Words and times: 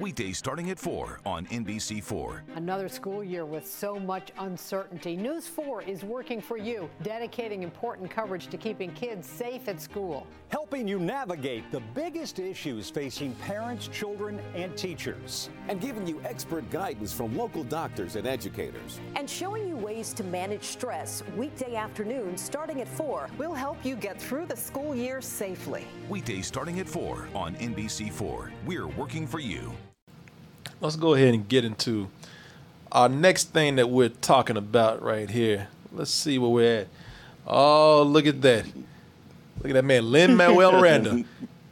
Weekdays 0.00 0.38
starting 0.38 0.70
at 0.70 0.78
4 0.78 1.20
on 1.26 1.44
NBC4. 1.48 2.40
Another 2.56 2.88
school 2.88 3.22
year 3.22 3.44
with 3.44 3.66
so 3.66 4.00
much 4.00 4.30
uncertainty. 4.38 5.14
News 5.14 5.46
4 5.46 5.82
is 5.82 6.04
working 6.04 6.40
for 6.40 6.56
you, 6.56 6.88
dedicating 7.02 7.62
important 7.62 8.10
coverage 8.10 8.46
to 8.46 8.56
keeping 8.56 8.92
kids 8.92 9.28
safe 9.28 9.68
at 9.68 9.78
school. 9.78 10.26
Helping 10.48 10.88
you 10.88 10.98
navigate 10.98 11.70
the 11.70 11.80
biggest 11.94 12.38
issues 12.38 12.88
facing 12.88 13.34
parents, 13.34 13.88
children, 13.88 14.40
and 14.54 14.74
teachers. 14.74 15.50
And 15.68 15.82
giving 15.82 16.06
you 16.06 16.18
expert 16.24 16.70
guidance 16.70 17.12
from 17.12 17.36
local 17.36 17.62
doctors 17.62 18.16
and 18.16 18.26
educators. 18.26 19.00
And 19.16 19.28
showing 19.28 19.68
you 19.68 19.76
ways 19.76 20.14
to 20.14 20.24
manage 20.24 20.64
stress 20.64 21.22
weekday 21.36 21.74
afternoons 21.76 22.40
starting 22.40 22.80
at 22.80 22.88
4. 22.88 23.28
We'll 23.36 23.52
help 23.52 23.84
you 23.84 23.96
get 23.96 24.18
through 24.18 24.46
the 24.46 24.56
school 24.56 24.94
year 24.94 25.20
safely. 25.20 25.84
Weekdays 26.08 26.46
starting 26.46 26.80
at 26.80 26.88
4 26.88 27.28
on 27.34 27.54
NBC4. 27.56 28.50
We're 28.64 28.88
working 28.88 29.26
for 29.26 29.40
you 29.40 29.70
let's 30.80 30.96
go 30.96 31.14
ahead 31.14 31.34
and 31.34 31.48
get 31.48 31.64
into 31.64 32.08
our 32.92 33.08
next 33.08 33.52
thing 33.52 33.76
that 33.76 33.88
we're 33.88 34.08
talking 34.08 34.56
about 34.56 35.02
right 35.02 35.30
here. 35.30 35.68
Let's 35.92 36.10
see 36.10 36.38
where 36.38 36.50
we're 36.50 36.80
at. 36.80 36.88
Oh, 37.46 38.02
look 38.02 38.26
at 38.26 38.42
that. 38.42 38.64
Look 38.66 39.66
at 39.66 39.74
that 39.74 39.84
man, 39.84 40.10
Lin 40.10 40.36
Manuel 40.36 40.72
Miranda. 40.80 41.24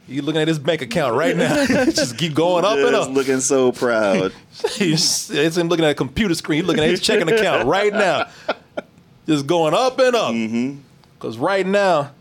He's 0.07 0.23
looking 0.23 0.41
at 0.41 0.47
his 0.47 0.57
bank 0.57 0.81
account 0.81 1.15
right 1.15 1.35
now. 1.35 1.65
Just 1.85 2.17
keep 2.17 2.33
going 2.33 2.65
up 2.65 2.77
and 2.77 2.95
up. 2.95 3.09
looking 3.09 3.39
so 3.41 3.71
proud. 3.71 4.33
he's, 4.71 5.29
him 5.29 5.67
looking 5.67 5.85
at 5.85 5.91
a 5.91 5.95
computer 5.95 6.33
screen. 6.33 6.61
He's 6.61 6.67
looking 6.67 6.83
at 6.83 6.89
his 6.89 7.01
checking 7.01 7.31
account 7.31 7.67
right 7.67 7.93
now. 7.93 8.27
Just 9.27 9.45
going 9.45 9.75
up 9.75 9.99
and 9.99 10.15
up. 10.15 10.33
Because 10.33 11.35
mm-hmm. 11.35 11.45
right 11.45 11.65
now, 11.65 12.11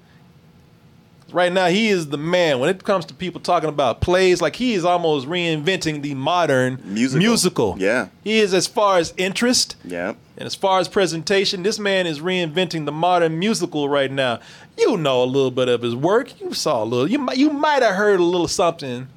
Right 1.30 1.52
now, 1.52 1.66
he 1.66 1.88
is 1.88 2.08
the 2.08 2.16
man. 2.16 2.58
When 2.58 2.70
it 2.70 2.84
comes 2.84 3.04
to 3.06 3.14
people 3.14 3.40
talking 3.40 3.68
about 3.68 4.00
plays, 4.00 4.40
like 4.40 4.56
he 4.56 4.72
is 4.72 4.84
almost 4.84 5.26
reinventing 5.28 6.02
the 6.02 6.14
modern 6.14 6.80
musical. 6.84 7.18
musical. 7.18 7.76
Yeah. 7.78 8.08
He 8.24 8.38
is 8.38 8.54
as 8.54 8.66
far 8.66 8.98
as 8.98 9.12
interest. 9.18 9.76
Yeah. 9.84 10.14
And 10.38 10.46
as 10.46 10.54
far 10.54 10.80
as 10.80 10.88
presentation, 10.88 11.62
this 11.62 11.78
man 11.78 12.06
is 12.06 12.20
reinventing 12.20 12.86
the 12.86 12.92
modern 12.92 13.38
musical 13.38 13.88
right 13.88 14.10
now. 14.10 14.40
You 14.78 14.96
know 14.96 15.22
a 15.22 15.26
little 15.26 15.50
bit 15.50 15.68
of 15.68 15.82
his 15.82 15.94
work. 15.94 16.40
You 16.40 16.54
saw 16.54 16.82
a 16.82 16.86
little. 16.86 17.10
You 17.10 17.18
might 17.18 17.36
you 17.36 17.50
might 17.50 17.82
have 17.82 17.96
heard 17.96 18.20
a 18.20 18.24
little 18.24 18.48
something 18.48 19.08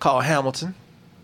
called 0.00 0.24
Hamilton. 0.24 0.74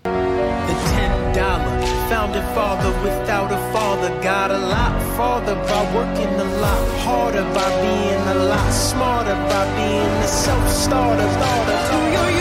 The 0.05 0.11
ten 0.11 1.35
dollar 1.35 1.87
founding 2.09 2.43
father 2.55 2.91
without 3.03 3.51
a 3.51 3.73
father 3.95 4.23
got 4.23 4.51
a 4.51 4.59
lot. 4.59 5.17
Farther 5.17 5.55
by 5.55 5.95
working 5.95 6.35
a 6.41 6.45
lot. 6.61 6.99
Harder 7.01 7.43
by 7.55 7.71
being 7.81 8.37
a 8.37 8.45
lot. 8.47 8.73
Smarter 8.73 9.35
by 9.35 9.65
being 9.77 10.23
a 10.23 10.27
self-starter. 10.27 11.23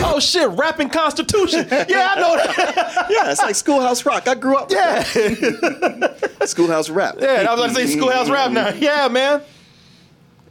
Oh 0.06 0.18
shit. 0.20 0.48
Rapping 0.50 0.90
constitution. 0.90 1.66
Yeah 1.70 2.14
i 2.16 2.20
know 2.20 2.36
that. 2.36 3.06
Yeah 3.10 3.30
it's 3.30 3.40
like 3.42 3.54
schoolhouse 3.54 4.04
rock. 4.04 4.26
I 4.26 4.34
grew 4.34 4.56
up 4.56 4.70
yeah. 4.70 5.02
schoolhouse 6.44 6.88
rap. 6.90 7.16
Yeah 7.20 7.46
i 7.48 7.54
was 7.54 7.60
gonna 7.60 7.74
say 7.74 7.86
schoolhouse 7.86 8.30
rap 8.30 8.50
now. 8.50 8.68
Mm-hmm. 8.68 8.82
Yeah 8.82 9.08
man. 9.08 9.42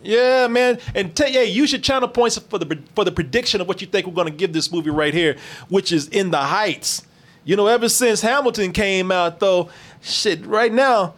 Yeah, 0.06 0.48
man, 0.50 0.80
and 0.94 1.16
tell 1.16 1.30
yeah, 1.30 1.44
you 1.44 1.66
should 1.66 1.82
channel 1.82 2.10
points 2.10 2.38
for 2.38 2.60
the 2.60 2.78
for 2.94 3.06
the 3.06 3.12
prediction 3.14 3.62
of 3.62 3.70
what 3.70 3.80
you 3.80 3.88
think 3.88 4.06
we're 4.06 4.12
going 4.12 4.28
to 4.28 4.34
give 4.34 4.52
this 4.52 4.70
movie 4.70 4.90
right 4.90 5.14
here, 5.14 5.38
which 5.70 5.94
is 5.94 6.10
in 6.10 6.30
the 6.30 6.40
heights. 6.40 7.04
You 7.46 7.56
know, 7.56 7.68
ever 7.68 7.90
since 7.90 8.22
Hamilton 8.22 8.72
came 8.72 9.12
out, 9.12 9.40
though, 9.40 9.70
shit, 10.02 10.46
right 10.46 10.72
now, 10.72 11.14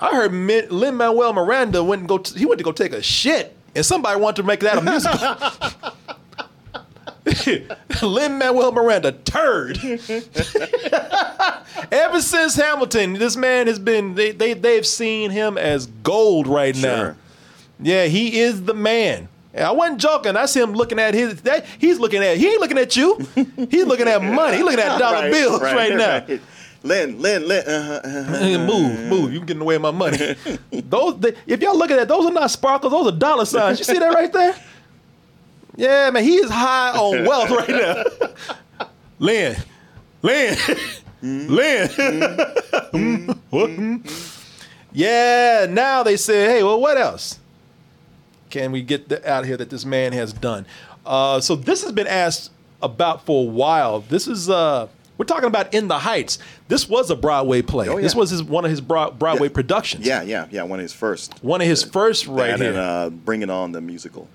I 0.00 0.10
heard 0.10 0.32
Lin 0.32 0.96
Manuel 0.96 1.32
Miranda 1.32 1.84
went 1.84 2.00
and 2.00 2.08
go. 2.08 2.18
T- 2.18 2.38
he 2.38 2.46
went 2.46 2.58
to 2.58 2.64
go 2.64 2.72
take 2.72 2.92
a 2.92 3.02
shit, 3.02 3.56
and 3.74 3.84
somebody 3.84 4.20
wanted 4.20 4.36
to 4.36 4.42
make 4.44 4.60
that 4.60 4.78
a 4.78 4.82
musical. 4.82 5.18
Lin 8.08 8.38
Manuel 8.38 8.72
Miranda, 8.72 9.12
turd. 9.12 9.78
Ever 11.92 12.20
since 12.20 12.56
Hamilton, 12.56 13.14
this 13.14 13.36
man 13.36 13.66
has 13.66 13.78
been. 13.78 14.14
They 14.14 14.32
they 14.32 14.54
they've 14.54 14.86
seen 14.86 15.30
him 15.30 15.58
as 15.58 15.86
gold 16.02 16.46
right 16.46 16.74
sure. 16.74 16.90
now. 16.90 17.16
Yeah, 17.80 18.06
he 18.06 18.40
is 18.40 18.64
the 18.64 18.74
man. 18.74 19.28
I 19.56 19.70
wasn't 19.70 20.00
joking. 20.00 20.36
I 20.36 20.46
see 20.46 20.60
him 20.60 20.72
looking 20.72 20.98
at 20.98 21.14
his. 21.14 21.42
That, 21.42 21.64
he's 21.78 21.98
looking 21.98 22.22
at. 22.22 22.36
He 22.36 22.48
ain't 22.48 22.60
looking 22.60 22.78
at 22.78 22.96
you. 22.96 23.18
He's 23.70 23.86
looking 23.86 24.08
at 24.08 24.22
money. 24.22 24.56
He's 24.56 24.64
looking 24.64 24.80
at 24.80 24.98
dollar 24.98 25.22
right, 25.22 25.32
bills 25.32 25.60
right, 25.60 25.76
right 25.76 25.96
now. 25.96 26.24
Right. 26.26 26.40
Lin, 26.84 27.20
Lin, 27.20 27.48
Lin. 27.48 27.66
Uh-huh, 27.66 28.00
uh-huh. 28.04 28.58
move, 28.58 29.00
move. 29.08 29.32
You 29.32 29.40
getting 29.40 29.62
away 29.62 29.76
with 29.76 29.82
my 29.82 29.90
money. 29.90 30.18
those, 30.70 31.18
they, 31.18 31.34
if 31.46 31.62
y'all 31.62 31.78
look 31.78 31.90
at 31.90 31.96
that, 31.96 32.08
those 32.08 32.26
are 32.26 32.32
not 32.32 32.50
sparkles. 32.50 32.92
Those 32.92 33.06
are 33.06 33.16
dollar 33.16 33.46
signs. 33.46 33.78
You 33.78 33.84
see 33.84 33.98
that 33.98 34.12
right 34.12 34.32
there? 34.32 34.54
Yeah, 35.76 36.10
man. 36.10 36.22
He 36.22 36.36
is 36.36 36.50
high 36.50 36.90
on 36.90 37.24
wealth 37.24 37.50
right 37.50 37.68
now. 37.68 38.04
Lin, 39.18 39.56
Lin, 40.20 40.56
Lin. 41.22 41.88
yeah. 44.92 45.66
Now 45.70 46.02
they 46.02 46.16
say, 46.16 46.44
hey, 46.44 46.62
well, 46.62 46.80
what 46.80 46.98
else? 46.98 47.38
Can 48.54 48.70
we 48.70 48.82
get 48.82 49.08
the, 49.08 49.28
out 49.28 49.44
here 49.44 49.56
that 49.56 49.68
this 49.68 49.84
man 49.84 50.12
has 50.12 50.32
done? 50.32 50.64
Uh, 51.04 51.40
so 51.40 51.56
this 51.56 51.82
has 51.82 51.90
been 51.90 52.06
asked 52.06 52.52
about 52.80 53.26
for 53.26 53.42
a 53.42 53.50
while. 53.50 54.00
This 54.00 54.28
is 54.28 54.48
uh, 54.48 54.86
we're 55.18 55.24
talking 55.24 55.48
about 55.48 55.74
In 55.74 55.88
the 55.88 55.98
Heights. 55.98 56.38
This 56.68 56.88
was 56.88 57.10
a 57.10 57.16
Broadway 57.16 57.62
play. 57.62 57.88
Oh, 57.88 57.96
yeah. 57.96 58.02
This 58.02 58.14
was 58.14 58.30
his, 58.30 58.44
one 58.44 58.64
of 58.64 58.70
his 58.70 58.80
Broadway 58.80 59.48
yeah. 59.48 59.52
productions. 59.52 60.06
Yeah, 60.06 60.22
yeah, 60.22 60.46
yeah. 60.50 60.62
One 60.62 60.78
of 60.78 60.84
his 60.84 60.92
first. 60.92 61.42
One 61.42 61.60
of 61.60 61.66
his 61.66 61.82
first, 61.82 62.28
right 62.28 62.58
here. 62.58 62.70
And, 62.70 62.78
uh, 62.78 63.10
Bring 63.10 63.42
It 63.42 63.50
On 63.50 63.72
the 63.72 63.80
musical. 63.80 64.28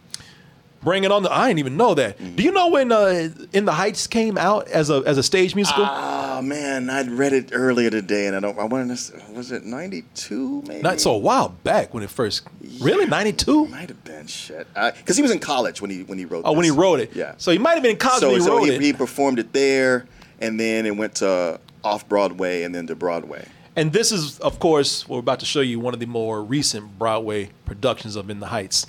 Bring 0.81 1.03
It 1.03 1.12
On 1.12 1.23
the. 1.23 1.31
I 1.31 1.47
didn't 1.47 1.59
even 1.59 1.78
know 1.78 1.94
that. 1.94 2.17
Mm-hmm. 2.17 2.35
Do 2.35 2.44
you 2.44 2.51
know 2.51 2.69
when 2.69 2.91
uh, 2.91 3.29
In 3.51 3.66
the 3.66 3.73
Heights 3.73 4.07
came 4.07 4.38
out 4.38 4.67
as 4.69 4.90
a 4.90 5.03
as 5.06 5.17
a 5.17 5.23
stage 5.23 5.56
musical? 5.56 5.85
Oh 5.85 6.41
man, 6.41 6.90
I'd 6.90 7.09
read 7.09 7.34
it 7.34 7.50
earlier 7.51 7.90
today, 7.90 8.28
and 8.28 8.35
I 8.35 8.40
don't. 8.40 8.57
I 8.57 8.63
wanted 8.63 8.95
to. 8.97 9.22
Was 9.34 9.51
it 9.51 9.66
ninety 9.66 10.03
two? 10.16 10.63
Maybe. 10.67 10.81
Not 10.81 11.01
so 11.01 11.12
a 11.13 11.17
while 11.17 11.50
back 11.50 11.94
when 11.94 12.03
it 12.03 12.09
first. 12.09 12.47
Yeah, 12.62 12.85
really, 12.85 13.06
ninety 13.06 13.34
two? 13.34 13.66
Might 13.67 13.90
have 13.90 14.03
been 14.03 14.28
shit. 14.28 14.67
Because 14.73 15.17
he 15.17 15.22
was 15.22 15.31
in 15.31 15.40
college 15.40 15.81
when 15.81 15.91
he 15.91 16.03
when 16.03 16.17
he 16.17 16.25
wrote. 16.25 16.44
Oh, 16.45 16.51
this. 16.51 16.57
when 16.57 16.66
he 16.66 16.72
wrote 16.72 17.00
it. 17.01 17.13
Yeah. 17.13 17.34
So 17.38 17.51
he 17.51 17.57
might 17.57 17.73
have 17.73 17.84
been 17.84 17.91
in 17.91 17.97
college 17.97 18.22
so, 18.22 18.28
when 18.29 18.40
he 18.40 18.46
so 18.46 18.57
wrote 18.57 18.69
he, 18.69 18.75
it. 18.75 18.81
he 18.81 18.94
performed 18.94 19.40
it 19.40 19.51
there, 19.51 20.06
and 20.40 20.59
then 20.59 20.85
it 20.85 20.96
went 20.96 21.16
to 21.16 21.59
off 21.84 22.07
Broadway, 22.07 22.63
and 22.63 22.73
then 22.73 22.88
to 22.88 22.96
Broadway. 22.96 23.46
And 23.75 23.94
this 23.94 24.11
is, 24.11 24.40
of 24.40 24.59
course, 24.59 25.07
we're 25.07 25.19
about 25.19 25.40
to 25.40 25.46
show 25.46 25.61
you 25.61 25.79
one 25.79 25.94
of 25.94 26.00
the 26.01 26.06
more 26.06 26.44
recent 26.44 27.00
Broadway 27.00 27.51
productions 27.66 28.16
of 28.17 28.29
In 28.29 28.40
the 28.41 28.47
Heights. 28.47 28.88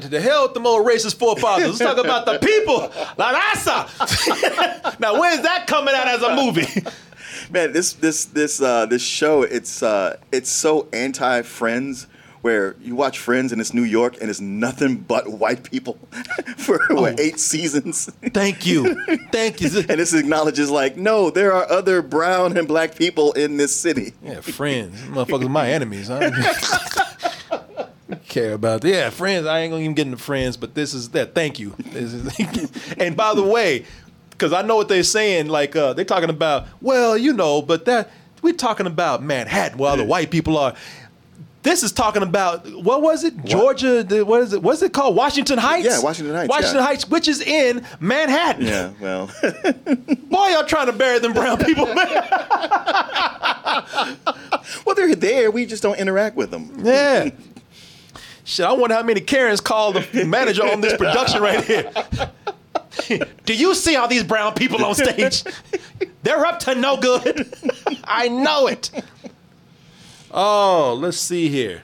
To 0.00 0.08
the 0.08 0.20
hell 0.20 0.44
with 0.44 0.54
the 0.54 0.60
more 0.60 0.82
racist 0.84 1.18
forefathers. 1.18 1.66
Let's 1.66 1.78
talk 1.78 1.98
about 1.98 2.26
the 2.26 2.38
people. 2.38 2.92
La 3.16 3.32
raza. 3.32 5.00
now, 5.00 5.18
when's 5.18 5.42
that 5.42 5.66
coming 5.66 5.94
out 5.94 6.08
as 6.08 6.22
a 6.22 6.34
movie? 6.36 6.84
Man, 7.50 7.72
this 7.72 7.92
this 7.94 8.26
this 8.26 8.60
uh, 8.60 8.86
this 8.86 9.02
show 9.02 9.42
it's 9.42 9.82
uh, 9.82 10.16
it's 10.32 10.50
so 10.50 10.88
anti 10.92 11.42
Friends 11.42 12.06
where 12.42 12.76
you 12.80 12.94
watch 12.94 13.18
Friends 13.18 13.50
and 13.50 13.60
it's 13.60 13.74
New 13.74 13.82
York 13.82 14.16
and 14.20 14.30
it's 14.30 14.40
nothing 14.40 14.98
but 14.98 15.26
white 15.28 15.64
people 15.64 15.98
for 16.56 16.80
oh. 16.90 17.02
what, 17.02 17.18
eight 17.18 17.40
seasons. 17.40 18.08
Thank 18.32 18.64
you, 18.64 18.94
thank 19.32 19.60
you. 19.60 19.68
and 19.78 19.98
this 19.98 20.14
acknowledges 20.14 20.70
like, 20.70 20.96
no, 20.96 21.30
there 21.30 21.52
are 21.52 21.68
other 21.68 22.02
brown 22.02 22.56
and 22.56 22.68
black 22.68 22.94
people 22.94 23.32
in 23.32 23.56
this 23.56 23.74
city. 23.74 24.12
Yeah, 24.22 24.40
Friends, 24.42 25.00
motherfuckers, 25.02 25.50
my 25.50 25.70
enemies. 25.70 26.06
Huh? 26.08 26.30
Care 28.36 28.52
about 28.52 28.82
that. 28.82 28.88
Yeah, 28.88 29.10
friends. 29.10 29.46
I 29.46 29.60
ain't 29.60 29.72
gonna 29.72 29.82
even 29.82 29.94
get 29.94 30.06
into 30.06 30.18
friends, 30.18 30.56
but 30.56 30.74
this 30.74 30.92
is 30.94 31.10
that. 31.10 31.34
Thank 31.34 31.58
you. 31.58 31.74
Is, 31.92 32.14
and 32.98 33.16
by 33.16 33.34
the 33.34 33.42
way, 33.42 33.84
because 34.30 34.52
I 34.52 34.62
know 34.62 34.76
what 34.76 34.88
they're 34.88 35.02
saying. 35.02 35.48
Like 35.48 35.74
uh, 35.74 35.94
they're 35.94 36.04
talking 36.04 36.30
about, 36.30 36.66
well, 36.80 37.16
you 37.16 37.32
know, 37.32 37.62
but 37.62 37.86
that 37.86 38.10
we're 38.42 38.52
talking 38.54 38.86
about 38.86 39.22
Manhattan, 39.22 39.78
where 39.78 39.90
all 39.90 39.96
the 39.96 40.04
white 40.04 40.30
people 40.30 40.58
are. 40.58 40.74
This 41.62 41.82
is 41.82 41.90
talking 41.90 42.22
about 42.22 42.64
what 42.80 43.02
was 43.02 43.24
it? 43.24 43.34
What? 43.34 43.46
Georgia? 43.46 44.04
The, 44.04 44.24
what 44.24 44.42
is 44.42 44.52
it? 44.52 44.62
What's 44.62 44.82
it 44.82 44.92
called? 44.92 45.16
Washington 45.16 45.58
Heights. 45.58 45.86
Yeah, 45.86 46.00
Washington 46.00 46.36
Heights. 46.36 46.48
Washington 46.48 46.76
yeah. 46.76 46.86
Heights, 46.86 47.08
which 47.08 47.26
is 47.26 47.40
in 47.40 47.84
Manhattan. 47.98 48.66
Yeah, 48.66 48.92
well, 49.00 49.26
boy, 49.42 50.46
y'all 50.48 50.64
trying 50.64 50.86
to 50.86 50.92
bury 50.92 51.18
them 51.18 51.32
brown 51.32 51.58
people. 51.58 51.86
man. 51.86 51.96
well, 54.84 54.94
they're 54.94 55.16
there. 55.16 55.50
We 55.50 55.66
just 55.66 55.82
don't 55.82 55.98
interact 55.98 56.36
with 56.36 56.52
them. 56.52 56.70
Yeah. 56.84 57.30
Shit, 58.46 58.64
I 58.64 58.70
wonder 58.72 58.94
how 58.94 59.02
many 59.02 59.20
Karens 59.20 59.60
called 59.60 59.96
the 59.96 60.24
manager 60.24 60.62
on 60.62 60.80
this 60.80 60.96
production 60.96 61.42
right 61.42 61.64
here. 61.64 61.90
Do 63.44 63.52
you 63.54 63.74
see 63.74 63.96
all 63.96 64.06
these 64.06 64.22
brown 64.22 64.54
people 64.54 64.84
on 64.84 64.94
stage? 64.94 65.42
They're 66.22 66.46
up 66.46 66.60
to 66.60 66.76
no 66.76 66.96
good. 66.96 67.52
I 68.04 68.28
know 68.28 68.68
it. 68.68 68.92
Oh, 70.30 70.96
let's 70.98 71.18
see 71.18 71.48
here. 71.48 71.82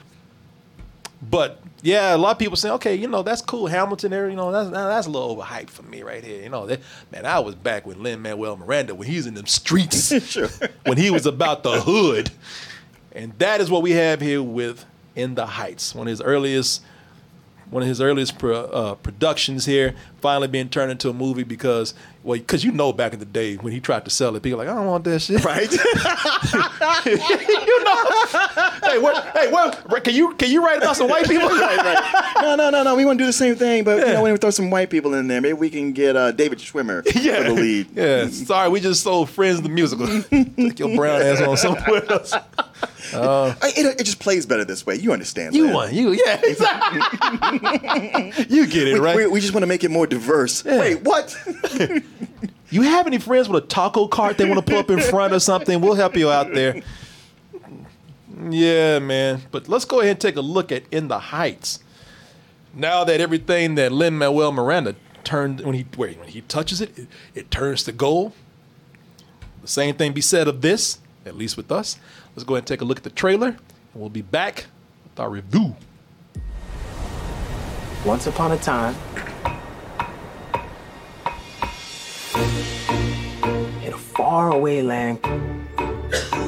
But 1.21 1.59
yeah, 1.81 2.15
a 2.15 2.17
lot 2.17 2.31
of 2.31 2.39
people 2.39 2.55
say, 2.55 2.69
okay, 2.71 2.95
you 2.95 3.09
know, 3.09 3.23
that's 3.23 3.41
cool. 3.41 3.67
Hamilton 3.67 4.11
there, 4.11 4.29
you 4.29 4.37
know, 4.37 4.49
that's 4.53 4.69
that's 4.69 5.07
a 5.07 5.09
little 5.09 5.35
overhyped 5.35 5.69
for 5.69 5.83
me 5.83 6.01
right 6.01 6.23
here. 6.23 6.41
You 6.43 6.49
know, 6.49 6.65
that, 6.67 6.79
man, 7.11 7.25
I 7.25 7.39
was 7.39 7.55
back 7.55 7.85
with 7.85 7.97
Lin 7.97 8.21
Manuel 8.21 8.55
Miranda 8.55 8.95
when 8.95 9.09
he 9.09 9.17
was 9.17 9.27
in 9.27 9.33
them 9.33 9.47
streets, 9.47 10.17
Sure. 10.31 10.47
when 10.85 10.97
he 10.97 11.09
was 11.11 11.25
about 11.25 11.63
the 11.63 11.81
hood, 11.81 12.31
and 13.11 13.33
that 13.39 13.59
is 13.59 13.69
what 13.69 13.81
we 13.81 13.91
have 13.91 14.21
here 14.21 14.41
with 14.41 14.85
In 15.15 15.35
the 15.35 15.45
Heights, 15.45 15.93
one 15.93 16.07
of 16.07 16.11
his 16.11 16.21
earliest. 16.21 16.81
One 17.69 17.81
of 17.81 17.89
his 17.89 18.01
earliest 18.01 18.37
pro, 18.37 18.65
uh, 18.65 18.93
productions 18.95 19.65
here, 19.65 19.95
finally 20.21 20.47
being 20.47 20.69
turned 20.69 20.91
into 20.91 21.09
a 21.09 21.13
movie 21.13 21.41
because, 21.41 21.95
well, 22.21 22.37
because 22.37 22.63
you 22.63 22.71
know 22.71 22.93
back 22.93 23.13
in 23.13 23.19
the 23.19 23.25
day 23.25 23.55
when 23.55 23.73
he 23.73 23.79
tried 23.79 24.05
to 24.05 24.11
sell 24.11 24.35
it, 24.35 24.43
people 24.43 24.59
were 24.59 24.65
like, 24.65 24.71
I 24.71 24.77
don't 24.77 24.85
want 24.85 25.03
that 25.05 25.19
shit. 25.21 25.43
Right? 25.45 25.71
you 27.05 27.17
know, 27.83 27.95
hey, 28.83 28.99
what, 28.99 29.25
hey, 29.35 29.51
what, 29.51 30.03
can 30.03 30.13
you 30.13 30.35
can 30.35 30.51
you 30.51 30.63
write 30.63 30.77
about 30.77 30.95
some 30.95 31.09
white 31.09 31.27
people? 31.27 31.49
right, 31.49 31.77
right. 31.77 32.35
No, 32.41 32.55
no, 32.55 32.69
no, 32.69 32.83
no. 32.83 32.95
We 32.95 33.05
want 33.05 33.17
to 33.17 33.23
do 33.23 33.25
the 33.25 33.33
same 33.33 33.55
thing, 33.55 33.83
but 33.83 34.05
you 34.05 34.13
know, 34.13 34.21
we 34.21 34.29
want 34.29 34.41
to 34.41 34.45
throw 34.45 34.51
some 34.51 34.69
white 34.69 34.91
people 34.91 35.15
in 35.15 35.27
there. 35.27 35.41
Maybe 35.41 35.53
we 35.53 35.71
can 35.71 35.93
get 35.93 36.15
uh, 36.15 36.31
David 36.31 36.59
Schwimmer 36.59 37.03
yeah, 37.15 37.37
for 37.37 37.43
the 37.43 37.53
lead. 37.53 37.87
Yeah, 37.95 38.27
sorry, 38.27 38.69
we 38.69 38.81
just 38.81 39.01
sold 39.01 39.31
Friends 39.31 39.61
the 39.61 39.69
musical. 39.69 40.05
Took 40.07 40.77
your 40.77 40.95
brown 40.95 41.21
ass 41.23 41.41
on 41.41 41.57
somewhere 41.57 42.09
else. 42.11 42.33
Uh, 43.13 43.53
it, 43.63 43.99
it 43.99 44.03
just 44.03 44.19
plays 44.19 44.45
better 44.45 44.63
this 44.63 44.85
way. 44.85 44.95
You 44.95 45.11
understand? 45.13 45.55
You 45.55 45.65
Lin. 45.65 45.73
won, 45.73 45.93
you 45.93 46.11
yeah, 46.11 46.39
exactly. 46.43 46.99
you 48.49 48.67
get 48.67 48.87
it 48.87 48.93
We, 48.93 48.99
right. 48.99 49.15
we, 49.15 49.27
we 49.27 49.39
just 49.39 49.53
want 49.53 49.63
to 49.63 49.67
make 49.67 49.83
it 49.83 49.91
more 49.91 50.07
diverse. 50.07 50.63
Wait, 50.63 51.01
what? 51.01 51.35
you 52.69 52.81
have 52.83 53.07
any 53.07 53.17
friends 53.17 53.49
with 53.49 53.63
a 53.63 53.67
taco 53.67 54.07
cart 54.07 54.37
they 54.37 54.45
want 54.45 54.65
to 54.65 54.71
pull 54.71 54.79
up 54.79 54.89
in 54.89 54.99
front 54.99 55.33
or 55.33 55.39
something? 55.39 55.81
We'll 55.81 55.95
help 55.95 56.15
you 56.15 56.29
out 56.29 56.53
there. 56.53 56.81
Yeah, 58.49 58.99
man. 58.99 59.41
But 59.51 59.67
let's 59.69 59.85
go 59.85 59.99
ahead 59.99 60.11
and 60.11 60.21
take 60.21 60.35
a 60.35 60.41
look 60.41 60.71
at 60.71 60.83
In 60.91 61.07
the 61.07 61.19
Heights. 61.19 61.79
Now 62.73 63.03
that 63.03 63.21
everything 63.21 63.75
that 63.75 63.91
Lin 63.91 64.17
Manuel 64.17 64.51
Miranda 64.51 64.95
turned 65.23 65.61
when 65.61 65.75
he 65.75 65.85
wait, 65.97 66.19
when 66.19 66.27
he 66.27 66.41
touches 66.41 66.81
it, 66.81 66.97
it, 66.97 67.07
it 67.35 67.51
turns 67.51 67.83
to 67.83 67.91
gold. 67.91 68.33
The 69.61 69.67
same 69.67 69.95
thing 69.95 70.11
be 70.13 70.21
said 70.21 70.47
of 70.47 70.61
this, 70.61 70.99
at 71.25 71.37
least 71.37 71.55
with 71.55 71.71
us. 71.71 71.97
Let's 72.35 72.45
go 72.45 72.55
ahead 72.55 72.61
and 72.61 72.67
take 72.67 72.81
a 72.81 72.85
look 72.85 72.97
at 72.97 73.03
the 73.03 73.11
trailer, 73.11 73.49
and 73.49 73.57
we'll 73.93 74.09
be 74.09 74.23
back 74.23 74.65
with 75.03 75.19
our 75.19 75.29
review. 75.29 75.75
Once 78.05 78.25
upon 78.25 78.51
a 78.51 78.57
time, 78.57 78.95
in 83.83 83.93
a 83.93 83.97
faraway 83.97 84.81
land 84.81 85.21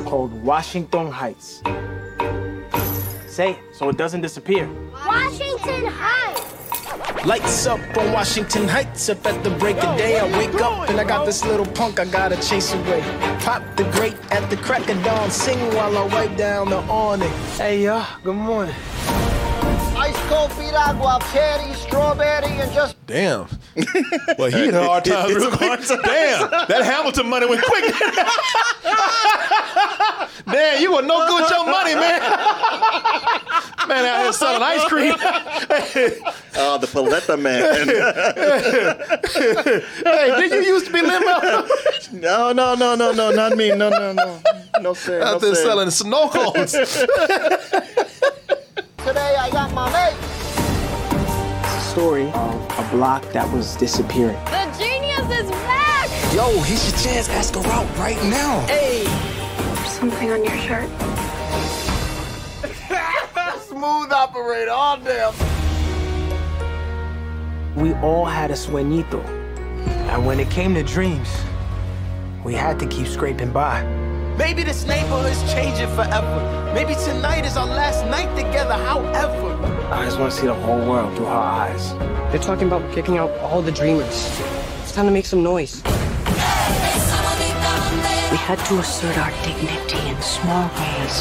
called 0.05 0.33
Washington 0.43 1.11
Heights. 1.11 1.61
Say 3.27 3.51
it 3.51 3.59
so 3.71 3.87
it 3.89 3.97
doesn't 3.97 4.21
disappear. 4.21 4.67
Washington 4.91 5.85
Heights. 5.85 6.54
Lights 7.25 7.65
up 7.65 7.79
on 7.97 8.11
Washington 8.11 8.67
Heights. 8.67 9.09
Up 9.09 9.25
at 9.25 9.43
the 9.43 9.49
break 9.51 9.77
of 9.83 9.97
day, 9.97 10.19
I 10.19 10.37
wake 10.37 10.53
up 10.61 10.87
and 10.89 10.99
I 10.99 11.03
got 11.03 11.25
this 11.25 11.43
little 11.43 11.65
punk 11.65 11.99
I 11.99 12.05
gotta 12.05 12.35
chase 12.47 12.71
away. 12.73 13.01
Pop 13.39 13.63
the 13.75 13.83
grate 13.85 14.15
at 14.31 14.47
the 14.51 14.57
crack 14.57 14.87
of 14.89 15.03
dawn, 15.03 15.31
sing 15.31 15.57
while 15.73 15.97
I 15.97 16.05
wipe 16.05 16.37
down 16.37 16.69
the 16.69 16.77
awning. 16.81 17.31
Hey, 17.57 17.83
y'all, 17.83 18.05
good 18.23 18.35
morning. 18.35 18.75
Ice 19.97 20.15
cold 20.27 20.51
piragua, 20.51 21.19
cherry, 21.33 21.73
strawberry, 21.73 22.51
and 22.61 22.71
just 22.73 22.95
Damn. 23.07 23.47
Well, 24.37 24.51
he 24.51 24.65
had 24.67 24.73
a 24.75 24.83
hard 24.85 25.05
time 25.05 25.25
It's 25.31 25.35
real 25.35 25.47
a 25.53 25.57
quick. 25.57 25.69
hard 25.69 25.81
time. 25.81 26.01
Damn. 26.03 26.49
That 26.67 26.83
Hamilton 26.83 27.27
money 27.29 27.47
went 27.47 27.63
quick. 27.63 27.85
Damn, 30.51 30.81
you 30.81 30.93
were 30.93 31.01
no 31.01 31.25
good 31.27 31.41
with 31.41 31.49
your 31.49 31.65
money, 31.65 31.95
man. 31.95 32.21
Man 33.95 34.05
out 34.05 34.21
here 34.23 34.33
selling 34.33 34.61
ice 34.61 34.83
cream. 34.85 35.15
Oh, 36.57 36.77
the 36.77 36.87
paleta 36.87 37.37
man. 37.37 37.59
hey, 40.05 40.39
did 40.39 40.51
you 40.65 40.73
used 40.73 40.85
to 40.85 40.93
be 40.93 41.01
limo? 41.01 41.67
no, 42.13 42.53
no, 42.53 42.75
no, 42.75 42.95
no, 42.95 43.11
no, 43.11 43.31
not 43.31 43.57
me. 43.57 43.75
No, 43.75 43.89
no, 43.89 44.13
no. 44.13 44.39
No, 44.79 44.93
sir. 44.93 45.19
No, 45.19 45.37
there 45.37 45.53
selling 45.53 45.89
snow 45.89 46.29
cones. 46.29 46.71
today 46.71 47.07
I 49.05 49.49
got 49.51 49.73
my 49.73 49.91
mate. 49.91 50.15
It's 51.65 51.75
a 51.75 51.81
story 51.89 52.31
of 52.31 52.55
a 52.79 52.87
block 52.91 53.29
that 53.33 53.51
was 53.53 53.75
disappearing. 53.75 54.37
The 54.45 54.73
genius 54.79 55.29
is 55.43 55.51
back. 55.51 56.09
Yo, 56.33 56.49
here's 56.61 56.89
your 56.89 56.97
chance. 57.01 57.27
Ask 57.29 57.53
her 57.55 57.67
out 57.67 57.97
right 57.97 58.21
now. 58.23 58.61
Hey. 58.67 59.03
Something 59.85 60.31
on 60.31 60.45
your 60.45 60.57
shirt. 60.57 60.89
Smooth 63.85 64.13
operator, 64.13 64.71
all 64.71 64.97
damn. 64.97 65.31
We 67.75 67.93
all 68.01 68.25
had 68.25 68.49
a 68.49 68.55
sueñito. 68.55 69.23
And 70.09 70.25
when 70.25 70.39
it 70.39 70.49
came 70.49 70.73
to 70.73 70.81
dreams, 70.81 71.29
we 72.43 72.55
had 72.55 72.79
to 72.79 72.87
keep 72.87 73.05
scraping 73.05 73.51
by. 73.51 73.83
Maybe 74.39 74.63
this 74.63 74.87
neighborhood's 74.87 75.39
changing 75.53 75.89
forever. 75.89 76.71
Maybe 76.73 76.95
tonight 76.95 77.45
is 77.45 77.57
our 77.57 77.67
last 77.67 78.03
night 78.07 78.35
together, 78.35 78.73
however. 78.73 79.53
I 79.91 80.03
just 80.05 80.17
want 80.17 80.31
to 80.31 80.39
see 80.39 80.47
the 80.47 80.55
whole 80.55 80.83
world 80.89 81.15
through 81.15 81.27
her 81.27 81.31
eyes. 81.31 81.93
They're 82.31 82.41
talking 82.41 82.65
about 82.65 82.91
kicking 82.91 83.19
out 83.19 83.29
all 83.37 83.61
the 83.61 83.71
dreamers. 83.71 84.41
It's 84.81 84.93
time 84.93 85.05
to 85.05 85.11
make 85.11 85.27
some 85.27 85.43
noise. 85.43 85.83
We 88.35 88.39
had 88.39 88.59
to 88.65 88.79
assert 88.79 89.17
our 89.17 89.31
dignity 89.45 90.09
in 90.09 90.21
small 90.21 90.67
ways. 90.75 91.15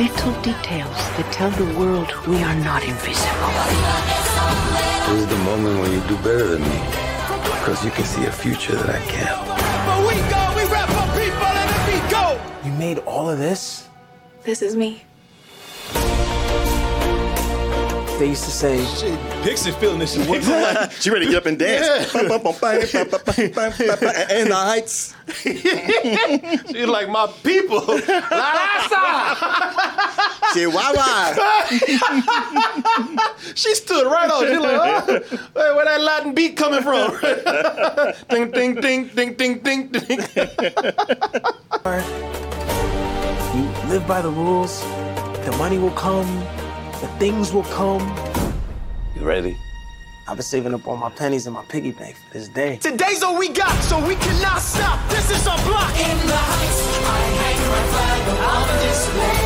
Little 0.00 0.32
details 0.40 0.96
that 1.16 1.28
tell 1.30 1.50
the 1.50 1.66
world 1.78 2.10
we 2.26 2.42
are 2.42 2.54
not 2.54 2.82
invisible. 2.82 3.52
This 5.04 5.20
is 5.20 5.26
the 5.26 5.36
moment 5.44 5.80
when 5.80 5.92
you 5.92 6.00
do 6.08 6.16
better 6.24 6.46
than 6.46 6.62
me. 6.62 6.80
Because 7.44 7.84
you 7.84 7.90
can 7.90 8.06
see 8.06 8.24
a 8.24 8.32
future 8.32 8.74
that 8.74 8.88
I 8.88 9.00
can't. 9.00 9.36
But 9.84 10.00
we 10.08 10.16
go, 10.32 10.40
we 10.56 10.64
rap 10.72 10.88
for 10.88 11.08
people, 11.20 11.52
and 11.60 11.68
we 11.84 12.10
go. 12.10 12.40
You 12.64 12.72
made 12.78 13.00
all 13.00 13.28
of 13.28 13.38
this? 13.38 13.90
This 14.42 14.62
is 14.62 14.74
me. 14.74 15.02
They 18.20 18.28
used 18.28 18.44
to 18.44 18.50
say, 18.50 18.76
Dixie 19.42 19.70
feeling 19.70 19.98
this 19.98 20.12
shit. 20.12 20.26
she 21.00 21.08
ready 21.08 21.24
to 21.24 21.32
get 21.32 21.38
up 21.38 21.46
and 21.46 21.58
dance. 21.58 22.14
In 22.14 22.28
the 22.28 22.38
heights. 24.54 25.14
She's 25.40 26.86
like, 26.86 27.08
my 27.08 27.28
people. 27.42 27.80
Chihuahua. 30.52 31.32
she 33.54 33.74
stood 33.74 34.04
right 34.04 34.30
on. 34.30 34.46
She's 34.46 34.58
like, 34.58 34.76
oh, 34.76 35.00
hey, 35.08 35.20
where 35.54 35.86
that 35.86 36.02
Latin 36.02 36.34
beat 36.34 36.58
coming 36.58 36.82
from? 36.82 37.18
ding, 38.28 38.50
ding, 38.50 38.74
ding, 38.82 39.08
ding, 39.14 39.32
ding, 39.32 39.60
ding, 39.60 39.88
ding. 39.88 40.20
you 43.56 43.62
live 43.88 44.06
by 44.06 44.20
the 44.20 44.30
rules, 44.30 44.82
the 44.82 45.54
money 45.56 45.78
will 45.78 45.90
come, 45.92 46.26
the 47.00 47.08
things 47.18 47.52
will 47.52 47.64
come. 47.64 48.02
You 49.16 49.22
ready? 49.24 49.56
I've 50.28 50.36
been 50.36 50.42
saving 50.42 50.74
up 50.74 50.86
all 50.86 50.96
my 50.96 51.08
pennies 51.10 51.46
in 51.46 51.52
my 51.54 51.64
piggy 51.64 51.92
bank 51.92 52.16
for 52.16 52.34
this 52.34 52.48
day. 52.48 52.76
Today's 52.76 53.22
all 53.22 53.38
we 53.38 53.48
got, 53.48 53.72
so 53.82 53.98
we 54.06 54.14
cannot 54.16 54.60
stop. 54.60 55.00
This 55.08 55.30
is 55.30 55.46
our 55.46 55.56
block. 55.64 55.90
In 55.98 56.18
the 56.28 56.36
heights, 56.36 56.80
I 57.00 57.20
hang 57.40 57.60
my 57.72 57.82
flag 57.90 58.22
on 58.52 58.68
display. 58.84 59.40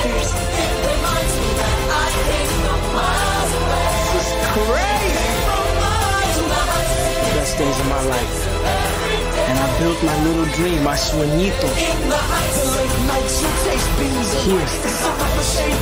Cheers. 0.00 0.30
It 0.62 0.72
reminds 0.88 1.34
me 1.42 1.50
that 1.58 1.78
I 1.90 2.06
came 2.30 2.50
from 2.62 2.80
miles 2.94 3.52
away. 3.60 3.90
This 4.14 4.30
is 4.30 4.46
crazy. 4.54 5.28
The 7.18 7.34
best 7.34 7.54
days 7.58 7.78
of 7.80 7.86
my 7.88 8.02
life. 8.06 8.99
And 9.50 9.58
I 9.58 9.78
built 9.80 10.00
my 10.04 10.14
little 10.22 10.46
dream, 10.54 10.84
my 10.84 10.94
sueñito. 10.94 11.66
In 11.74 12.08
the 12.08 12.22
late 12.78 12.98
nights, 13.10 13.42
you 13.42 13.50
taste 13.66 13.90
beans 13.98 14.30
Here. 14.46 14.62
In 15.66 15.74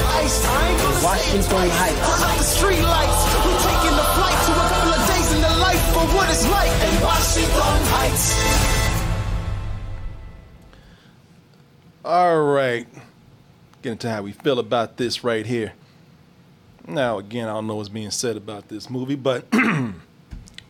Washington 1.04 1.68
Heights. 1.76 2.38
The 2.38 2.44
street 2.44 2.80
lights, 2.80 3.20
we 3.44 3.52
taking 3.68 3.92
the 3.92 4.08
flight 4.16 4.38
to 4.46 4.52
a 4.56 4.68
couple 4.72 4.92
of 4.96 5.02
days 5.06 5.28
in 5.36 5.40
the 5.42 5.54
life 5.60 5.84
for 5.92 6.00
what 6.16 6.30
it's 6.30 6.48
like 6.48 6.72
in 6.88 6.94
Washington 7.02 7.78
Heights. 7.92 8.26
All 12.06 12.42
right. 12.42 12.86
Get 13.82 13.92
into 13.92 14.08
how 14.08 14.22
we 14.22 14.32
feel 14.32 14.60
about 14.60 14.96
this 14.96 15.22
right 15.22 15.44
here. 15.44 15.74
Now, 16.86 17.18
again, 17.18 17.48
I 17.48 17.52
don't 17.52 17.66
know 17.66 17.74
what's 17.74 17.90
being 17.90 18.12
said 18.12 18.38
about 18.38 18.68
this 18.68 18.88
movie, 18.88 19.14
but 19.14 19.44
I'm 19.52 20.00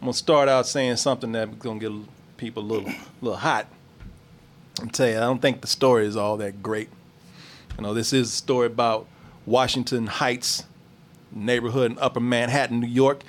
gonna 0.00 0.12
start 0.12 0.49
out 0.49 0.67
saying 0.67 0.97
something 0.97 1.31
that's 1.31 1.55
gonna 1.59 1.78
get 1.78 1.93
people 2.38 2.62
a 2.62 2.64
little, 2.64 2.92
little 3.21 3.38
hot. 3.38 3.66
I'm 4.80 4.88
tell 4.88 5.09
you, 5.09 5.16
I 5.16 5.21
don't 5.21 5.42
think 5.42 5.61
the 5.61 5.66
story 5.66 6.07
is 6.07 6.16
all 6.16 6.38
that 6.38 6.62
great. 6.62 6.88
You 7.76 7.83
know, 7.83 7.92
this 7.92 8.12
is 8.12 8.28
a 8.28 8.33
story 8.33 8.66
about 8.66 9.07
Washington 9.45 10.07
Heights 10.07 10.64
neighborhood 11.30 11.92
in 11.92 11.99
Upper 11.99 12.21
Manhattan, 12.21 12.80
New 12.80 12.87
York, 12.87 13.23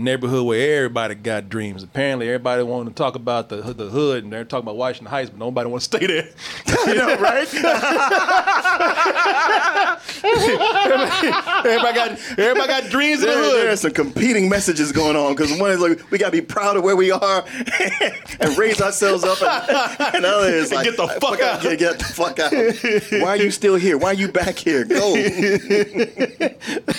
neighborhood 0.00 0.46
where 0.46 0.78
everybody 0.78 1.14
got 1.14 1.48
dreams. 1.48 1.82
Apparently, 1.82 2.26
everybody 2.26 2.62
wanted 2.62 2.90
to 2.90 2.94
talk 2.94 3.14
about 3.14 3.48
the 3.48 3.56
the 3.56 3.88
hood, 3.88 4.24
and 4.24 4.32
they're 4.32 4.44
talking 4.44 4.64
about 4.64 4.76
Washington 4.76 5.10
Heights, 5.10 5.30
but 5.30 5.38
nobody 5.38 5.68
want 5.68 5.82
to 5.82 5.84
stay 5.84 6.06
there. 6.06 6.28
I 6.66 6.94
know, 6.94 7.16
right? 7.18 7.48
everybody 11.64 11.94
got 11.94 12.10
everybody 12.38 12.68
got 12.68 12.90
dreams 12.90 13.22
in 13.22 13.28
the 13.28 13.34
hood. 13.34 13.54
there 13.54 13.70
are 13.70 13.76
some 13.76 13.92
competing 13.92 14.48
messages 14.48 14.92
going 14.92 15.16
on 15.16 15.34
because 15.34 15.56
one 15.58 15.70
is 15.70 15.80
like 15.80 16.10
we 16.10 16.18
gotta 16.18 16.32
be 16.32 16.40
proud 16.40 16.76
of 16.76 16.82
where 16.82 16.96
we 16.96 17.10
are 17.10 17.44
and 18.40 18.58
raise 18.58 18.80
ourselves 18.80 19.24
up, 19.24 19.40
and, 19.42 20.16
and 20.16 20.24
other 20.24 20.48
is 20.48 20.72
like 20.72 20.84
Get 20.84 20.96
the 20.96 21.06
fuck 21.06 21.40
out. 21.40 21.62
Get, 21.62 21.78
get 21.78 21.98
the 21.98 22.04
fuck 22.04 22.38
out. 22.38 22.52
Why 23.22 23.28
are 23.28 23.36
you 23.36 23.50
still 23.50 23.76
here? 23.76 23.98
Why 23.98 24.10
are 24.10 24.14
you 24.14 24.28
back 24.28 24.58
here? 24.58 24.84
Go. 24.84 25.14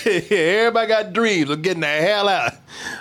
everybody 0.06 0.88
got 0.88 1.14
dreams 1.14 1.50
of 1.50 1.62
getting 1.62 1.82
the 1.82 1.88
hell 1.88 2.30
out. 2.30 2.54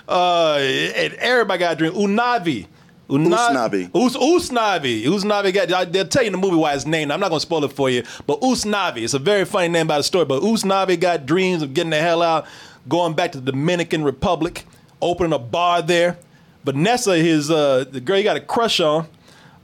Uh, 0.09 0.57
and 0.57 1.15
everybody 1.15 1.59
got 1.59 1.79
dreams. 1.79 1.95
Unavi. 1.97 2.67
Usnavi. 3.09 3.91
Us, 3.95 4.17
Usnavi. 4.17 5.03
Usnavi 5.05 5.53
got, 5.53 5.93
they'll 5.93 6.07
tell 6.07 6.23
you 6.23 6.29
in 6.29 6.33
the 6.33 6.39
movie 6.39 6.57
why 6.57 6.75
it's 6.75 6.87
named. 6.87 7.11
I'm 7.11 7.21
not 7.21 7.29
going 7.29 7.41
to 7.41 7.47
spoil 7.47 7.65
it 7.65 7.73
for 7.73 7.91
you, 7.91 8.05
but 8.27 8.41
Usnavi. 8.41 9.03
It's 9.03 9.15
a 9.15 9.19
very 9.19 9.45
funny 9.45 9.69
name 9.69 9.87
by 9.87 9.97
the 9.99 10.05
story, 10.05 10.25
but 10.25 10.43
Usnavi 10.43 10.99
got 10.99 11.27
dreams 11.27 11.63
of 11.63 11.75
getting 11.75 11.91
the 11.91 11.99
hell 11.99 12.23
out, 12.23 12.47
going 12.89 13.15
back 13.15 13.33
to 13.33 13.41
the 13.41 13.51
Dominican 13.51 14.05
Republic, 14.05 14.65
opening 15.03 15.33
a 15.33 15.39
bar 15.39 15.83
there. 15.83 16.19
Vanessa, 16.65 17.17
his, 17.17 17.51
uh, 17.51 17.85
the 17.91 18.01
girl 18.01 18.17
he 18.19 18.23
got 18.23 18.37
a 18.37 18.41
crush 18.41 18.81
on, 18.81 19.09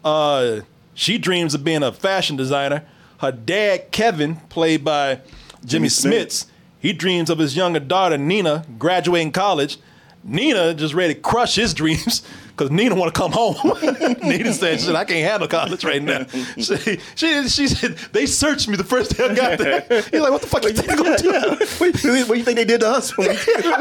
uh, 0.04 0.60
she 0.94 1.18
dreams 1.18 1.54
of 1.54 1.62
being 1.62 1.82
a 1.82 1.92
fashion 1.92 2.36
designer. 2.36 2.84
Her 3.18 3.32
dad, 3.32 3.92
Kevin, 3.92 4.36
played 4.48 4.84
by 4.84 5.16
Jimmy 5.64 5.88
Jimmy 5.88 5.88
Smits. 5.88 6.26
Smits, 6.26 6.46
he 6.80 6.92
dreams 6.92 7.30
of 7.30 7.38
his 7.38 7.56
younger 7.56 7.80
daughter, 7.80 8.16
Nina, 8.18 8.64
graduating 8.78 9.32
college. 9.32 9.78
Nina 10.26 10.74
just 10.74 10.92
ready 10.92 11.14
to 11.14 11.20
crush 11.20 11.54
his 11.54 11.72
dreams 11.72 12.22
because 12.48 12.70
Nina 12.70 12.94
want 12.94 13.14
to 13.14 13.18
come 13.18 13.32
home. 13.32 13.54
Nina 14.22 14.52
said, 14.52 14.80
"Shit, 14.80 14.94
I 14.94 15.04
can't 15.04 15.28
handle 15.28 15.46
college 15.46 15.84
right 15.84 16.02
now." 16.02 16.24
She, 16.56 16.98
she, 17.14 17.48
she 17.48 17.68
said, 17.68 17.96
"They 18.12 18.26
searched 18.26 18.68
me 18.68 18.76
the 18.76 18.84
first 18.84 19.16
day 19.16 19.28
I 19.28 19.34
got 19.34 19.58
there." 19.58 19.80
He's 19.88 20.20
like, 20.20 20.32
"What 20.32 20.42
the 20.42 20.48
fuck 20.48 20.64
you 20.64 20.72
think 20.72 20.98
gonna 20.98 21.16
do?" 21.16 21.30
what, 21.78 21.78
what 21.78 22.02
do 22.02 22.34
you 22.34 22.44
think 22.44 22.56
they 22.56 22.64
did 22.64 22.80
to 22.80 22.88
us 22.88 23.16
when 23.16 23.28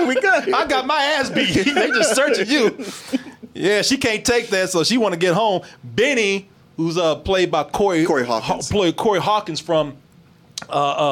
we, 0.08 0.16
got 0.22 0.46
here? 0.46 0.56
I 0.56 0.68
got 0.68 0.86
my 0.86 1.02
ass 1.02 1.30
beat. 1.30 1.54
they 1.54 1.88
just 1.88 2.16
searching 2.16 2.48
you. 2.48 2.86
Yeah, 3.54 3.82
she 3.82 3.98
can't 3.98 4.24
take 4.24 4.50
that, 4.50 4.70
so 4.70 4.84
she 4.84 4.98
want 4.98 5.14
to 5.14 5.20
get 5.20 5.34
home. 5.34 5.64
Benny, 5.84 6.50
who's 6.78 6.98
uh, 6.98 7.16
played 7.16 7.50
by 7.50 7.64
Corey 7.64 8.06
Corey 8.06 8.25
Hawkins. 8.25 8.70
played 8.70 8.96
Corey 8.96 9.20
Hawkins 9.20 9.60
from 9.60 9.98
uh, 10.69 10.72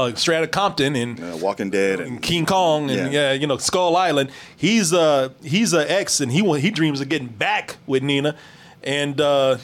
uh, 0.09 0.15
Straight 0.15 0.37
Outta 0.37 0.47
Compton 0.47 0.95
and 0.95 1.19
Uh, 1.19 1.37
Walking 1.41 1.69
Dead 1.69 1.99
and 1.99 2.21
King 2.21 2.45
Kong 2.45 2.89
and 2.89 3.11
Yeah. 3.13 3.31
yeah. 3.31 3.33
you 3.33 3.47
know 3.47 3.57
Skull 3.57 3.95
Island. 3.95 4.31
He's 4.55 4.93
uh 4.93 5.29
he's 5.43 5.73
a 5.73 5.89
ex 5.91 6.19
and 6.19 6.31
he 6.31 6.41
he 6.59 6.71
dreams 6.71 7.01
of 7.01 7.09
getting 7.09 7.27
back 7.27 7.77
with 7.85 8.03
Nina, 8.03 8.35
and 8.83 9.19
uh, 9.21 9.57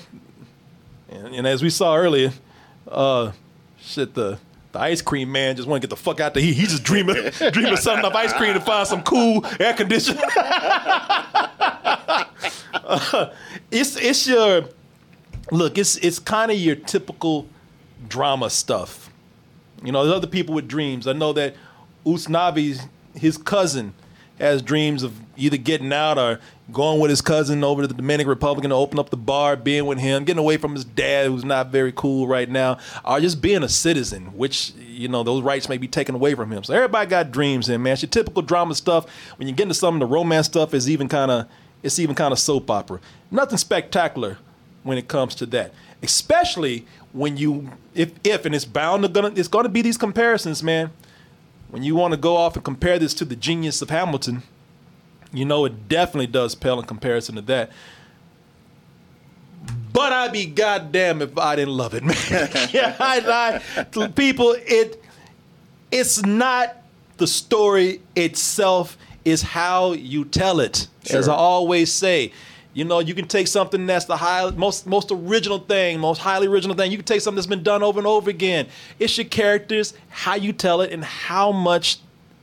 and, 1.10 1.36
and 1.36 1.48
as 1.48 1.62
we 1.63 1.69
saw 1.69 1.96
earlier, 1.96 2.31
uh, 2.88 3.31
shit 3.79 4.13
the. 4.13 4.38
The 4.72 4.77
ice 4.79 5.01
cream 5.01 5.31
man 5.31 5.55
just 5.55 5.67
want 5.67 5.81
to 5.81 5.88
get 5.88 5.89
the 5.89 6.00
fuck 6.00 6.19
out 6.19 6.36
there. 6.36 6.43
He, 6.43 6.53
he 6.53 6.67
just 6.67 6.84
dreaming, 6.84 7.15
dreaming 7.53 7.74
of 7.74 7.79
setting 7.79 8.05
up 8.05 8.13
ice 8.13 8.31
cream 8.34 8.53
to 8.53 8.60
find 8.60 8.88
some 8.88 9.01
cool 9.01 9.43
air 9.60 9.74
conditioning. 9.74 10.22
Uh, 12.74 13.31
it's 13.72 13.96
it's 13.98 14.27
your 14.27 14.65
look. 15.51 15.77
It's 15.77 15.96
it's 15.98 16.19
kind 16.19 16.51
of 16.51 16.58
your 16.58 16.75
typical 16.75 17.48
drama 18.08 18.50
stuff. 18.50 19.09
You 19.83 19.91
know, 19.91 20.03
there's 20.03 20.15
other 20.15 20.27
people 20.27 20.55
with 20.55 20.67
dreams. 20.67 21.07
I 21.07 21.13
know 21.13 21.33
that 21.33 21.55
Usnavi's 22.05 22.88
his 23.15 23.38
cousin 23.38 23.93
has 24.39 24.62
dreams 24.62 25.03
of 25.03 25.19
either 25.36 25.57
getting 25.57 25.91
out 25.91 26.17
or 26.17 26.39
going 26.71 27.00
with 27.00 27.09
his 27.09 27.21
cousin 27.21 27.63
over 27.63 27.81
to 27.81 27.88
the 27.88 27.93
Dominican 27.93 28.29
Republic 28.29 28.63
and 28.63 28.71
open 28.71 29.00
up 29.00 29.09
the 29.09 29.17
bar, 29.17 29.55
being 29.55 29.86
with 29.86 30.00
him, 30.00 30.24
getting 30.24 30.39
away 30.39 30.57
from 30.57 30.74
his 30.74 30.86
dad 30.86 31.27
who's 31.27 31.43
not 31.43 31.71
very 31.71 31.91
cool 31.91 32.27
right 32.27 32.50
now, 32.50 32.77
or 33.03 33.19
just 33.19 33.41
being 33.41 33.63
a 33.63 33.69
citizen, 33.69 34.38
which 34.38 34.74
you 34.77 35.07
know 35.07 35.24
those 35.24 35.43
rights 35.43 35.67
may 35.67 35.77
be 35.77 35.88
taken 35.88 36.15
away 36.15 36.36
from 36.36 36.51
him. 36.51 36.63
So 36.63 36.74
everybody 36.74 37.09
got 37.09 37.31
dreams 37.31 37.69
in 37.69 37.81
man. 37.83 37.93
It's 37.93 38.01
your 38.01 38.09
typical 38.09 38.41
drama 38.41 38.75
stuff. 38.75 39.09
When 39.38 39.48
you 39.48 39.53
get 39.53 39.63
into 39.63 39.75
some 39.75 39.95
of 39.95 40.00
the 40.00 40.05
romance 40.05 40.48
stuff, 40.48 40.74
is 40.74 40.89
even 40.89 41.09
kind 41.09 41.31
of 41.31 41.48
it's 41.83 42.00
even 42.00 42.15
kind 42.15 42.31
of 42.31 42.39
soap 42.39 42.69
opera. 42.69 43.00
Nothing 43.31 43.57
spectacular 43.57 44.38
when 44.83 44.98
it 44.98 45.07
comes 45.07 45.36
to 45.36 45.45
that. 45.48 45.74
Especially 46.01 46.86
when 47.13 47.38
you 47.38 47.72
if 47.94 48.12
if 48.24 48.46
and 48.46 48.54
it's 48.54 48.66
bound 48.66 49.04
to 49.04 49.10
gonna 49.10 49.32
it's 49.36 49.48
gonna 49.48 49.70
be 49.70 49.82
these 49.82 49.98
comparisons, 49.98 50.63
man. 50.63 50.92
When 51.70 51.84
you 51.84 51.96
want 51.96 52.13
to 52.13 52.20
go 52.20 52.36
off 52.36 52.56
and 52.56 52.66
compare 52.66 52.98
this 52.98 53.13
to 53.16 53.25
the 53.25 53.36
genius 53.36 53.82
of 53.82 53.92
Hamilton, 53.92 54.42
you 55.32 55.46
know 55.46 55.66
it 55.66 55.88
definitely 55.88 56.28
does 56.28 56.56
pale 56.56 56.80
in 56.80 56.86
comparison 56.86 57.36
to 57.36 57.42
that. 57.44 57.72
But 59.94 60.13
I'd 60.13 60.32
be 60.32 60.46
goddamn 60.46 61.22
if 61.22 61.38
I 61.38 61.56
didn't 61.56 61.75
love 61.75 61.94
it, 61.94 62.04
man. 62.06 62.16
yeah, 62.72 62.96
I, 63.00 63.62
I, 63.78 63.84
to 63.84 64.10
people, 64.10 64.56
it 64.58 65.04
it's 65.92 66.24
not 66.24 66.78
the 67.18 67.28
story 67.28 68.01
itself, 68.16 68.98
it's 69.25 69.42
how 69.42 69.94
you 69.94 70.25
tell 70.25 70.60
it. 70.60 70.88
As 71.12 71.28
I 71.28 71.34
always 71.34 71.92
say, 71.92 72.32
you 72.74 72.86
know, 72.86 73.00
you 73.00 73.16
can 73.16 73.28
take 73.28 73.48
something 73.48 73.86
that's 73.88 74.06
the 74.06 74.18
high, 74.18 74.50
most 74.52 74.86
most 74.86 75.12
original 75.12 75.60
thing, 75.60 76.00
most 76.00 76.20
highly 76.20 76.48
original 76.48 76.76
thing. 76.76 76.92
You 76.92 76.98
can 76.98 77.06
take 77.06 77.22
something 77.22 77.36
that's 77.36 77.48
been 77.48 77.64
done 77.64 77.82
over 77.82 78.00
and 78.00 78.08
over 78.08 78.30
again. 78.30 78.68
It's 79.00 79.18
your 79.18 79.26
characters, 79.26 79.94
how 80.10 80.36
you 80.36 80.54
tell 80.54 80.82
it, 80.82 80.92
and 80.92 81.04
how 81.04 81.52
much 81.52 82.00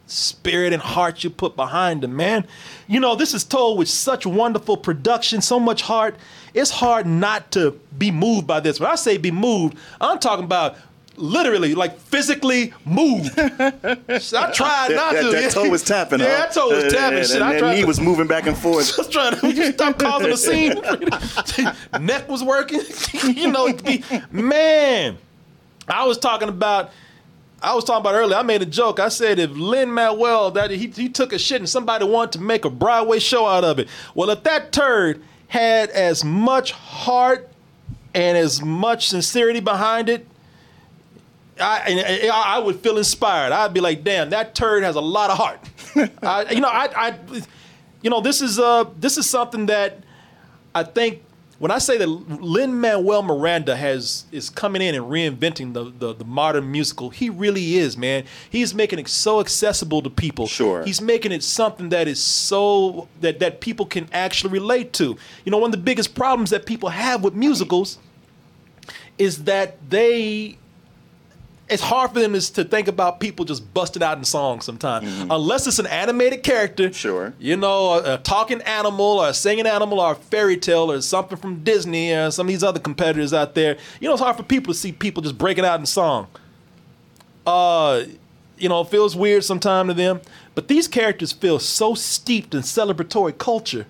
spirit 0.06 0.72
and 0.72 0.82
heart 0.82 1.24
you 1.24 1.30
put 1.30 1.56
behind 1.56 2.02
them, 2.02 2.16
man. 2.16 2.46
You 2.86 3.00
know, 3.00 3.14
this 3.14 3.34
is 3.34 3.44
told 3.44 3.78
with 3.78 3.88
such 3.88 4.26
wonderful 4.26 4.76
production, 4.76 5.40
so 5.40 5.60
much 5.60 5.82
heart. 5.82 6.16
It's 6.54 6.70
hard 6.70 7.06
not 7.06 7.50
to 7.52 7.78
be 7.96 8.10
moved 8.10 8.46
by 8.46 8.60
this. 8.60 8.80
When 8.80 8.90
I 8.90 8.94
say 8.94 9.18
be 9.18 9.30
moved, 9.30 9.76
I'm 10.00 10.18
talking 10.18 10.44
about 10.44 10.76
literally, 11.16 11.74
like 11.74 11.98
physically 11.98 12.72
moved. 12.84 13.32
I 13.38 13.48
tried 14.08 14.92
not 14.94 15.12
that, 15.14 15.22
to. 15.22 15.30
that 15.32 15.50
toe 15.52 15.68
was 15.68 15.82
tapping. 15.82 16.20
Yeah, 16.20 16.26
huh? 16.26 16.32
that 16.38 16.52
toe 16.52 16.68
was 16.68 16.92
tapping. 16.92 17.22
Shit, 17.22 17.34
and 17.36 17.44
I 17.44 17.60
that 17.60 17.74
knee 17.74 17.80
to- 17.82 17.86
was 17.86 18.00
moving 18.00 18.26
back 18.26 18.46
and 18.46 18.56
forth. 18.56 18.86
just 18.96 19.12
trying 19.12 19.38
to 19.38 19.72
stop 19.72 19.98
causing 19.98 20.32
a 20.32 20.36
scene. 20.36 20.74
Neck 22.00 22.28
was 22.28 22.42
working. 22.42 22.80
you 23.34 23.50
know, 23.50 23.72
be- 23.72 24.04
man. 24.30 25.18
I 25.88 26.04
was 26.06 26.18
talking 26.18 26.48
about. 26.48 26.90
I 27.62 27.74
was 27.74 27.84
talking 27.84 28.00
about 28.00 28.14
earlier. 28.14 28.36
I 28.36 28.42
made 28.42 28.60
a 28.62 28.66
joke. 28.66 29.00
I 29.00 29.08
said 29.08 29.38
if 29.38 29.50
Lin 29.50 29.90
Manuel 29.92 30.50
that 30.52 30.70
he, 30.70 30.88
he 30.88 31.08
took 31.08 31.32
a 31.32 31.38
shit 31.38 31.60
and 31.60 31.68
somebody 31.68 32.04
wanted 32.04 32.32
to 32.32 32.40
make 32.42 32.64
a 32.64 32.70
Broadway 32.70 33.18
show 33.18 33.46
out 33.46 33.64
of 33.64 33.78
it. 33.78 33.88
Well, 34.14 34.28
if 34.30 34.42
that 34.42 34.72
turd 34.72 35.22
had 35.48 35.88
as 35.90 36.22
much 36.22 36.72
heart 36.72 37.48
and 38.14 38.36
as 38.36 38.60
much 38.60 39.08
sincerity 39.08 39.60
behind 39.60 40.08
it, 40.10 40.26
I, 41.60 42.28
I 42.30 42.56
I 42.56 42.58
would 42.58 42.80
feel 42.80 42.98
inspired. 42.98 43.52
I'd 43.52 43.72
be 43.72 43.80
like, 43.80 44.04
damn, 44.04 44.30
that 44.30 44.54
turd 44.54 44.82
has 44.82 44.96
a 44.96 45.00
lot 45.00 45.30
of 45.30 45.38
heart. 45.38 45.60
I, 46.22 46.50
you 46.52 46.60
know, 46.60 46.68
I, 46.68 46.88
I, 46.94 47.18
you 48.02 48.10
know, 48.10 48.20
this 48.20 48.42
is 48.42 48.58
uh, 48.58 48.84
this 48.98 49.16
is 49.16 49.28
something 49.28 49.66
that 49.66 49.98
I 50.74 50.82
think 50.82 51.22
when 51.58 51.70
I 51.70 51.78
say 51.78 51.96
that 51.96 52.06
Lin 52.06 52.78
Manuel 52.78 53.22
Miranda 53.22 53.76
has 53.76 54.26
is 54.30 54.50
coming 54.50 54.82
in 54.82 54.94
and 54.94 55.04
reinventing 55.06 55.72
the, 55.72 55.84
the 55.84 56.14
the 56.14 56.24
modern 56.24 56.70
musical, 56.70 57.08
he 57.08 57.30
really 57.30 57.76
is, 57.76 57.96
man. 57.96 58.24
He's 58.50 58.74
making 58.74 58.98
it 58.98 59.08
so 59.08 59.40
accessible 59.40 60.02
to 60.02 60.10
people. 60.10 60.46
Sure. 60.46 60.84
He's 60.84 61.00
making 61.00 61.32
it 61.32 61.42
something 61.42 61.88
that 61.88 62.08
is 62.08 62.22
so 62.22 63.08
that 63.22 63.38
that 63.38 63.60
people 63.60 63.86
can 63.86 64.08
actually 64.12 64.52
relate 64.52 64.92
to. 64.94 65.16
You 65.44 65.50
know, 65.52 65.58
one 65.58 65.68
of 65.68 65.72
the 65.72 65.82
biggest 65.82 66.14
problems 66.14 66.50
that 66.50 66.66
people 66.66 66.90
have 66.90 67.24
with 67.24 67.34
musicals 67.34 67.98
is 69.18 69.44
that 69.44 69.78
they 69.88 70.58
it's 71.68 71.82
hard 71.82 72.12
for 72.12 72.20
them 72.20 72.34
is 72.34 72.50
to 72.50 72.64
think 72.64 72.86
about 72.86 73.18
people 73.18 73.44
just 73.44 73.72
busting 73.74 74.02
out 74.02 74.18
in 74.18 74.24
songs 74.24 74.64
sometimes. 74.64 75.08
Unless 75.28 75.66
it's 75.66 75.78
an 75.78 75.86
animated 75.86 76.42
character. 76.42 76.92
Sure. 76.92 77.34
You 77.38 77.56
know, 77.56 77.94
a, 77.94 78.14
a 78.14 78.18
talking 78.18 78.62
animal 78.62 79.18
or 79.18 79.28
a 79.28 79.34
singing 79.34 79.66
animal 79.66 79.98
or 79.98 80.12
a 80.12 80.14
fairy 80.14 80.56
tale 80.56 80.92
or 80.92 81.00
something 81.00 81.36
from 81.36 81.64
Disney 81.64 82.12
or 82.12 82.30
some 82.30 82.46
of 82.46 82.48
these 82.48 82.62
other 82.62 82.78
competitors 82.78 83.34
out 83.34 83.54
there. 83.54 83.78
You 84.00 84.08
know, 84.08 84.14
it's 84.14 84.22
hard 84.22 84.36
for 84.36 84.44
people 84.44 84.72
to 84.72 84.78
see 84.78 84.92
people 84.92 85.22
just 85.22 85.38
breaking 85.38 85.64
out 85.64 85.80
in 85.80 85.86
song. 85.86 86.28
Uh, 87.44 88.04
you 88.58 88.68
know, 88.68 88.80
it 88.82 88.88
feels 88.88 89.16
weird 89.16 89.44
sometimes 89.44 89.88
to 89.88 89.94
them. 89.94 90.20
But 90.54 90.68
these 90.68 90.86
characters 90.86 91.32
feel 91.32 91.58
so 91.58 91.94
steeped 91.94 92.54
in 92.54 92.62
celebratory 92.62 93.36
culture. 93.36 93.86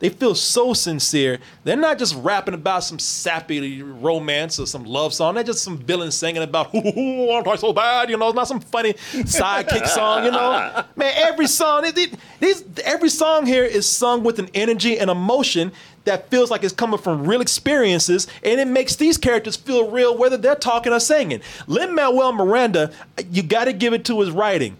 They 0.00 0.08
feel 0.08 0.34
so 0.34 0.72
sincere. 0.74 1.38
They're 1.62 1.76
not 1.76 1.98
just 1.98 2.14
rapping 2.16 2.54
about 2.54 2.84
some 2.84 2.98
sappy 2.98 3.82
romance 3.82 4.58
or 4.58 4.66
some 4.66 4.84
love 4.84 5.14
song. 5.14 5.34
They're 5.34 5.44
just 5.44 5.62
some 5.62 5.78
villain 5.78 6.10
singing 6.10 6.42
about, 6.42 6.74
ooh, 6.74 7.30
I'm 7.30 7.56
so 7.58 7.72
bad. 7.72 8.10
You 8.10 8.16
know, 8.16 8.28
it's 8.28 8.34
not 8.34 8.48
some 8.48 8.60
funny 8.60 8.94
sidekick 8.94 9.86
song, 9.86 10.24
you 10.24 10.30
know? 10.32 10.84
Man, 10.96 11.12
every 11.16 11.46
song, 11.46 11.84
it, 11.86 11.96
it- 11.98 12.14
these, 12.40 12.64
every 12.84 13.10
song 13.10 13.44
here 13.46 13.64
is 13.64 13.86
sung 13.86 14.24
with 14.24 14.38
an 14.38 14.48
energy 14.54 14.98
and 14.98 15.10
emotion 15.10 15.70
that 16.04 16.30
feels 16.30 16.50
like 16.50 16.64
it's 16.64 16.72
coming 16.72 16.98
from 16.98 17.26
real 17.26 17.42
experiences, 17.42 18.26
and 18.42 18.58
it 18.58 18.66
makes 18.66 18.96
these 18.96 19.18
characters 19.18 19.54
feel 19.56 19.90
real 19.90 20.16
whether 20.16 20.38
they're 20.38 20.54
talking 20.54 20.94
or 20.94 20.98
singing. 21.00 21.42
Lin 21.66 21.94
Manuel 21.94 22.32
Miranda, 22.32 22.90
you 23.30 23.42
got 23.42 23.66
to 23.66 23.74
give 23.74 23.92
it 23.92 24.06
to 24.06 24.18
his 24.20 24.30
writing 24.30 24.78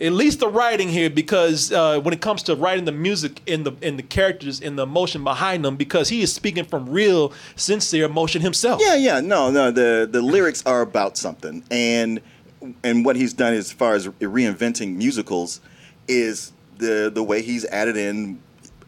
at 0.00 0.12
least 0.12 0.40
the 0.40 0.48
writing 0.48 0.88
here 0.88 1.08
because 1.08 1.72
uh, 1.72 1.98
when 2.00 2.12
it 2.12 2.20
comes 2.20 2.42
to 2.44 2.54
writing 2.54 2.84
the 2.84 2.92
music 2.92 3.40
in 3.46 3.62
the 3.64 3.72
in 3.80 3.96
the 3.96 4.02
characters 4.02 4.60
and 4.60 4.78
the 4.78 4.82
emotion 4.82 5.24
behind 5.24 5.64
them 5.64 5.76
because 5.76 6.08
he 6.08 6.20
is 6.22 6.32
speaking 6.32 6.64
from 6.64 6.88
real 6.88 7.32
sincere 7.56 8.04
emotion 8.04 8.42
himself 8.42 8.80
Yeah, 8.84 8.94
yeah, 8.96 9.20
no, 9.20 9.50
no. 9.50 9.70
The 9.70 10.08
the 10.10 10.20
lyrics 10.22 10.62
are 10.66 10.82
about 10.82 11.16
something, 11.16 11.64
and 11.70 12.20
and 12.82 13.04
what 13.04 13.16
he's 13.16 13.32
done 13.32 13.54
as 13.54 13.72
far 13.72 13.94
as 13.94 14.06
reinventing 14.08 14.96
musicals 14.96 15.60
is 16.08 16.52
the 16.78 17.10
the 17.12 17.22
way 17.22 17.42
he's 17.42 17.64
added 17.66 17.96
in 17.96 18.40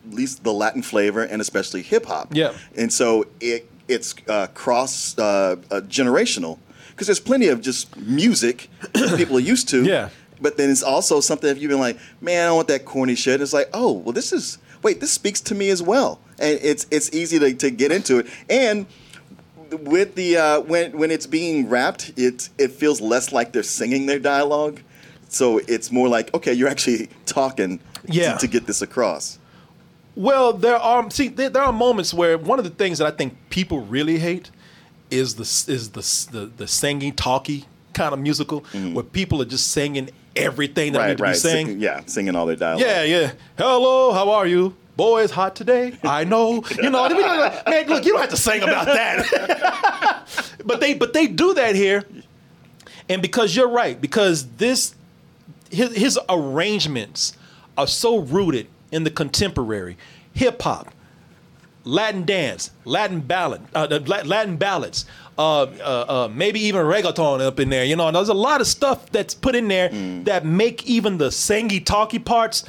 at 0.06 0.14
least 0.14 0.44
the 0.44 0.52
Latin 0.52 0.82
flavor 0.82 1.22
and 1.22 1.40
especially 1.40 1.82
hip 1.82 2.06
hop. 2.06 2.28
Yeah. 2.32 2.52
and 2.76 2.92
so 2.92 3.26
it 3.40 3.70
it's 3.88 4.14
uh, 4.28 4.46
cross 4.48 5.16
uh, 5.18 5.56
uh, 5.70 5.80
generational 5.82 6.58
because 6.90 7.06
there's 7.06 7.20
plenty 7.20 7.48
of 7.48 7.62
just 7.62 7.96
music 7.96 8.68
that 8.92 9.16
people 9.16 9.36
are 9.36 9.40
used 9.40 9.68
to. 9.70 9.84
Yeah. 9.84 10.10
But 10.40 10.56
then 10.56 10.70
it's 10.70 10.82
also 10.82 11.20
something 11.20 11.48
if 11.50 11.58
you've 11.60 11.70
been 11.70 11.80
like, 11.80 11.98
man, 12.20 12.42
I 12.42 12.46
don't 12.46 12.56
want 12.56 12.68
that 12.68 12.84
corny 12.84 13.14
shit. 13.14 13.40
It's 13.40 13.52
like, 13.52 13.68
oh, 13.74 13.92
well, 13.92 14.12
this 14.12 14.32
is 14.32 14.58
wait, 14.82 15.00
this 15.00 15.10
speaks 15.12 15.40
to 15.40 15.54
me 15.54 15.70
as 15.70 15.82
well, 15.82 16.20
and 16.38 16.58
it's 16.62 16.86
it's 16.90 17.12
easy 17.12 17.38
to, 17.40 17.52
to 17.54 17.70
get 17.70 17.90
into 17.92 18.18
it. 18.18 18.26
And 18.48 18.86
with 19.82 20.14
the 20.14 20.36
uh, 20.36 20.60
when 20.60 20.96
when 20.96 21.10
it's 21.10 21.26
being 21.26 21.68
rapped, 21.68 22.12
it 22.16 22.48
it 22.58 22.70
feels 22.72 23.00
less 23.00 23.32
like 23.32 23.52
they're 23.52 23.62
singing 23.62 24.06
their 24.06 24.18
dialogue, 24.18 24.80
so 25.28 25.58
it's 25.68 25.90
more 25.92 26.08
like 26.08 26.32
okay, 26.34 26.52
you're 26.52 26.68
actually 26.68 27.08
talking 27.26 27.80
Yeah. 28.06 28.32
to, 28.34 28.38
to 28.38 28.46
get 28.46 28.66
this 28.66 28.80
across. 28.82 29.38
Well, 30.14 30.52
there 30.52 30.76
are 30.76 31.10
see 31.10 31.28
there, 31.28 31.50
there 31.50 31.62
are 31.62 31.72
moments 31.72 32.14
where 32.14 32.38
one 32.38 32.58
of 32.58 32.64
the 32.64 32.70
things 32.70 32.98
that 32.98 33.06
I 33.06 33.10
think 33.16 33.36
people 33.50 33.80
really 33.80 34.18
hate 34.18 34.50
is 35.10 35.34
the 35.34 35.42
is 35.72 35.90
the 35.90 36.00
the, 36.38 36.46
the 36.46 36.66
singing 36.66 37.12
talky 37.14 37.66
kind 37.94 38.12
of 38.12 38.20
musical 38.20 38.60
where 38.92 39.02
people 39.02 39.42
are 39.42 39.46
just 39.46 39.72
singing 39.72 40.08
everything 40.38 40.92
that 40.92 40.98
right, 40.98 41.08
need 41.08 41.18
to 41.18 41.22
right, 41.22 41.32
be 41.32 41.38
sang. 41.38 41.66
Sing- 41.66 41.80
yeah, 41.80 42.02
singing 42.06 42.36
all 42.36 42.46
their 42.46 42.56
dialogue. 42.56 42.80
Yeah, 42.80 43.02
yeah. 43.02 43.32
Hello, 43.56 44.12
how 44.12 44.30
are 44.30 44.46
you? 44.46 44.74
Boy, 44.96 45.22
it's 45.22 45.32
hot 45.32 45.54
today. 45.54 45.96
I 46.02 46.24
know. 46.24 46.64
You 46.76 46.90
know, 46.90 47.08
man, 47.08 47.88
look, 47.88 48.04
you 48.04 48.12
don't 48.12 48.20
have 48.20 48.30
to 48.30 48.36
sing 48.36 48.62
about 48.62 48.86
that. 48.86 50.26
but 50.64 50.80
they 50.80 50.94
but 50.94 51.12
they 51.12 51.26
do 51.26 51.54
that 51.54 51.74
here. 51.74 52.04
And 53.08 53.22
because 53.22 53.54
you're 53.54 53.68
right, 53.68 54.00
because 54.00 54.46
this 54.56 54.94
his, 55.70 55.94
his 55.96 56.18
arrangements 56.28 57.36
are 57.76 57.86
so 57.86 58.18
rooted 58.18 58.66
in 58.90 59.04
the 59.04 59.10
contemporary 59.10 59.96
hip 60.32 60.62
hop, 60.62 60.92
Latin 61.84 62.24
dance, 62.24 62.70
Latin 62.84 63.20
ballad, 63.20 63.62
uh, 63.74 63.86
Latin 64.06 64.56
ballads, 64.56 65.06
uh, 65.38 65.62
uh, 65.62 65.64
uh, 66.08 66.28
maybe 66.32 66.60
even 66.60 66.84
reggaeton 66.84 67.40
up 67.40 67.60
in 67.60 67.70
there. 67.70 67.84
You 67.84 67.96
know, 67.96 68.08
and 68.08 68.16
there's 68.16 68.28
a 68.28 68.34
lot 68.34 68.60
of 68.60 68.66
stuff 68.66 69.10
that's 69.10 69.34
put 69.34 69.54
in 69.54 69.68
there 69.68 69.88
that 70.24 70.44
make 70.44 70.86
even 70.86 71.18
the 71.18 71.28
sangy 71.28 71.84
talky 71.84 72.18
parts 72.18 72.64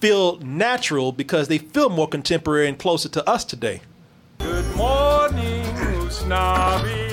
feel 0.00 0.38
natural 0.40 1.12
because 1.12 1.48
they 1.48 1.58
feel 1.58 1.88
more 1.88 2.08
contemporary 2.08 2.68
and 2.68 2.78
closer 2.78 3.08
to 3.08 3.28
us 3.28 3.44
today. 3.44 3.80
Good 4.38 4.76
morning, 4.76 5.64
Usnavi. 5.64 7.07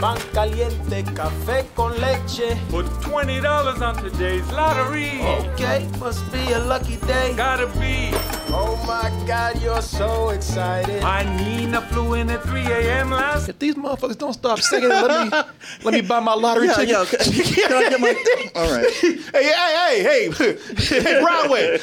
Pan 0.00 0.18
caliente, 0.32 1.02
café 1.14 1.64
con 1.74 1.92
leche. 2.00 2.56
Put 2.70 2.86
twenty 3.00 3.40
dollars 3.40 3.80
on 3.80 3.94
today's 3.96 4.46
lottery. 4.52 5.20
Okay, 5.22 5.86
must 5.98 6.30
be 6.32 6.52
a 6.52 6.58
lucky 6.58 6.96
day. 7.06 7.32
Gotta 7.36 7.66
be. 7.78 8.10
Oh 8.56 8.76
my 8.86 9.10
God, 9.26 9.60
you're 9.62 9.80
so 9.82 10.30
excited. 10.30 11.02
My 11.02 11.22
Nina 11.36 11.80
flew 11.80 12.14
in 12.14 12.28
at 12.30 12.42
3 12.42 12.60
a.m. 12.60 13.10
last. 13.10 13.48
If 13.48 13.58
these 13.58 13.74
motherfuckers 13.76 14.18
don't 14.18 14.32
stop 14.34 14.60
singing, 14.60 14.90
let 14.90 15.10
me 15.32 15.38
let 15.84 15.94
me 15.94 16.00
buy 16.02 16.20
my 16.20 16.34
lottery 16.34 16.66
Yeah, 16.66 16.74
ticket. 16.74 16.90
yeah, 16.90 17.00
okay. 17.00 17.16
Can 17.62 17.72
I 17.72 17.88
get 17.90 18.00
my? 18.00 18.14
All 18.54 18.70
right. 18.70 18.92
Hey, 19.00 19.44
hey, 19.44 20.02
hey, 20.02 20.30
hey, 20.30 20.56
hey, 21.02 21.20
Broadway. 21.22 21.78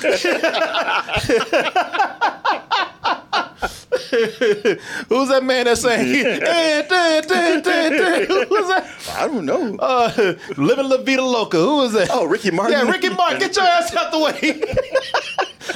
Who's 4.12 5.30
that 5.30 5.42
man 5.44 5.66
that's 5.66 5.82
saying? 5.82 6.24
Dun, 6.42 6.88
dun, 6.90 7.62
dun, 7.62 7.94
dun. 7.94 8.26
Who's 8.48 8.68
that? 8.68 8.86
I 9.18 9.28
don't 9.28 9.46
know. 9.46 9.78
Uh, 9.78 10.34
Living 10.58 10.90
La 10.90 10.98
Vida 10.98 11.24
Loca. 11.24 11.58
Who 11.58 11.84
is 11.84 11.94
that? 11.94 12.10
Oh, 12.12 12.26
Ricky 12.26 12.52
Martin. 12.52 12.74
Yeah, 12.86 12.92
Ricky 12.92 13.10
Martin. 13.10 13.40
Get 13.40 13.56
your 13.56 13.66
ass 13.66 13.96
out 13.96 14.12
the 14.12 14.20
way. 14.20 14.62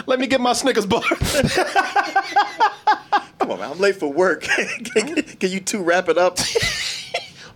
Let 0.07 0.19
me 0.19 0.27
get 0.27 0.41
my 0.41 0.51
Snickers 0.53 0.86
bar. 0.86 1.01
Come 3.39 3.51
on, 3.51 3.59
man. 3.59 3.71
I'm 3.71 3.79
late 3.79 3.95
for 3.95 4.12
work. 4.12 4.41
can, 4.43 5.23
can 5.23 5.49
you 5.49 5.62
two 5.62 5.81
wrap 5.81 6.09
it 6.09 6.17
up? 6.17 6.38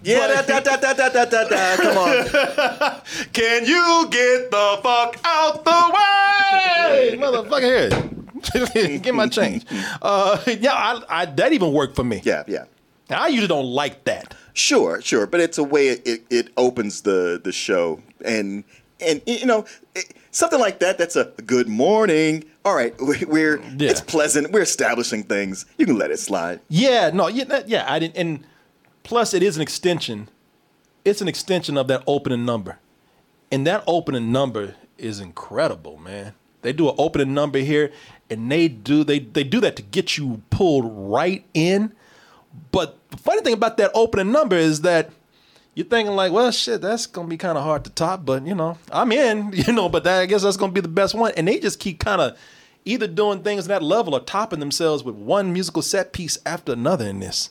Yeah, 0.02 0.28
da, 0.28 0.42
da, 0.44 0.60
da, 0.62 0.78
da, 0.78 0.94
da, 0.94 1.10
da, 1.10 1.26
da, 1.26 1.44
da. 1.50 1.76
Come 1.76 1.98
on. 1.98 2.26
Can 3.34 3.66
you 3.66 4.08
get 4.10 4.50
the 4.50 4.80
fuck 4.82 5.18
out 5.26 5.66
the 5.66 5.92
way? 5.94 7.18
Motherfucker, 7.18 7.90
here. 7.92 8.10
Get 8.74 9.14
my 9.16 9.28
change. 9.28 9.66
Uh, 10.02 10.38
yeah, 10.48 10.74
I, 10.74 11.02
I, 11.10 11.26
that 11.26 11.54
even 11.54 11.74
worked 11.74 11.96
for 11.96 12.04
me. 12.04 12.22
Yeah, 12.24 12.44
yeah. 12.48 12.66
I 13.10 13.28
usually 13.28 13.48
don't 13.48 13.66
like 13.66 14.04
that. 14.06 14.36
Sure, 14.54 15.02
sure, 15.02 15.26
but 15.26 15.40
it's 15.42 15.58
a 15.58 15.64
way 15.64 15.88
it, 15.90 16.26
it, 16.30 16.50
opens 16.58 17.02
the 17.02 17.40
the 17.44 17.52
show, 17.52 18.02
and 18.24 18.64
and 19.02 19.22
you 19.26 19.46
know 19.46 19.66
it, 19.96 20.14
something 20.32 20.60
like 20.60 20.80
that. 20.80 20.98
That's 20.98 21.16
a 21.16 21.26
good 21.46 21.68
morning. 21.68 22.46
All 22.66 22.76
right, 22.76 22.94
we- 23.02 23.26
we're 23.26 23.58
Yeah. 23.78 23.90
it's 23.92 24.02
pleasant. 24.02 24.52
We're 24.52 24.62
establishing 24.62 25.24
things. 25.24 25.66
You 25.78 25.86
can 25.86 25.98
let 25.98 26.12
it 26.12 26.20
slide. 26.20 26.60
Yeah, 26.70 27.10
no, 27.14 27.28
yeah, 27.28 27.62
yeah. 27.66 27.86
I 27.92 28.00
didn't, 28.00 28.16
and 28.18 28.46
plus, 29.04 29.34
it 29.34 29.42
is 29.44 29.56
an 29.56 29.62
extension. 29.62 30.30
It's 31.04 31.22
an 31.22 31.28
extension 31.28 31.78
of 31.78 31.88
that 31.88 32.04
opening 32.06 32.46
number, 32.46 32.78
and 33.52 33.66
that 33.66 33.84
opening 33.88 34.32
number 34.32 34.76
is 34.98 35.20
incredible, 35.20 35.98
man. 35.98 36.34
They 36.62 36.74
do 36.74 36.90
an 36.90 36.96
opening 36.98 37.34
number 37.34 37.60
here, 37.60 37.92
and 38.30 38.52
they 38.52 38.68
do 38.68 39.04
they 39.04 39.20
they 39.20 39.44
do 39.44 39.60
that 39.62 39.76
to 39.78 39.82
get 39.82 40.18
you 40.18 40.42
pulled 40.50 40.86
right 41.12 41.46
in. 41.54 41.94
But 42.72 42.98
the 43.12 43.18
funny 43.18 43.42
thing 43.42 43.54
about 43.54 43.78
that 43.78 43.92
opening 43.94 44.32
number 44.32 44.56
is 44.56 44.82
that 44.82 45.12
you're 45.76 45.86
thinking 45.86 46.16
like, 46.16 46.32
well, 46.32 46.52
shit, 46.52 46.82
that's 46.82 47.06
gonna 47.06 47.28
be 47.28 47.38
kind 47.38 47.58
of 47.58 47.64
hard 47.64 47.84
to 47.86 47.90
top, 47.92 48.26
but 48.26 48.46
you 48.46 48.56
know, 48.56 48.78
I'm 48.92 49.12
in, 49.12 49.52
you 49.54 49.72
know, 49.74 49.88
but 49.90 50.04
that, 50.04 50.20
I 50.22 50.26
guess 50.26 50.44
that's 50.44 50.58
gonna 50.58 50.72
be 50.74 50.82
the 50.82 50.88
best 50.88 51.16
one. 51.16 51.32
And 51.38 51.48
they 51.48 51.60
just 51.60 51.80
keep 51.80 52.00
kind 52.00 52.22
of 52.22 52.38
either 52.86 53.08
doing 53.08 53.44
things 53.44 53.66
at 53.66 53.70
that 53.70 53.84
level 53.84 54.14
or 54.16 54.20
topping 54.22 54.60
themselves 54.60 55.04
with 55.04 55.16
one 55.16 55.54
musical 55.54 55.82
set 55.82 56.12
piece 56.12 56.38
after 56.46 56.72
another 56.74 57.06
in 57.06 57.20
this. 57.20 57.50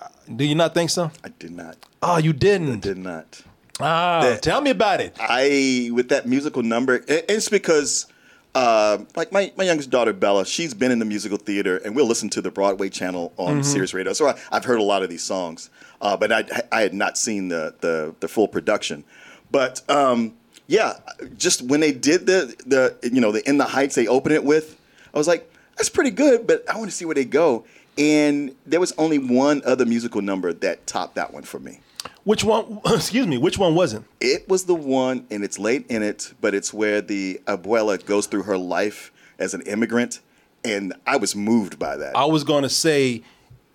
Uh, 0.00 0.08
Do 0.34 0.44
you 0.44 0.54
not 0.54 0.74
think 0.74 0.90
so? 0.90 1.10
I 1.24 1.28
did 1.28 1.52
not. 1.52 1.76
Oh, 2.02 2.16
you 2.18 2.32
didn't. 2.32 2.72
I 2.72 2.76
Did 2.80 2.98
not. 2.98 3.42
Ah, 3.80 4.20
That- 4.22 4.42
tell 4.42 4.60
me 4.60 4.70
about 4.70 5.00
it. 5.00 5.16
I 5.20 5.90
with 5.92 6.08
that 6.08 6.26
musical 6.26 6.62
number. 6.62 7.04
It's 7.06 7.48
because. 7.48 8.06
Uh, 8.54 8.98
like 9.16 9.32
my, 9.32 9.50
my 9.56 9.64
youngest 9.64 9.88
daughter 9.88 10.12
Bella, 10.12 10.44
she's 10.44 10.74
been 10.74 10.90
in 10.90 10.98
the 10.98 11.04
musical 11.06 11.38
theater, 11.38 11.78
and 11.78 11.96
we'll 11.96 12.06
listen 12.06 12.28
to 12.30 12.42
the 12.42 12.50
Broadway 12.50 12.90
channel 12.90 13.32
on 13.38 13.60
Mhm. 13.60 13.64
Sirius 13.64 13.94
Radio. 13.94 14.12
So 14.12 14.28
I, 14.28 14.38
I've 14.50 14.64
heard 14.64 14.78
a 14.78 14.82
lot 14.82 15.02
of 15.02 15.08
these 15.08 15.22
songs, 15.22 15.70
uh, 16.02 16.16
but 16.18 16.30
I, 16.32 16.44
I 16.70 16.82
had 16.82 16.92
not 16.92 17.16
seen 17.16 17.48
the, 17.48 17.74
the 17.80 18.14
the 18.20 18.28
full 18.28 18.48
production. 18.48 19.04
But 19.50 19.80
um, 19.90 20.34
yeah, 20.66 20.98
just 21.38 21.62
when 21.62 21.80
they 21.80 21.92
did 21.92 22.26
the 22.26 22.54
the 22.66 22.96
you 23.10 23.20
know 23.22 23.32
the 23.32 23.46
In 23.48 23.56
the 23.56 23.64
Heights 23.64 23.94
they 23.94 24.06
open 24.06 24.32
it 24.32 24.44
with, 24.44 24.78
I 25.14 25.18
was 25.18 25.26
like, 25.28 25.50
that's 25.78 25.88
pretty 25.88 26.10
good, 26.10 26.46
but 26.46 26.62
I 26.68 26.76
want 26.76 26.90
to 26.90 26.96
see 26.96 27.06
where 27.06 27.14
they 27.14 27.24
go. 27.24 27.64
And 27.96 28.54
there 28.66 28.80
was 28.80 28.92
only 28.98 29.18
one 29.18 29.62
other 29.64 29.84
musical 29.86 30.20
number 30.22 30.52
that 30.52 30.86
topped 30.86 31.14
that 31.14 31.32
one 31.32 31.42
for 31.42 31.58
me. 31.58 31.80
Which 32.24 32.44
one? 32.44 32.80
Excuse 32.86 33.26
me. 33.26 33.38
Which 33.38 33.58
one 33.58 33.74
wasn't? 33.74 34.06
It 34.20 34.48
was 34.48 34.64
the 34.64 34.74
one, 34.74 35.26
and 35.30 35.42
it's 35.44 35.58
late 35.58 35.86
in 35.88 36.02
it, 36.02 36.32
but 36.40 36.54
it's 36.54 36.72
where 36.72 37.00
the 37.00 37.40
abuela 37.46 38.04
goes 38.04 38.26
through 38.26 38.42
her 38.44 38.58
life 38.58 39.12
as 39.38 39.54
an 39.54 39.62
immigrant, 39.62 40.20
and 40.64 40.94
I 41.06 41.16
was 41.16 41.34
moved 41.34 41.78
by 41.78 41.96
that. 41.96 42.16
I 42.16 42.24
was 42.26 42.44
gonna 42.44 42.68
say, 42.68 43.22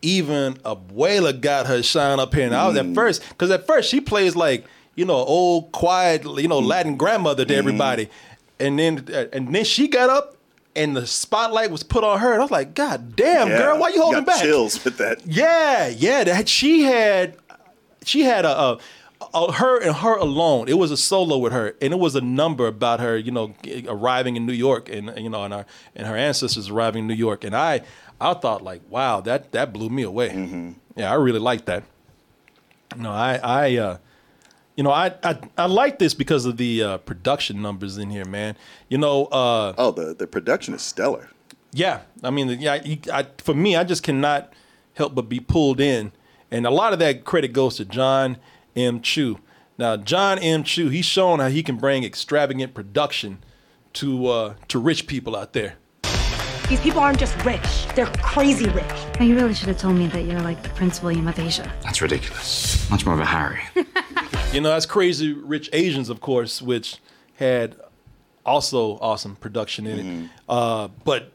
even 0.02 0.54
Abuela 0.56 1.40
got 1.40 1.68
her 1.68 1.82
shine 1.84 2.20
up 2.20 2.34
here, 2.34 2.46
and 2.46 2.56
I 2.56 2.68
was 2.68 2.78
Mm. 2.78 2.90
at 2.92 2.96
first 2.96 3.24
because 3.30 3.50
at 3.52 3.66
first 3.68 3.90
she 3.90 4.00
plays 4.00 4.36
like 4.36 4.66
you 4.96 5.06
know 5.06 5.16
old 5.16 5.72
quiet 5.72 6.24
you 6.24 6.30
Mm. 6.30 6.50
know 6.50 6.60
Latin 6.60 6.96
grandmother 6.98 7.44
to 7.46 7.56
everybody, 7.56 8.10
and 8.60 8.78
then 8.80 9.06
and 9.34 9.54
then 9.54 9.64
she 9.66 9.88
got 9.88 10.10
up 10.10 10.36
and 10.76 10.96
the 10.96 11.08
spotlight 11.08 11.72
was 11.72 11.82
put 11.82 12.04
on 12.04 12.20
her, 12.20 12.32
and 12.32 12.40
I 12.40 12.44
was 12.44 12.52
like, 12.52 12.76
God 12.76 13.16
damn, 13.16 13.50
Yeah, 13.50 13.58
girl, 13.58 13.80
why 13.80 13.90
you 13.90 14.00
holding 14.02 14.20
got 14.24 14.28
back? 14.28 14.42
Chills 14.44 14.84
with 14.86 14.98
that. 14.98 15.26
Yeah, 15.26 15.88
yeah. 15.88 16.24
That 16.24 16.48
she 16.48 16.84
had, 16.84 17.36
she 18.08 18.22
had 18.24 18.46
a, 18.46 18.78
a, 19.34 19.52
her 19.54 19.82
and 19.82 19.96
her 19.98 20.18
alone. 20.18 20.68
It 20.68 20.78
was 20.78 20.92
a 20.92 20.98
solo 20.98 21.38
with 21.38 21.54
her, 21.54 21.76
and 21.82 21.94
it 21.94 22.00
was 22.00 22.16
a 22.16 22.22
number 22.22 22.68
about 22.68 23.00
her, 23.00 23.18
you 23.18 23.32
know, 23.32 23.54
g- 23.64 23.86
arriving 23.88 24.36
in 24.36 24.46
New 24.46 24.54
York, 24.54 24.90
and 24.90 25.14
you 25.18 25.30
know, 25.30 25.44
and 25.44 25.54
our 25.54 25.66
and 25.96 26.08
her 26.08 26.16
ancestors 26.16 26.70
arriving 26.70 27.04
in 27.04 27.08
New 27.08 27.14
York. 27.14 27.44
And 27.44 27.56
I, 27.56 27.82
I 28.20 28.34
thought 28.34 28.64
like, 28.64 28.82
wow, 28.90 29.22
that 29.22 29.52
that 29.52 29.74
blew 29.74 29.90
me 29.90 30.04
away. 30.04 30.30
Mm-hmm. 30.30 30.72
Yeah, 30.96 31.12
I 31.12 31.16
really 31.16 31.40
liked 31.40 31.66
that. 31.68 31.84
No, 32.96 33.12
I, 33.12 33.40
I, 33.44 33.78
uh, 33.78 33.98
you 34.76 34.84
know, 34.84 34.92
I, 34.92 35.14
I, 35.24 35.38
I 35.58 35.66
like 35.66 36.00
this 36.00 36.14
because 36.14 36.46
of 36.46 36.58
the 36.58 36.82
uh, 36.82 36.98
production 37.00 37.62
numbers 37.62 37.98
in 37.98 38.10
here, 38.10 38.26
man. 38.26 38.56
You 38.90 38.98
know, 38.98 39.26
uh, 39.26 39.74
oh, 39.78 39.92
the 39.92 40.14
the 40.14 40.28
production 40.28 40.74
is 40.74 40.82
stellar. 40.82 41.30
Yeah, 41.74 42.02
I 42.24 42.30
mean, 42.30 42.50
yeah, 42.50 42.76
you, 42.76 42.98
I, 43.12 43.28
for 43.40 43.54
me, 43.54 43.76
I 43.76 43.84
just 43.84 44.02
cannot 44.02 44.54
help 44.94 45.14
but 45.14 45.30
be 45.30 45.40
pulled 45.40 45.80
in, 45.80 46.12
and 46.52 46.66
a 46.66 46.72
lot 46.72 46.94
of 46.94 47.00
that 47.00 47.24
credit 47.26 47.54
goes 47.54 47.78
to 47.78 47.86
John 47.86 48.38
M. 48.76 49.02
Chu. 49.02 49.40
Now, 49.78 49.98
John 49.98 50.40
M. 50.40 50.64
Chu, 50.64 50.90
he's 50.90 51.06
shown 51.06 51.40
how 51.40 51.50
he 51.50 51.62
can 51.64 51.78
bring 51.78 52.04
extravagant 52.04 52.74
production 52.74 53.40
to 53.94 54.28
uh, 54.28 54.54
to 54.68 54.80
rich 54.80 55.08
people 55.08 55.36
out 55.36 55.54
there. 55.54 55.76
These 56.70 56.82
people 56.82 57.00
aren't 57.00 57.20
just 57.20 57.36
rich, 57.46 57.88
they're 57.96 58.12
crazy 58.22 58.68
rich. 58.70 58.84
Now, 59.20 59.26
you 59.26 59.36
really 59.36 59.54
should 59.54 59.70
have 59.70 59.78
told 59.78 59.96
me 59.96 60.08
that 60.08 60.24
you're 60.24 60.42
like 60.42 60.62
the 60.64 60.70
Prince 60.70 61.02
William 61.02 61.28
of 61.28 61.40
Asia. 61.40 61.72
That's 61.82 62.02
ridiculous. 62.02 62.90
Much 62.90 63.06
more 63.06 63.16
of 63.16 63.22
a 63.22 63.26
Harry. 63.26 63.62
You 64.54 64.62
know, 64.62 64.70
that's 64.70 64.86
Crazy 64.86 65.34
Rich 65.34 65.70
Asians, 65.74 66.10
of 66.10 66.22
course, 66.22 66.62
which 66.62 66.98
had 67.36 67.76
also 68.46 68.98
awesome 69.00 69.36
production 69.36 69.86
in 69.86 70.00
it. 70.00 70.30
Uh, 70.48 70.88
but 71.04 71.34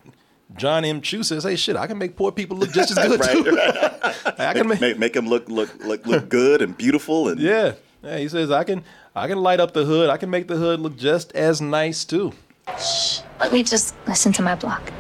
John 0.57 0.85
M. 0.85 1.01
Chu 1.01 1.23
says, 1.23 1.45
"Hey, 1.45 1.57
shit, 1.57 1.77
I 1.77 1.87
can 1.87 1.99
make 1.99 2.17
poor 2.17 2.33
people 2.33 2.57
look 2.57 2.73
just 2.73 2.97
as 2.97 3.09
good 3.09 3.21
Right, 3.27 3.33
too. 3.33 3.45
right. 3.57 4.41
I 4.41 4.53
can 4.55 4.69
make, 4.69 4.81
make 4.81 4.99
make 4.99 5.13
them 5.13 5.27
look 5.29 5.49
look 5.49 5.71
look 5.85 6.07
look 6.07 6.29
good 6.29 6.63
and 6.63 6.77
beautiful 6.77 7.29
and 7.29 7.41
Yeah. 7.41 7.73
yeah, 8.03 8.19
he 8.19 8.29
says 8.29 8.51
I 8.51 8.65
can 8.65 8.85
I 9.15 9.29
can 9.29 9.39
light 9.39 9.61
up 9.61 9.73
the 9.73 9.85
hood. 9.85 10.11
I 10.11 10.17
can 10.17 10.31
make 10.31 10.49
the 10.49 10.57
hood 10.57 10.81
look 10.81 10.97
just 10.97 11.33
as 11.33 11.61
nice 11.61 12.05
too. 12.05 12.33
Shh, 12.79 13.21
Let 13.41 13.53
me 13.53 13.63
just 13.63 13.95
listen 14.07 14.33
to 14.35 14.43
my 14.43 14.55
block. 14.55 14.93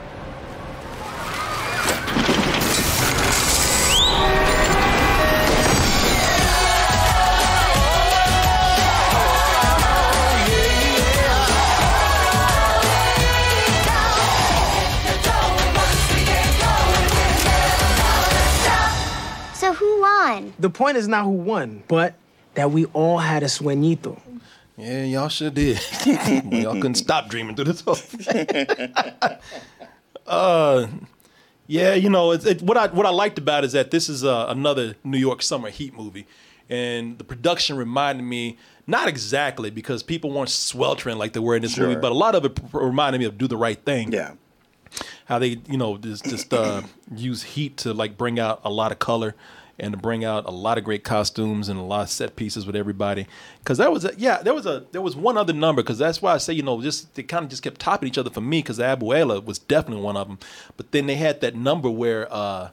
The 20.62 20.70
point 20.70 20.96
is 20.96 21.08
not 21.08 21.24
who 21.24 21.30
won, 21.30 21.82
but 21.88 22.14
that 22.54 22.70
we 22.70 22.84
all 22.86 23.18
had 23.18 23.42
a 23.42 23.46
sueñito. 23.46 24.20
Yeah, 24.76 25.04
y'all 25.04 25.28
sure 25.28 25.50
did. 25.50 25.80
Y'all 26.52 26.74
couldn't 26.74 26.94
stop 26.94 27.28
dreaming 27.28 27.54
through 27.54 27.66
this 27.66 27.82
whole 27.82 27.94
thing. 27.94 28.92
uh, 30.26 30.86
yeah, 31.66 31.94
you 31.94 32.08
know, 32.08 32.30
it's 32.32 32.46
it, 32.46 32.62
what 32.62 32.76
I 32.76 32.86
what 32.86 33.04
I 33.04 33.10
liked 33.10 33.38
about 33.38 33.64
it 33.64 33.66
is 33.66 33.72
that 33.72 33.90
this 33.90 34.08
is 34.08 34.24
uh, 34.24 34.46
another 34.48 34.94
New 35.04 35.18
York 35.18 35.42
summer 35.42 35.68
heat 35.68 35.94
movie, 35.94 36.26
and 36.70 37.18
the 37.18 37.24
production 37.24 37.76
reminded 37.76 38.22
me 38.22 38.56
not 38.86 39.08
exactly 39.08 39.70
because 39.70 40.02
people 40.02 40.30
weren't 40.30 40.48
sweltering 40.48 41.18
like 41.18 41.32
they 41.34 41.40
were 41.40 41.54
in 41.56 41.62
this 41.62 41.76
movie, 41.76 41.96
but 41.96 42.10
a 42.10 42.14
lot 42.14 42.34
of 42.34 42.44
it 42.44 42.54
p- 42.54 42.62
reminded 42.72 43.18
me 43.18 43.24
of 43.26 43.36
Do 43.36 43.46
the 43.46 43.56
Right 43.56 43.84
Thing. 43.84 44.12
Yeah. 44.12 44.32
how 45.26 45.38
they 45.38 45.60
you 45.68 45.76
know 45.76 45.98
just 45.98 46.24
just 46.24 46.54
uh, 46.54 46.82
use 47.14 47.42
heat 47.42 47.76
to 47.78 47.92
like 47.92 48.16
bring 48.16 48.40
out 48.40 48.60
a 48.64 48.70
lot 48.70 48.90
of 48.90 48.98
color 48.98 49.34
and 49.78 49.92
to 49.92 49.98
bring 49.98 50.24
out 50.24 50.46
a 50.46 50.50
lot 50.50 50.78
of 50.78 50.84
great 50.84 51.02
costumes 51.04 51.68
and 51.68 51.78
a 51.78 51.82
lot 51.82 52.02
of 52.02 52.08
set 52.10 52.36
pieces 52.36 52.66
with 52.66 52.76
everybody 52.76 53.26
because 53.60 53.78
that 53.78 53.90
was 53.90 54.04
a, 54.04 54.12
yeah 54.18 54.42
there 54.42 54.54
was 54.54 54.66
a 54.66 54.84
there 54.92 55.00
was 55.00 55.16
one 55.16 55.36
other 55.36 55.52
number 55.52 55.82
because 55.82 55.98
that's 55.98 56.20
why 56.20 56.34
I 56.34 56.38
say 56.38 56.52
you 56.52 56.62
know 56.62 56.80
just 56.82 57.14
they 57.14 57.22
kind 57.22 57.44
of 57.44 57.50
just 57.50 57.62
kept 57.62 57.80
topping 57.80 58.08
each 58.08 58.18
other 58.18 58.30
for 58.30 58.40
me 58.42 58.58
because 58.58 58.78
Abuela 58.78 59.42
was 59.44 59.58
definitely 59.58 60.02
one 60.04 60.16
of 60.16 60.28
them 60.28 60.38
but 60.76 60.92
then 60.92 61.06
they 61.06 61.14
had 61.16 61.40
that 61.40 61.54
number 61.56 61.90
where 61.90 62.32
uh 62.32 62.70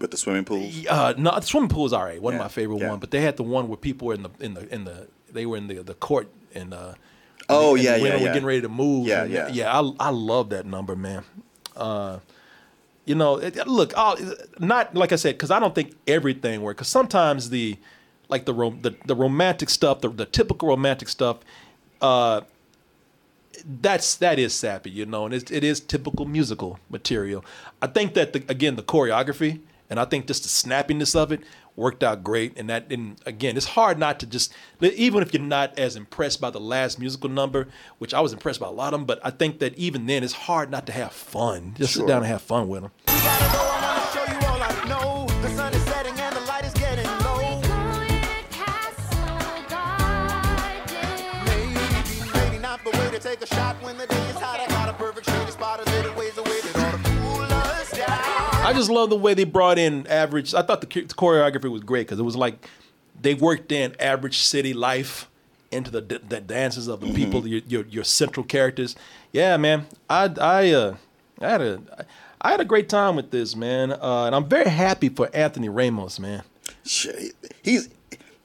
with 0.00 0.10
the 0.10 0.16
swimming 0.16 0.44
pool? 0.44 0.68
uh 0.88 1.14
no 1.16 1.30
the 1.34 1.42
swimming 1.42 1.68
pool 1.68 1.86
is 1.86 1.92
all 1.92 2.02
right 2.04 2.20
wasn't 2.20 2.40
Yeah, 2.40 2.44
my 2.44 2.48
favorite 2.48 2.78
yeah. 2.80 2.90
one 2.90 2.98
but 2.98 3.10
they 3.10 3.20
had 3.20 3.36
the 3.36 3.42
one 3.44 3.68
where 3.68 3.76
people 3.76 4.08
were 4.08 4.14
in 4.14 4.22
the 4.22 4.30
in 4.40 4.54
the 4.54 4.74
in 4.74 4.84
the 4.84 5.08
they 5.32 5.46
were 5.46 5.56
in 5.56 5.66
the 5.68 5.82
the 5.82 5.94
court 5.94 6.28
and 6.54 6.72
uh 6.74 6.94
Oh, 7.50 7.74
and 7.74 7.84
yeah, 7.84 7.96
women 7.96 8.06
yeah, 8.06 8.14
were 8.14 8.20
yeah. 8.20 8.32
getting 8.32 8.46
ready 8.46 8.60
to 8.62 8.68
move 8.70 9.06
Yeah, 9.06 9.24
and 9.24 9.30
yeah. 9.32 9.48
yeah 9.48 9.80
I 9.80 9.92
I 10.00 10.10
love 10.10 10.48
that 10.50 10.64
number 10.64 10.96
man 10.96 11.22
uh 11.76 12.20
you 13.04 13.14
know, 13.14 13.36
it, 13.36 13.66
look, 13.66 13.92
i 13.96 14.16
not 14.58 14.94
like 14.94 15.12
I 15.12 15.16
said, 15.16 15.34
because 15.34 15.50
I 15.50 15.60
don't 15.60 15.74
think 15.74 15.94
everything 16.06 16.62
works. 16.62 16.78
Because 16.78 16.88
sometimes 16.88 17.50
the, 17.50 17.76
like 18.28 18.44
the 18.44 18.54
rom- 18.54 18.80
the, 18.82 18.94
the 19.06 19.14
romantic 19.14 19.70
stuff, 19.70 20.00
the, 20.00 20.08
the 20.08 20.26
typical 20.26 20.68
romantic 20.68 21.08
stuff, 21.08 21.38
uh, 22.00 22.42
that's 23.80 24.16
that 24.16 24.38
is 24.38 24.54
sappy, 24.54 24.90
you 24.90 25.06
know, 25.06 25.26
and 25.26 25.34
it's, 25.34 25.50
it 25.50 25.64
is 25.64 25.80
typical 25.80 26.26
musical 26.26 26.78
material. 26.90 27.44
I 27.80 27.86
think 27.86 28.14
that 28.14 28.32
the, 28.32 28.44
again 28.48 28.76
the 28.76 28.82
choreography 28.82 29.60
and 29.90 30.00
I 30.00 30.04
think 30.04 30.26
just 30.26 30.42
the 30.42 30.48
snappiness 30.48 31.14
of 31.14 31.32
it 31.32 31.40
worked 31.76 32.02
out 32.04 32.22
great. 32.22 32.58
And 32.58 32.70
that, 32.70 32.90
and 32.90 33.20
again, 33.26 33.56
it's 33.56 33.66
hard 33.66 33.98
not 33.98 34.20
to 34.20 34.26
just 34.26 34.54
even 34.80 35.22
if 35.22 35.32
you're 35.32 35.42
not 35.42 35.78
as 35.78 35.96
impressed 35.96 36.40
by 36.40 36.50
the 36.50 36.60
last 36.60 36.98
musical 36.98 37.30
number, 37.30 37.68
which 37.98 38.14
I 38.14 38.20
was 38.20 38.32
impressed 38.32 38.60
by 38.60 38.68
a 38.68 38.72
lot 38.72 38.94
of 38.94 39.00
them, 39.00 39.06
but 39.06 39.20
I 39.24 39.30
think 39.30 39.58
that 39.60 39.74
even 39.76 40.06
then 40.06 40.22
it's 40.22 40.32
hard 40.32 40.70
not 40.70 40.86
to 40.86 40.92
have 40.92 41.12
fun. 41.12 41.74
Just 41.76 41.94
sit 41.94 42.06
down 42.06 42.18
and 42.18 42.26
have 42.26 42.42
fun 42.42 42.68
with 42.68 42.82
them. 42.82 42.90
I 58.64 58.72
just 58.72 58.90
love 58.90 59.10
the 59.10 59.16
way 59.16 59.34
they 59.34 59.44
brought 59.44 59.78
in 59.78 60.06
average. 60.06 60.54
I 60.54 60.62
thought 60.62 60.80
the, 60.80 60.86
the 60.86 61.14
choreography 61.14 61.70
was 61.70 61.82
great 61.82 62.06
because 62.06 62.18
it 62.18 62.22
was 62.22 62.36
like 62.36 62.66
they 63.20 63.34
worked 63.34 63.70
in 63.70 63.94
average 64.00 64.38
city 64.38 64.72
life 64.72 65.28
into 65.70 65.90
the, 65.90 66.00
the 66.00 66.40
dances 66.40 66.88
of 66.88 67.00
the 67.00 67.12
people, 67.12 67.46
your, 67.46 67.60
your 67.66 67.84
your 67.86 68.04
central 68.04 68.44
characters. 68.44 68.96
Yeah, 69.32 69.56
man. 69.56 69.86
I 70.08 70.30
I 70.40 70.70
uh 70.70 70.96
I 71.40 71.50
had 71.50 71.60
a 71.60 72.06
I 72.40 72.50
had 72.52 72.60
a 72.60 72.64
great 72.64 72.88
time 72.88 73.16
with 73.16 73.30
this, 73.30 73.54
man, 73.54 73.92
uh, 73.92 74.24
and 74.26 74.34
I'm 74.34 74.46
very 74.46 74.70
happy 74.70 75.08
for 75.08 75.28
Anthony 75.34 75.68
Ramos, 75.68 76.18
man. 76.18 76.42
Shit, 76.84 77.34
He's 77.62 77.88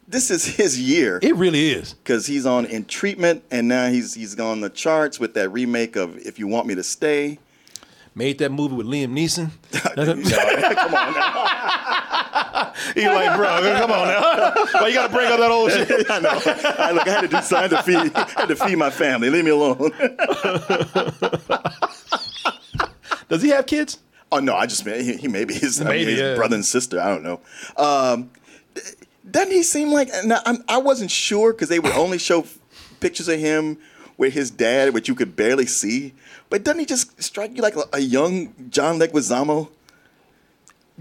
this 0.08 0.32
is 0.32 0.46
his 0.46 0.80
year. 0.80 1.20
It 1.22 1.36
really 1.36 1.70
is 1.70 1.94
because 1.94 2.26
he's 2.26 2.46
on 2.46 2.66
in 2.66 2.86
treatment, 2.86 3.44
and 3.52 3.68
now 3.68 3.88
he's 3.90 4.16
he's 4.16 4.38
on 4.40 4.62
the 4.62 4.70
charts 4.70 5.20
with 5.20 5.34
that 5.36 5.50
remake 5.50 5.96
of 5.96 6.18
"If 6.18 6.40
You 6.40 6.48
Want 6.48 6.68
Me 6.68 6.76
to 6.76 6.84
Stay." 6.84 7.40
Made 8.20 8.38
that 8.40 8.52
movie 8.52 8.76
with 8.76 8.86
Liam 8.86 9.14
Neeson. 9.14 9.50
come 9.72 10.94
on 10.94 11.14
now. 11.14 12.74
He's 12.94 13.06
like, 13.06 13.38
bro, 13.38 13.48
come 13.80 13.92
on 13.92 14.08
now. 14.10 14.54
Why 14.82 14.88
you 14.90 14.94
gotta 14.94 15.14
break 15.14 15.30
up 15.30 15.40
that 15.40 15.50
old 15.50 15.72
shit? 15.72 16.12
I 16.12 16.20
know. 16.20 16.42
I, 16.78 16.92
look, 16.92 17.08
I 17.08 17.12
had 17.12 17.22
to 17.22 17.30
do 17.30 17.42
something 17.42 17.78
to 17.78 17.82
feed. 17.82 18.14
I 18.14 18.30
had 18.42 18.50
to 18.50 18.58
feed 18.58 18.76
my 18.76 18.90
family. 18.90 19.30
Leave 19.30 19.46
me 19.46 19.52
alone. 19.52 19.92
Does 23.30 23.42
he 23.42 23.52
have 23.52 23.66
kids? 23.66 24.00
Oh 24.34 24.40
no, 24.40 24.54
I 24.54 24.66
just 24.66 24.86
he, 24.86 25.16
he 25.16 25.30
maybe 25.30 25.54
his, 25.54 25.80
I 25.80 25.86
mean, 25.86 26.06
his 26.06 26.20
yeah. 26.20 26.36
brother 26.36 26.56
and 26.56 26.66
sister. 26.66 27.00
I 27.00 27.08
don't 27.08 27.24
know. 27.24 27.40
Um, 27.78 28.32
doesn't 29.32 29.54
he 29.54 29.64
seem 29.64 29.94
like? 29.94 30.10
Now, 30.26 30.42
I'm, 30.46 30.62
I 30.68 30.80
wasn't 30.80 31.12
sure 31.12 31.54
because 31.54 31.70
they 31.70 31.80
would 31.80 31.94
only 31.94 32.18
show 32.18 32.46
pictures 33.00 33.30
of 33.30 33.40
him 33.40 33.78
with 34.20 34.34
his 34.34 34.52
dad, 34.52 34.94
which 34.94 35.08
you 35.08 35.16
could 35.16 35.36
barely 35.36 35.66
see. 35.66 36.14
But 36.52 36.64
doesn't 36.64 36.80
he 36.80 36.86
just 36.86 37.20
strike 37.24 37.56
you 37.56 37.64
like 37.64 37.76
a, 37.76 37.86
a 37.94 38.00
young 38.00 38.54
John 38.70 39.00
Leguizamo? 39.00 39.70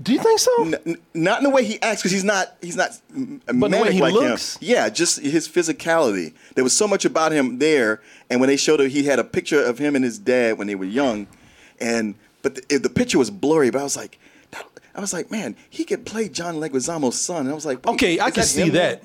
Do 0.00 0.12
you 0.12 0.20
think 0.20 0.38
so? 0.38 0.62
N- 0.86 0.96
not 1.12 1.38
in 1.38 1.44
the 1.44 1.50
way 1.50 1.64
he 1.64 1.82
acts, 1.82 2.00
because 2.00 2.12
he's 2.12 2.22
not 2.24 2.56
he's 2.62 2.76
not 2.76 2.92
way 3.14 3.40
manic 3.52 3.92
he 3.92 4.00
like 4.00 4.14
looks? 4.14 4.56
him. 4.56 4.68
Yeah, 4.70 4.88
just 4.88 5.18
his 5.20 5.48
physicality. 5.48 6.32
There 6.54 6.62
was 6.62 6.74
so 6.76 6.86
much 6.86 7.04
about 7.04 7.32
him 7.32 7.58
there, 7.58 8.00
and 8.30 8.38
when 8.40 8.48
they 8.48 8.56
showed 8.56 8.80
it, 8.80 8.92
he 8.92 9.02
had 9.02 9.18
a 9.18 9.24
picture 9.24 9.62
of 9.62 9.78
him 9.78 9.96
and 9.96 10.04
his 10.04 10.18
dad 10.18 10.56
when 10.56 10.68
they 10.68 10.76
were 10.76 10.84
young, 10.84 11.26
and 11.80 12.14
but 12.42 12.68
the, 12.68 12.78
the 12.78 12.88
picture 12.88 13.18
was 13.18 13.28
blurry. 13.32 13.70
But 13.70 13.80
I 13.80 13.82
was 13.82 13.96
like, 13.96 14.20
I 14.94 15.00
was 15.00 15.12
like, 15.12 15.32
man, 15.32 15.56
he 15.68 15.84
could 15.84 16.06
play 16.06 16.28
John 16.28 16.56
Leguizamo's 16.56 17.20
son. 17.20 17.40
And 17.42 17.50
I 17.50 17.54
was 17.54 17.66
like, 17.66 17.84
Okay, 17.84 18.20
I 18.20 18.30
can 18.30 18.44
see 18.44 18.62
him? 18.62 18.74
that. 18.74 19.02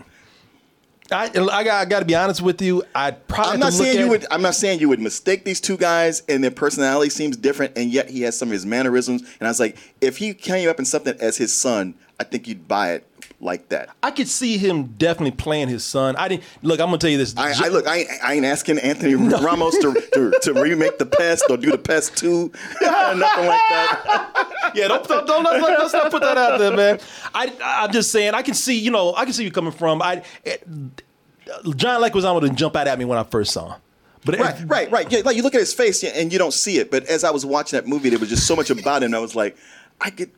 I, 1.14 1.26
I, 1.26 1.64
got, 1.64 1.68
I 1.70 1.86
got 1.86 2.00
to 2.00 2.06
be 2.06 2.16
honest 2.16 2.42
with 2.42 2.62
you. 2.62 2.84
I'd 2.96 3.28
probably 3.28 3.54
I'm 3.54 3.60
not 3.60 3.74
saying 3.74 4.00
you 4.00 4.08
would. 4.10 4.26
I'm 4.32 4.42
not 4.42 4.56
saying 4.56 4.80
you 4.80 4.90
would 4.90 5.00
mistake 5.02 5.46
these 5.46 5.62
two 5.62 5.78
guys, 5.78 6.22
and 6.28 6.44
their 6.44 6.52
personality 6.52 7.10
seems 7.10 7.38
different, 7.38 7.78
and 7.78 7.92
yet 7.92 8.10
he 8.10 8.22
has 8.24 8.38
some 8.38 8.50
of 8.50 8.54
his 8.54 8.66
mannerisms. 8.66 9.22
And 9.40 9.48
I 9.48 9.52
was 9.52 9.60
like, 9.60 9.78
if 10.02 10.18
he 10.18 10.34
came 10.34 10.68
up 10.70 10.80
in 10.80 10.86
something 10.86 11.16
as 11.20 11.38
his 11.38 11.54
son, 11.54 11.96
I 12.20 12.24
think 12.24 12.48
you'd 12.48 12.68
buy 12.68 12.94
it 12.94 13.08
like 13.40 13.70
that. 13.70 13.90
I 14.02 14.12
could 14.12 14.28
see 14.28 14.58
him 14.58 14.86
definitely 14.98 15.32
playing 15.32 15.68
his 15.68 15.84
son. 15.84 16.16
I 16.16 16.28
didn't 16.30 16.44
look. 16.62 16.80
I'm 16.80 16.88
gonna 16.88 16.98
tell 16.98 17.10
you 17.10 17.18
this. 17.18 17.36
I, 17.38 17.54
I 17.66 17.68
look. 17.70 17.88
I, 17.88 17.98
ain't- 17.98 18.10
I 18.24 18.34
ain't 18.36 18.46
asking 18.46 18.80
Anthony 18.80 19.16
Ramos 19.16 19.78
to, 19.80 19.94
to 20.14 20.32
to 20.44 20.54
remake 20.54 20.98
the 21.00 21.06
pest 21.06 21.44
or 21.50 21.58
do 21.58 21.72
the 21.72 21.78
pest 21.78 22.18
two, 22.18 22.52
nothing 22.82 23.20
like 23.20 23.62
that. 23.70 24.50
yeah, 24.76 24.88
don't 24.88 25.08
don't, 25.08 25.26
don't 25.26 25.44
let's, 25.44 25.62
let's 25.62 25.94
not 25.94 26.12
put 26.12 26.22
that 26.22 26.38
out 26.38 26.60
there, 26.60 26.76
man. 26.76 27.00
I 27.34 27.54
I'm 27.64 27.92
just 27.92 28.12
saying. 28.12 28.34
I 28.34 28.42
can 28.42 28.54
see. 28.54 28.80
You 28.80 28.92
know, 28.92 29.16
I 29.16 29.26
can 29.26 29.34
see 29.34 29.44
you 29.44 29.52
coming 29.52 29.72
from. 29.72 30.02
I 30.02 30.24
it, 30.44 30.68
John 31.76 32.02
Leguizamo 32.02 32.42
didn't 32.42 32.58
jump 32.58 32.76
out 32.76 32.88
at 32.88 32.98
me 32.98 33.06
when 33.06 33.18
I 33.18 33.24
first 33.24 33.52
saw 33.52 33.74
him. 33.74 33.82
But 34.26 34.40
right, 34.40 34.56
right, 34.68 34.92
right. 34.92 35.12
Yeah, 35.12 35.22
like 35.26 35.36
you 35.36 35.44
look 35.44 35.54
at 35.54 35.60
his 35.60 35.74
face 35.74 36.04
and 36.04 36.32
you 36.32 36.40
don't 36.40 36.54
see 36.54 36.78
it, 36.78 36.90
but 36.90 37.06
as 37.06 37.24
I 37.24 37.32
was 37.32 37.46
watching 37.46 37.78
that 37.78 37.88
movie, 37.88 38.10
there 38.10 38.20
was 38.20 38.30
just 38.30 38.48
so 38.48 38.56
much 38.56 38.70
about 38.70 39.04
him. 39.04 39.14
I 39.14 39.20
was 39.20 39.36
like, 39.36 39.58
I 40.00 40.10
could. 40.12 40.32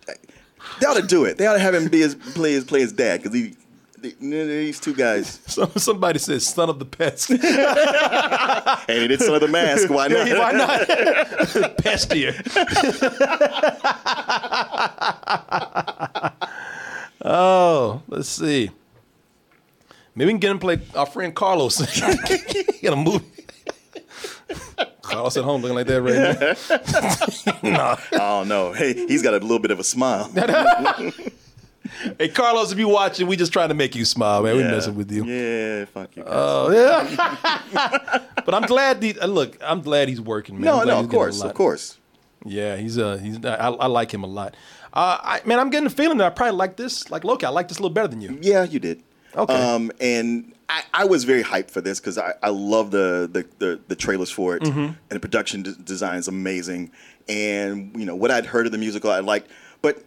They 0.79 0.87
ought 0.87 0.95
to 0.95 1.05
do 1.05 1.25
it. 1.25 1.37
They 1.37 1.45
ought 1.45 1.53
to 1.53 1.59
have 1.59 1.75
him 1.75 1.87
be 1.89 1.99
his 1.99 2.15
play 2.15 2.53
his 2.53 2.63
play 2.63 2.79
his 2.79 2.91
dad 2.91 3.21
because 3.21 3.35
he. 3.35 3.55
These 3.99 4.79
two 4.79 4.93
guys. 4.93 5.39
Some, 5.47 5.71
somebody 5.77 6.19
says 6.19 6.45
"son 6.45 6.69
of 6.69 6.79
the 6.79 6.85
pest." 6.85 7.29
hey, 8.87 9.07
did 9.07 9.21
son 9.21 9.35
of 9.35 9.41
the 9.41 9.47
mask. 9.47 9.89
Why 9.89 10.07
not? 10.07 10.27
Why 10.27 10.51
not? 10.51 10.81
Pestier. 11.77 12.35
oh, 17.23 18.01
let's 18.07 18.29
see. 18.29 18.69
Maybe 20.13 20.27
we 20.27 20.31
can 20.33 20.39
get 20.39 20.51
him 20.51 20.59
to 20.59 20.61
play 20.61 20.79
our 20.95 21.05
friend 21.05 21.33
Carlos 21.33 21.79
in 22.81 22.93
a 22.93 22.95
movie. 22.95 23.25
Carlos 25.01 25.35
at 25.37 25.43
home 25.43 25.61
looking 25.61 25.75
like 25.75 25.87
that 25.87 26.01
right 26.01 27.63
now. 27.63 27.97
don't 28.11 28.47
know. 28.47 28.71
Hey, 28.73 28.93
he's 28.93 29.21
got 29.21 29.33
a 29.33 29.39
little 29.39 29.59
bit 29.59 29.71
of 29.71 29.79
a 29.79 29.83
smile. 29.83 30.31
Hey 32.19 32.29
Carlos, 32.29 32.71
if 32.71 32.77
you 32.79 32.87
watching, 32.89 33.27
we 33.27 33.35
just 33.35 33.53
trying 33.53 33.69
to 33.69 33.75
make 33.75 33.95
you 33.95 34.05
smile, 34.05 34.43
man. 34.43 34.55
We 34.55 34.61
Yeah. 34.63 34.71
messing 34.71 34.95
with 34.95 35.11
you. 35.11 35.23
Yeah, 35.25 35.85
fuck 35.85 36.15
you. 36.15 36.23
Oh 36.25 36.71
yeah. 36.71 38.19
but 38.45 38.53
I'm 38.53 38.63
glad. 38.63 39.01
The, 39.01 39.19
uh, 39.19 39.27
look, 39.27 39.57
I'm 39.63 39.81
glad 39.81 40.09
he's 40.09 40.21
working, 40.21 40.55
man. 40.55 40.65
no, 40.65 40.83
no, 40.83 40.99
of 40.99 41.09
course, 41.09 41.41
of 41.41 41.53
course. 41.53 41.97
Yeah, 42.45 42.75
he's 42.75 42.97
uh 42.97 43.17
he's 43.17 43.43
I, 43.45 43.69
I 43.69 43.87
like 43.87 44.13
him 44.13 44.23
a 44.23 44.27
lot. 44.27 44.55
Uh, 44.93 45.17
I, 45.21 45.41
man, 45.45 45.59
I'm 45.59 45.69
getting 45.69 45.89
the 45.89 45.95
feeling 45.95 46.17
that 46.19 46.27
I 46.27 46.29
probably 46.29 46.55
like 46.57 46.77
this. 46.77 47.09
Like 47.11 47.23
Loki, 47.23 47.45
I 47.45 47.49
like 47.49 47.67
this 47.67 47.77
a 47.79 47.81
little 47.81 47.93
better 47.93 48.07
than 48.07 48.21
you. 48.21 48.37
Yeah, 48.41 48.63
you 48.63 48.79
did. 48.79 49.03
Okay. 49.35 49.53
Um, 49.53 49.91
and 49.99 50.53
I, 50.69 50.83
I 50.93 51.05
was 51.05 51.25
very 51.25 51.43
hyped 51.43 51.69
for 51.69 51.81
this 51.81 51.99
because 51.99 52.17
I, 52.17 52.33
I 52.41 52.49
love 52.49 52.91
the, 52.91 53.29
the, 53.31 53.45
the, 53.59 53.79
the 53.89 53.95
trailers 53.95 54.31
for 54.31 54.55
it. 54.55 54.63
Mhm. 54.63 54.87
And 54.87 54.95
the 55.09 55.19
production 55.19 55.63
d- 55.63 55.73
design 55.83 56.17
is 56.17 56.29
amazing. 56.29 56.91
And, 57.27 57.93
you 57.99 58.05
know, 58.05 58.15
what 58.15 58.31
I'd 58.31 58.45
heard 58.45 58.65
of 58.65 58.71
the 58.71 58.77
musical, 58.77 59.11
I 59.11 59.19
liked. 59.19 59.51
But 59.81 60.01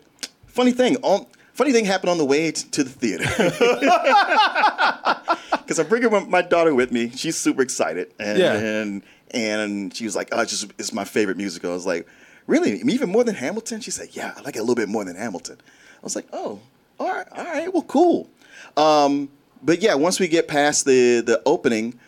funny 0.46 0.72
thing, 0.72 0.96
on, 1.02 1.26
funny 1.58 1.72
thing 1.72 1.84
happened 1.84 2.10
on 2.10 2.18
the 2.18 2.24
way 2.24 2.52
t- 2.52 2.68
to 2.70 2.84
the 2.84 2.90
theater. 2.90 3.26
Because 5.68 5.80
I'm 5.80 5.88
bringing 5.88 6.30
my, 6.30 6.40
daughter 6.40 6.74
with 6.74 6.90
me. 6.92 7.10
She's 7.10 7.36
super 7.36 7.60
excited. 7.60 8.10
And, 8.18 8.38
Yeah. 8.38 8.54
and, 8.54 9.02
and 9.32 9.94
she 9.94 10.06
was 10.06 10.16
like, 10.16 10.30
oh, 10.32 10.40
it's 10.40 10.50
just 10.50 10.72
it's 10.78 10.94
my 10.94 11.04
favorite 11.04 11.36
musical. 11.36 11.70
I 11.70 11.74
was 11.74 11.84
like, 11.84 12.08
really? 12.46 12.80
Even 12.80 13.10
more 13.10 13.22
than 13.22 13.34
Hamilton? 13.34 13.82
She 13.82 13.90
said, 13.90 14.08
yeah, 14.12 14.32
I 14.34 14.40
like 14.40 14.56
it 14.56 14.60
a 14.60 14.62
little 14.62 14.76
bit 14.76 14.88
more 14.88 15.04
than 15.04 15.14
Hamilton. 15.14 15.58
I 15.60 16.00
was 16.02 16.16
like, 16.16 16.26
oh, 16.32 16.58
all 16.98 17.08
right, 17.10 17.26
all 17.32 17.44
right, 17.44 17.70
well, 17.70 17.82
cool. 17.82 18.30
Um, 18.78 19.28
but 19.62 19.82
yeah, 19.82 19.94
once 19.94 20.18
we 20.18 20.26
get 20.26 20.48
past 20.48 20.86
the 20.86 21.20
the 21.20 21.42
opening, 21.44 21.98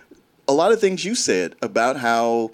a 0.48 0.54
lot 0.54 0.72
of 0.72 0.80
things 0.80 1.04
you 1.04 1.14
said 1.14 1.54
about 1.60 1.98
how 1.98 2.52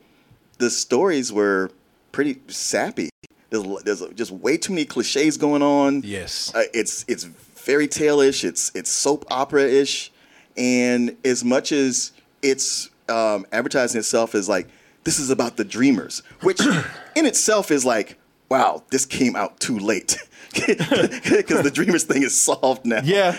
the 0.58 0.70
stories 0.70 1.32
were 1.32 1.70
pretty 2.10 2.40
sappy. 2.48 3.10
There's, 3.50 3.82
there's 3.84 4.02
just 4.14 4.30
way 4.30 4.56
too 4.56 4.72
many 4.72 4.84
cliches 4.84 5.36
going 5.36 5.62
on. 5.62 6.02
Yes. 6.04 6.52
Uh, 6.54 6.64
it's 6.74 7.04
it's 7.08 7.24
fairy 7.54 7.88
tale 7.88 8.20
ish. 8.20 8.44
It's 8.44 8.72
it's 8.74 8.90
soap 8.90 9.24
opera 9.30 9.64
ish, 9.64 10.12
and 10.56 11.16
as 11.24 11.44
much 11.44 11.72
as 11.72 12.12
it's 12.42 12.90
um, 13.08 13.46
advertising 13.52 13.98
itself 13.98 14.34
as 14.34 14.48
like 14.48 14.68
this 15.04 15.18
is 15.18 15.30
about 15.30 15.56
the 15.56 15.64
dreamers, 15.64 16.22
which 16.42 16.60
in 17.16 17.26
itself 17.26 17.70
is 17.70 17.84
like, 17.84 18.18
wow, 18.48 18.82
this 18.90 19.06
came 19.06 19.36
out 19.36 19.60
too 19.60 19.78
late 19.78 20.18
because 20.66 21.62
the 21.62 21.70
dreamers 21.72 22.04
thing 22.04 22.22
is 22.22 22.38
solved 22.38 22.84
now. 22.84 23.00
Yeah. 23.04 23.38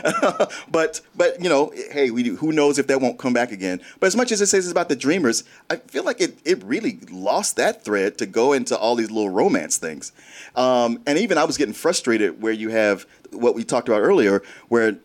but 0.72 1.02
but 1.16 1.42
you 1.42 1.50
know, 1.50 1.72
hey, 1.92 2.12
we 2.12 2.24
who 2.30 2.52
knows 2.52 2.78
if 2.80 2.88
that 2.88 3.02
won't 3.02 3.18
come 3.18 3.34
back 3.34 3.52
again. 3.52 3.82
But 4.00 4.08
as 4.08 4.16
much 4.16 4.32
as 4.32 4.42
it 4.42 4.48
says 4.48 4.66
it's 4.66 4.72
about 4.72 4.90
the 4.90 4.96
dreamers, 4.96 5.44
I 5.70 5.78
feel 5.78 6.04
like 6.04 6.22
it 6.22 6.38
it 6.46 6.64
really 6.64 7.00
lost 7.12 7.56
that 7.58 7.84
thread 7.84 8.18
to 8.20 8.26
go 8.26 8.54
into 8.54 8.78
all 8.78 8.96
these 8.96 9.12
little 9.12 9.30
romance 9.30 9.78
things. 9.78 10.12
Um, 10.56 11.02
and 11.06 11.18
even 11.18 11.38
I 11.38 11.44
was 11.44 11.58
getting 11.58 11.74
frustrated 11.74 12.42
where 12.42 12.54
you 12.54 12.70
have 12.70 13.06
what 13.32 13.56
we 13.56 13.64
talked 13.64 13.88
about 13.88 14.02
earlier, 14.02 14.44
where 14.70 14.98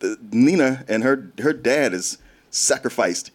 the, 0.00 0.18
Nina 0.30 0.84
and 0.88 1.02
her 1.02 1.30
her 1.40 1.52
dad 1.52 1.92
has 1.92 2.18
sacrificed 2.50 3.30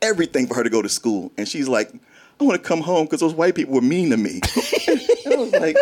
everything 0.00 0.46
for 0.46 0.54
her 0.54 0.64
to 0.64 0.70
go 0.70 0.82
to 0.82 0.88
school, 0.88 1.32
and 1.36 1.48
she's 1.48 1.68
like, 1.68 1.92
"I 2.40 2.44
want 2.44 2.62
to 2.62 2.66
come 2.66 2.80
home 2.80 3.04
because 3.06 3.20
those 3.20 3.34
white 3.34 3.54
people 3.54 3.74
were 3.74 3.80
mean 3.80 4.10
to 4.10 4.16
me." 4.16 4.40
and 4.88 5.00
I 5.32 5.36
was 5.36 5.52
like, 5.52 5.76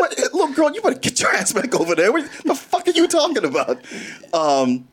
"What, 0.00 0.18
little 0.18 0.52
girl? 0.52 0.72
You 0.74 0.80
better 0.82 0.98
get 0.98 1.20
your 1.20 1.30
ass 1.32 1.52
back 1.52 1.74
over 1.78 1.94
there. 1.94 2.10
What 2.12 2.28
the 2.44 2.54
fuck 2.54 2.86
are 2.88 2.92
you 2.92 3.06
talking 3.06 3.44
about?" 3.44 3.84
Um, 4.32 4.88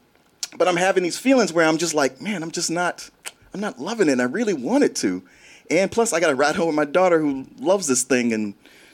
but 0.57 0.67
I'm 0.67 0.75
having 0.77 1.03
these 1.03 1.17
feelings 1.19 1.53
where 1.53 1.65
I'm 1.67 1.77
just 1.77 1.93
like, 1.93 2.21
man, 2.21 2.41
I'm 2.43 2.51
just 2.51 2.71
not, 2.71 3.09
I'm 3.53 3.59
not 3.59 3.79
loving 3.79 4.07
it. 4.07 4.13
And 4.13 4.21
I 4.21 4.25
really 4.25 4.53
wanted 4.53 4.95
to, 4.97 5.23
and 5.69 5.91
plus 5.91 6.13
I 6.13 6.19
got 6.19 6.27
to 6.29 6.35
ride 6.35 6.55
home 6.55 6.67
with 6.67 6.75
my 6.75 6.85
daughter 6.85 7.19
who 7.19 7.45
loves 7.59 7.87
this 7.87 8.03
thing 8.03 8.33
and 8.33 8.53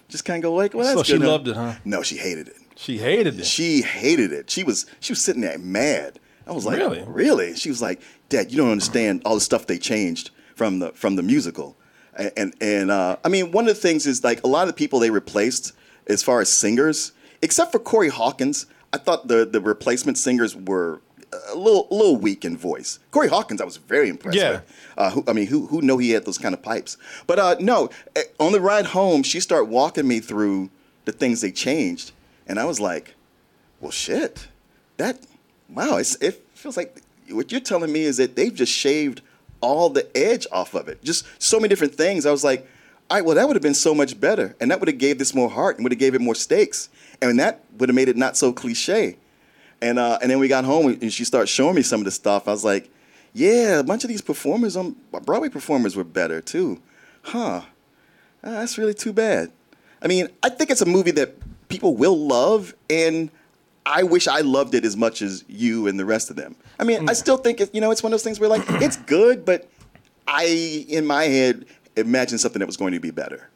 just 0.10 0.26
kind 0.26 0.38
of 0.38 0.44
go 0.50 0.54
like, 0.54 0.74
well, 0.74 0.84
that's 0.86 0.98
So 0.98 1.04
she 1.04 1.20
good. 1.20 1.28
loved 1.28 1.48
it, 1.48 1.56
huh? 1.56 1.76
No, 1.86 2.02
she 2.04 2.18
hated 2.18 2.48
it. 2.50 2.58
She 2.76 2.98
hated 2.98 3.40
it. 3.40 3.46
She 3.46 3.82
hated 3.82 4.32
it. 4.32 4.50
She 4.50 4.64
was 4.64 4.86
she 5.00 5.14
was 5.14 5.22
sitting 5.22 5.42
there 5.42 5.58
mad. 5.60 6.20
I 6.46 6.52
was 6.52 6.66
like, 6.66 6.78
Really? 6.78 7.04
really? 7.08 7.56
She 7.56 7.70
was 7.70 7.82
like, 7.82 8.02
Dad, 8.30 8.52
you 8.52 8.58
don't 8.58 8.72
understand 8.72 9.22
all 9.26 9.36
the 9.36 9.42
stuff 9.42 9.68
they 9.68 9.78
changed 9.78 10.32
from 10.56 10.80
the 10.80 10.92
from 10.94 11.16
the 11.16 11.24
musical. 11.24 11.78
And 12.18 12.32
and, 12.36 12.56
and 12.60 12.92
uh, 12.92 13.18
I 13.24 13.30
mean, 13.30 13.52
one 13.52 13.66
of 13.68 13.76
the 13.76 13.80
things 13.82 14.06
is 14.08 14.24
like 14.24 14.44
a 14.44 14.48
lot 14.48 14.64
of 14.64 14.68
the 14.68 14.74
people 14.74 15.00
they 15.00 15.12
replaced 15.12 15.72
as 16.08 16.24
far 16.24 16.42
as 16.42 16.50
singers, 16.50 17.12
except 17.42 17.72
for 17.72 17.80
Corey 17.80 18.10
Hawkins, 18.10 18.66
I 18.92 18.98
thought 18.98 19.28
the 19.28 19.46
the 19.46 19.62
replacement 19.62 20.18
singers 20.18 20.56
were 20.56 21.02
a 21.52 21.56
little 21.56 21.88
a 21.90 21.94
little 21.96 22.18
weak 22.18 22.46
in 22.46 22.56
voice. 22.58 23.00
Corey 23.12 23.28
Hawkins, 23.28 23.60
I 23.62 23.66
was 23.66 23.78
very 23.78 24.10
impressed 24.10 24.38
Yeah. 24.38 24.52
with. 24.52 24.62
Uh, 24.98 25.10
who, 25.12 25.24
I 25.28 25.34
mean, 25.34 25.48
who 25.48 25.66
who 25.68 25.82
know 25.82 25.98
he 25.98 26.12
had 26.12 26.26
those 26.26 26.38
kind 26.38 26.54
of 26.54 26.62
pipes? 26.62 26.98
But 27.26 27.40
uh, 27.40 27.56
no, 27.60 27.90
eh, 28.16 28.24
on 28.40 28.52
the 28.52 28.62
ride 28.62 28.86
home, 28.88 29.24
she 29.24 29.40
started 29.40 29.66
walking 29.70 30.08
me 30.08 30.20
through 30.20 30.70
the 31.06 31.12
things 31.12 31.42
they 31.42 31.52
changed, 31.52 32.12
and 32.48 32.60
I 32.60 32.66
was 32.66 32.80
like, 32.80 33.16
well, 33.82 33.92
shit, 33.92 34.48
that 34.98 35.20
wow, 35.70 35.98
it's, 35.98 36.16
it 36.22 36.46
feels 36.54 36.78
like 36.78 37.02
what 37.32 37.52
you're 37.52 37.62
telling 37.62 37.92
me 37.92 38.04
is 38.04 38.18
that 38.18 38.36
they've 38.36 38.54
just 38.54 38.72
shaved 38.72 39.22
all 39.60 39.90
the 39.90 40.06
edge 40.16 40.46
off 40.52 40.76
of 40.76 40.88
it. 40.88 41.04
Just 41.04 41.26
so 41.42 41.58
many 41.60 41.70
different 41.70 41.96
things. 41.96 42.26
I 42.26 42.32
was 42.32 42.44
like, 42.44 42.68
all 43.14 43.20
right, 43.20 43.26
well, 43.26 43.36
that 43.36 43.46
would 43.46 43.56
have 43.56 43.62
been 43.62 43.76
so 43.76 43.94
much 43.94 44.20
better, 44.20 44.56
and 44.60 44.72
that 44.72 44.80
would 44.80 44.88
have 44.88 44.98
gave 44.98 45.20
this 45.20 45.36
more 45.36 45.48
heart, 45.48 45.76
and 45.76 45.86
would 45.86 45.92
have 45.92 46.00
gave 46.00 46.16
it 46.16 46.22
more 46.22 46.34
stakes, 46.34 46.90
and 47.22 47.40
that 47.40 47.64
would 47.78 47.88
have 47.88 47.96
made 47.96 48.10
it 48.10 48.18
not 48.18 48.36
so 48.36 48.52
cliche. 48.52 49.18
And 49.84 50.00
uh, 50.00 50.18
and 50.20 50.32
then 50.32 50.40
we 50.40 50.48
got 50.48 50.66
home 50.66 50.88
and 51.00 51.14
she 51.14 51.24
started 51.24 51.46
showing 51.46 51.76
me 51.76 51.84
some 51.84 52.02
of 52.02 52.06
the 52.06 52.12
stuff. 52.12 52.48
I 52.48 52.52
was 52.52 52.66
like, 52.66 52.90
yeah, 53.32 53.78
a 53.78 53.84
bunch 53.84 54.04
of 54.04 54.08
these 54.08 54.24
performers 54.24 54.76
on 54.76 54.96
Broadway 55.12 55.50
performers 55.50 55.96
were 55.96 56.04
better 56.04 56.42
too, 56.42 56.82
huh? 57.22 57.62
Uh, 58.44 58.50
that's 58.50 58.80
really 58.80 58.96
too 58.96 59.14
bad. 59.14 59.52
I 60.02 60.08
mean, 60.08 60.30
I 60.42 60.50
think 60.50 60.72
it's 60.72 60.82
a 60.82 60.88
movie 60.88 61.12
that 61.12 61.36
people 61.70 61.96
will 61.96 62.18
love, 62.18 62.74
and 62.90 63.30
I 63.86 64.02
wish 64.02 64.28
I 64.28 64.40
loved 64.40 64.74
it 64.74 64.86
as 64.86 64.98
much 64.98 65.22
as 65.22 65.46
you 65.48 65.86
and 65.86 66.00
the 66.00 66.06
rest 66.06 66.32
of 66.32 66.36
them. 66.36 66.56
I 66.80 66.84
mean, 66.84 67.08
I 67.08 67.14
still 67.14 67.38
think 67.38 67.62
it, 67.62 67.76
you 67.76 67.82
know 67.82 67.92
it's 67.92 68.02
one 68.02 68.12
of 68.12 68.16
those 68.16 68.24
things 68.24 68.40
where 68.40 68.50
like 68.50 68.64
it's 68.82 68.98
good, 68.98 69.46
but 69.46 69.70
I 70.28 70.86
in 70.90 71.06
my 71.06 71.26
head 71.26 71.68
imagine 71.96 72.38
something 72.38 72.60
that 72.60 72.66
was 72.66 72.78
going 72.78 72.94
to 72.94 73.00
be 73.00 73.12
better. 73.12 73.50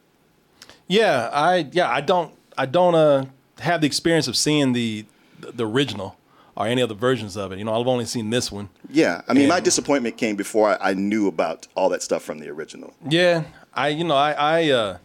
Yeah, 0.86 1.28
I 1.32 1.68
yeah 1.72 1.90
I 1.90 2.00
don't 2.00 2.32
I 2.56 2.66
don't 2.66 2.94
uh 2.94 3.26
have 3.60 3.80
the 3.80 3.86
experience 3.86 4.28
of 4.28 4.36
seeing 4.36 4.72
the 4.72 5.04
the 5.40 5.66
original 5.66 6.16
or 6.56 6.66
any 6.66 6.82
other 6.82 6.94
versions 6.94 7.36
of 7.36 7.52
it. 7.52 7.58
You 7.58 7.64
know, 7.64 7.78
I've 7.80 7.86
only 7.86 8.04
seen 8.06 8.30
this 8.30 8.50
one. 8.50 8.68
Yeah, 8.90 9.20
I 9.28 9.32
mean, 9.34 9.48
my 9.48 9.60
disappointment 9.60 10.16
came 10.16 10.34
before 10.34 10.70
I, 10.70 10.90
I 10.90 10.94
knew 10.94 11.28
about 11.28 11.68
all 11.76 11.88
that 11.90 12.02
stuff 12.02 12.22
from 12.22 12.38
the 12.38 12.48
original. 12.48 12.94
Yeah, 13.08 13.44
I 13.74 13.88
you 13.88 14.04
know 14.04 14.16
I 14.16 14.32
I 14.32 14.70
uh. 14.70 14.98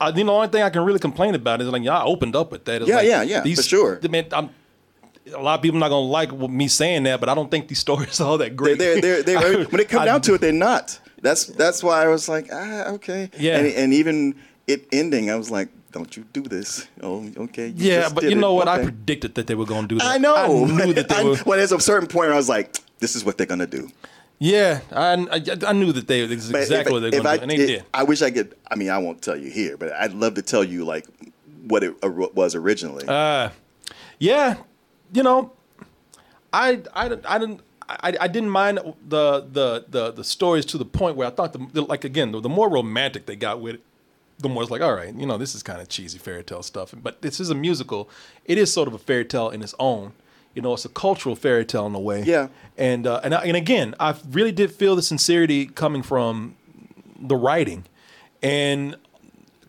I, 0.00 0.08
you 0.08 0.24
know, 0.24 0.32
the 0.32 0.36
only 0.38 0.48
thing 0.48 0.62
I 0.62 0.70
can 0.70 0.82
really 0.82 0.98
complain 0.98 1.36
about 1.36 1.60
is 1.62 1.68
like, 1.68 1.82
yeah, 1.84 1.96
I 1.96 2.04
opened 2.04 2.34
up 2.34 2.50
with 2.50 2.64
that. 2.64 2.82
It's 2.82 2.88
Yeah, 2.88 2.96
like, 2.96 3.06
yeah, 3.06 3.22
yeah, 3.22 3.54
for 3.54 3.62
sure. 3.62 4.00
I 4.02 4.08
mean, 4.08 4.26
I'm, 4.32 4.50
a 5.32 5.40
lot 5.40 5.54
of 5.54 5.62
people 5.62 5.76
are 5.78 5.80
not 5.80 5.88
gonna 5.90 6.04
like 6.06 6.32
me 6.36 6.66
saying 6.66 7.04
that, 7.04 7.20
but 7.20 7.28
I 7.28 7.34
don't 7.34 7.48
think 7.48 7.68
these 7.68 7.78
stories 7.88 8.20
are 8.20 8.26
all 8.28 8.38
that 8.38 8.56
great. 8.56 8.78
They're, 8.78 9.00
they're, 9.00 9.22
they're, 9.22 9.38
I- 9.60 9.64
when 9.64 9.80
it 9.80 9.88
comes 9.88 10.04
down 10.06 10.20
to 10.22 10.34
it, 10.34 10.40
they're 10.40 10.52
not. 10.52 10.98
That's 11.24 11.46
that's 11.46 11.82
why 11.82 12.04
I 12.04 12.08
was 12.08 12.28
like, 12.28 12.48
ah, 12.52 12.92
okay. 13.00 13.30
Yeah. 13.38 13.56
And, 13.58 13.66
and 13.80 13.88
even 13.94 14.34
it 14.66 14.86
ending, 14.92 15.30
I 15.30 15.36
was 15.36 15.50
like, 15.50 15.68
don't 15.90 16.14
you 16.16 16.24
do 16.34 16.42
this? 16.42 16.86
Oh, 17.00 17.24
okay. 17.48 17.68
you 17.68 17.90
yeah, 17.90 18.10
but 18.14 18.24
you 18.24 18.30
it. 18.36 18.36
know 18.44 18.52
what? 18.52 18.68
I 18.68 18.82
predicted 18.82 19.34
that 19.36 19.46
they 19.46 19.54
were 19.54 19.64
gonna 19.64 19.88
do 19.88 19.96
that. 19.98 20.04
I 20.06 20.18
know. 20.18 20.34
I 20.36 20.48
knew 20.84 20.92
that 20.92 21.08
they 21.08 21.14
I- 21.20 21.24
were. 21.24 21.36
well, 21.46 21.56
there's 21.58 21.72
a 21.72 21.80
certain 21.80 22.08
point 22.08 22.26
where 22.28 22.34
I 22.34 22.36
was 22.36 22.50
like, 22.50 22.76
this 22.98 23.16
is 23.16 23.24
what 23.24 23.38
they're 23.38 23.46
gonna 23.54 23.66
do. 23.66 23.88
Yeah, 24.38 24.80
I, 24.92 25.14
I, 25.32 25.40
I 25.68 25.72
knew 25.72 25.92
that 25.92 26.06
they 26.08 26.26
this 26.26 26.44
is 26.44 26.50
exactly 26.50 26.90
if, 26.90 26.90
what 26.92 27.00
they're 27.00 27.10
gonna 27.22 27.28
I, 27.30 27.36
do, 27.38 27.42
and 27.42 27.50
they 27.50 27.56
it- 27.56 27.66
did. 27.66 27.84
I 27.94 28.02
wish 28.02 28.20
I 28.20 28.30
could. 28.30 28.54
I 28.70 28.74
mean, 28.74 28.90
I 28.90 28.98
won't 28.98 29.22
tell 29.22 29.36
you 29.36 29.50
here, 29.50 29.78
but 29.78 29.92
I'd 29.92 30.12
love 30.12 30.34
to 30.34 30.42
tell 30.42 30.62
you 30.64 30.84
like 30.84 31.06
what 31.68 31.82
it 31.82 31.94
uh, 32.02 32.10
was 32.10 32.54
originally. 32.54 33.06
Uh, 33.08 33.48
yeah, 34.18 34.56
you 35.14 35.22
know, 35.22 35.52
I 36.52 36.82
I 36.92 37.08
didn't- 37.08 37.24
I 37.26 37.38
didn't 37.38 37.60
I, 37.88 38.14
I 38.20 38.28
didn't 38.28 38.50
mind 38.50 38.78
the, 39.08 39.40
the 39.50 39.84
the 39.88 40.10
the 40.12 40.24
stories 40.24 40.64
to 40.66 40.78
the 40.78 40.84
point 40.84 41.16
where 41.16 41.26
I 41.26 41.30
thought 41.30 41.52
the, 41.52 41.66
the 41.72 41.82
like 41.82 42.04
again 42.04 42.32
the, 42.32 42.40
the 42.40 42.48
more 42.48 42.68
romantic 42.70 43.26
they 43.26 43.36
got 43.36 43.60
with 43.60 43.76
it, 43.76 43.80
the 44.38 44.48
more 44.48 44.62
it's 44.62 44.70
like 44.70 44.80
all 44.82 44.94
right, 44.94 45.14
you 45.14 45.26
know, 45.26 45.36
this 45.38 45.54
is 45.54 45.62
kind 45.62 45.80
of 45.80 45.88
cheesy 45.88 46.18
fairy 46.18 46.42
tale 46.44 46.62
stuff. 46.62 46.94
But 47.02 47.22
this 47.22 47.40
is 47.40 47.50
a 47.50 47.54
musical. 47.54 48.08
It 48.44 48.58
is 48.58 48.72
sort 48.72 48.88
of 48.88 48.94
a 48.94 48.98
fairy 48.98 49.24
tale 49.24 49.50
in 49.50 49.62
its 49.62 49.74
own. 49.78 50.12
You 50.54 50.62
know, 50.62 50.72
it's 50.74 50.84
a 50.84 50.88
cultural 50.88 51.34
fairy 51.34 51.64
tale 51.64 51.86
in 51.86 51.94
a 51.94 52.00
way. 52.00 52.22
Yeah. 52.22 52.48
And 52.78 53.06
uh, 53.06 53.20
and 53.24 53.34
I- 53.34 53.42
and 53.44 53.56
again, 53.56 53.94
I 54.00 54.14
really 54.30 54.52
did 54.52 54.70
feel 54.72 54.94
the 54.96 55.02
sincerity 55.02 55.66
coming 55.66 56.02
from 56.02 56.56
the 57.20 57.36
writing, 57.36 57.84
and 58.42 58.96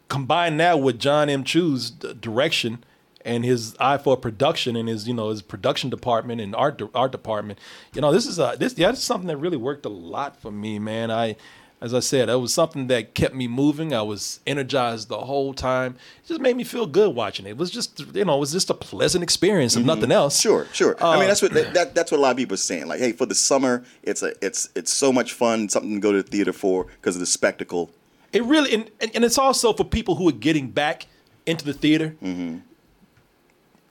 combine 0.10 0.58
that 0.58 0.80
with 0.82 0.99
John 0.99 1.30
M. 1.30 1.43
Chu's 1.43 1.89
direction 1.89 2.84
and 3.26 3.44
his 3.44 3.76
eye 3.80 3.98
for 3.98 4.16
production 4.16 4.76
and 4.76 4.88
his 4.88 5.08
you 5.08 5.14
know 5.14 5.30
his 5.30 5.42
production 5.42 5.90
department 5.90 6.40
and 6.40 6.56
art 6.56 6.78
de- 6.78 6.90
art 6.96 7.12
department. 7.12 7.60
You 7.94 8.02
know, 8.02 8.12
this 8.14 8.26
is 8.26 8.40
a 8.40 8.56
this 8.58 8.78
yeah, 8.78 8.92
this 8.92 9.00
is 9.00 9.06
something 9.06 9.28
that 9.28 9.38
really 9.38 9.58
worked 9.58 9.86
a 9.86 9.90
lot 9.90 10.40
for 10.42 10.52
me, 10.52 10.80
man. 10.80 11.12
I 11.12 11.36
as 11.82 11.94
I 11.94 12.00
said, 12.00 12.30
it 12.30 12.36
was 12.36 12.54
something 12.54 12.88
that 12.88 13.14
kept 13.14 13.36
me 13.36 13.48
moving. 13.50 13.94
I 13.94 14.02
was 14.02 14.40
energized 14.48 15.10
the 15.10 15.18
whole 15.18 15.54
time. 15.54 15.98
It 16.24 16.28
just 16.30 16.40
made 16.40 16.56
me 16.56 16.64
feel 16.64 16.86
good 16.88 17.14
watching 17.14 17.46
it. 17.46 17.50
It 17.50 17.58
was 17.58 17.70
just, 17.70 18.00
you 18.16 18.24
know, 18.24 18.38
it 18.38 18.40
was 18.40 18.54
just 18.54 18.70
a 18.70 18.74
pleasant 18.74 19.24
experience, 19.24 19.76
if 19.76 19.84
nothing 19.84 20.10
else. 20.12 20.38
Mm-hmm. 20.40 20.50
Sure, 20.50 20.68
sure. 20.72 20.96
I 21.04 21.16
Uh, 21.16 21.20
mean, 21.20 21.28
that's 21.28 21.42
what 21.42 21.54
that, 21.54 21.74
that, 21.74 21.94
that's 21.94 22.12
what 22.12 22.20
a 22.20 22.22
lot 22.22 22.32
of 22.32 22.38
people 22.38 22.54
are 22.54 22.58
saying. 22.58 22.88
Like, 22.88 23.02
hey, 23.02 23.12
for 23.12 23.26
the 23.26 23.36
summer, 23.36 23.84
it's 24.04 24.24
a 24.24 24.34
it's 24.44 24.70
it's 24.74 24.92
so 24.92 25.12
much 25.12 25.34
fun, 25.34 25.68
something 25.68 25.96
to 25.96 26.00
go 26.00 26.12
to 26.14 26.24
the 26.24 26.28
theater 26.28 26.54
for 26.54 26.86
because 26.86 27.18
of 27.18 27.20
the 27.20 27.26
spectacle. 27.26 27.92
It 28.32 28.44
really, 28.46 28.74
and, 28.74 28.90
and 29.02 29.12
and 29.14 29.26
it's 29.26 29.38
also 29.38 29.74
for 29.74 29.84
people 29.84 30.16
who 30.16 30.28
are 30.30 30.40
getting 30.48 30.72
back 30.72 31.08
into 31.46 31.66
the 31.66 31.74
theater. 31.74 32.16
Mm-hmm. 32.24 32.60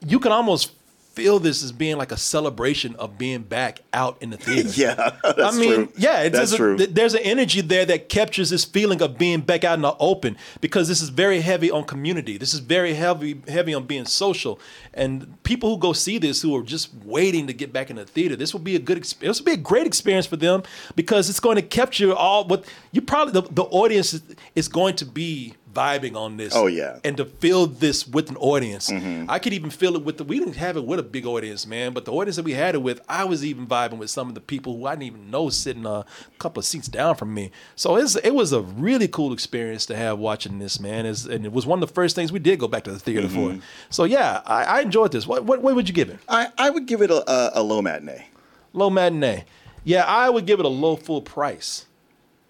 You 0.01 0.19
can 0.19 0.31
almost 0.31 0.71
feel 1.15 1.39
this 1.39 1.63
as 1.63 1.71
being 1.71 1.97
like 1.97 2.11
a 2.11 2.17
celebration 2.17 2.93
of 2.97 3.17
being 3.17 3.41
back 3.41 3.79
out 3.93 4.17
in 4.21 4.31
the 4.31 4.37
theater. 4.37 4.69
yeah, 4.73 5.11
that's 5.23 5.55
I 5.55 5.59
mean, 5.59 5.73
true. 5.73 5.91
yeah, 5.97 6.21
it's, 6.23 6.37
that's 6.37 6.51
there's, 6.51 6.57
true. 6.57 6.75
A, 6.75 6.87
there's 6.87 7.13
an 7.13 7.21
energy 7.23 7.61
there 7.61 7.85
that 7.85 8.09
captures 8.09 8.49
this 8.49 8.65
feeling 8.65 9.01
of 9.01 9.17
being 9.17 9.41
back 9.41 9.63
out 9.63 9.75
in 9.75 9.81
the 9.81 9.95
open 9.97 10.37
because 10.59 10.87
this 10.87 11.01
is 11.01 11.09
very 11.09 11.39
heavy 11.41 11.71
on 11.71 11.85
community. 11.85 12.37
This 12.37 12.53
is 12.53 12.59
very 12.59 12.93
heavy 12.93 13.41
heavy 13.47 13.73
on 13.73 13.85
being 13.85 14.05
social, 14.05 14.59
and 14.93 15.41
people 15.43 15.69
who 15.69 15.77
go 15.77 15.93
see 15.93 16.17
this 16.17 16.41
who 16.41 16.55
are 16.55 16.63
just 16.63 16.93
waiting 17.03 17.47
to 17.47 17.53
get 17.53 17.71
back 17.71 17.89
in 17.89 17.95
the 17.95 18.05
theater, 18.05 18.35
this 18.35 18.53
will 18.53 18.59
be 18.59 18.75
a 18.75 18.79
good 18.79 18.97
experience. 18.97 19.37
This 19.37 19.45
will 19.45 19.53
be 19.53 19.59
a 19.59 19.63
great 19.63 19.87
experience 19.87 20.25
for 20.25 20.35
them 20.35 20.63
because 20.95 21.29
it's 21.29 21.39
going 21.39 21.55
to 21.55 21.61
capture 21.61 22.13
all 22.13 22.45
what 22.45 22.65
you 22.91 23.01
probably 23.01 23.33
the, 23.33 23.47
the 23.53 23.63
audience 23.63 24.13
is, 24.13 24.21
is 24.55 24.67
going 24.67 24.95
to 24.97 25.05
be 25.05 25.55
vibing 25.75 26.15
on 26.15 26.37
this. 26.37 26.55
Oh, 26.55 26.67
yeah. 26.67 26.99
and 27.03 27.17
to 27.17 27.25
feel 27.25 27.67
this 27.67 28.07
with 28.07 28.29
an 28.29 28.37
audience, 28.37 28.89
Mm-hmm. 28.89 29.29
I 29.29 29.37
could 29.39 29.53
even 29.53 29.69
feel 29.69 29.95
it 29.95 30.03
with 30.03 30.17
the. 30.17 30.23
We 30.23 30.39
didn't 30.39 30.55
have 30.55 30.77
it 30.77 30.85
with 30.85 30.99
a 30.99 31.03
big 31.03 31.25
audience, 31.25 31.67
man, 31.67 31.93
but 31.93 32.05
the 32.05 32.11
audience 32.13 32.37
that 32.37 32.45
we 32.45 32.53
had 32.53 32.73
it 32.75 32.81
with, 32.81 33.01
I 33.09 33.25
was 33.25 33.43
even 33.43 33.67
vibing 33.67 33.97
with 33.97 34.09
some 34.09 34.29
of 34.29 34.35
the 34.35 34.41
people 34.41 34.77
who 34.77 34.85
I 34.87 34.91
didn't 34.95 35.03
even 35.03 35.29
know 35.29 35.49
sitting 35.49 35.85
a 35.85 36.05
couple 36.39 36.59
of 36.61 36.65
seats 36.65 36.87
down 36.87 37.15
from 37.15 37.33
me. 37.33 37.51
So 37.75 37.97
it's 37.97 38.15
it 38.15 38.31
was 38.33 38.53
a 38.53 38.61
really 38.61 39.07
cool 39.07 39.33
experience 39.33 39.85
to 39.87 39.95
have 39.95 40.17
watching 40.17 40.59
this, 40.59 40.79
man. 40.79 41.05
It's, 41.05 41.25
and 41.25 41.45
it 41.45 41.51
was 41.51 41.65
one 41.65 41.81
of 41.83 41.87
the 41.87 41.93
first 41.93 42.15
things 42.15 42.31
we 42.31 42.39
did 42.39 42.57
go 42.59 42.67
back 42.67 42.83
to 42.85 42.91
the 42.91 42.99
theater 42.99 43.27
Mhm. 43.27 43.57
for. 43.59 43.63
So 43.89 44.05
yeah, 44.05 44.41
I, 44.45 44.63
I 44.63 44.81
enjoyed 44.81 45.11
this. 45.11 45.27
What, 45.27 45.43
what 45.43 45.61
what 45.61 45.75
would 45.75 45.87
you 45.89 45.93
give 45.93 46.09
it? 46.09 46.19
I 46.29 46.47
I 46.57 46.69
would 46.69 46.85
give 46.85 47.01
it 47.01 47.11
a, 47.11 47.29
a, 47.29 47.51
a 47.55 47.63
low 47.63 47.81
matinee. 47.81 48.27
Low 48.73 48.89
matinee. 48.89 49.43
Yeah, 49.83 50.03
I 50.05 50.29
would 50.29 50.45
give 50.45 50.59
it 50.59 50.65
a 50.65 50.69
low 50.69 50.95
full 50.95 51.21
price. 51.21 51.85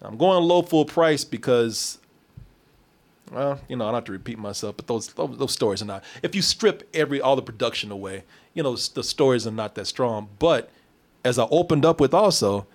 I'm 0.02 0.16
going 0.16 0.42
low 0.44 0.62
full 0.62 0.84
price 0.84 1.24
because, 1.24 1.98
well, 3.30 3.60
you 3.68 3.76
know, 3.76 3.84
I 3.84 3.88
don't 3.88 3.94
have 3.96 4.04
to 4.04 4.12
repeat 4.12 4.38
myself, 4.38 4.76
but 4.76 4.86
those, 4.86 5.08
those 5.08 5.52
stories 5.52 5.82
are 5.82 5.86
not. 5.86 6.04
If 6.22 6.34
you 6.34 6.42
strip 6.42 6.88
every 6.94 7.20
all 7.20 7.36
the 7.36 7.42
production 7.42 7.90
away, 7.90 8.24
you 8.54 8.62
know, 8.62 8.76
the 8.76 9.02
stories 9.02 9.46
are 9.46 9.52
not 9.52 9.74
that 9.74 9.86
strong. 9.86 10.28
But 10.38 10.70
as 11.24 11.38
I 11.38 11.46
opened 11.50 11.84
up 11.84 12.00
with, 12.00 12.14
also, 12.14 12.66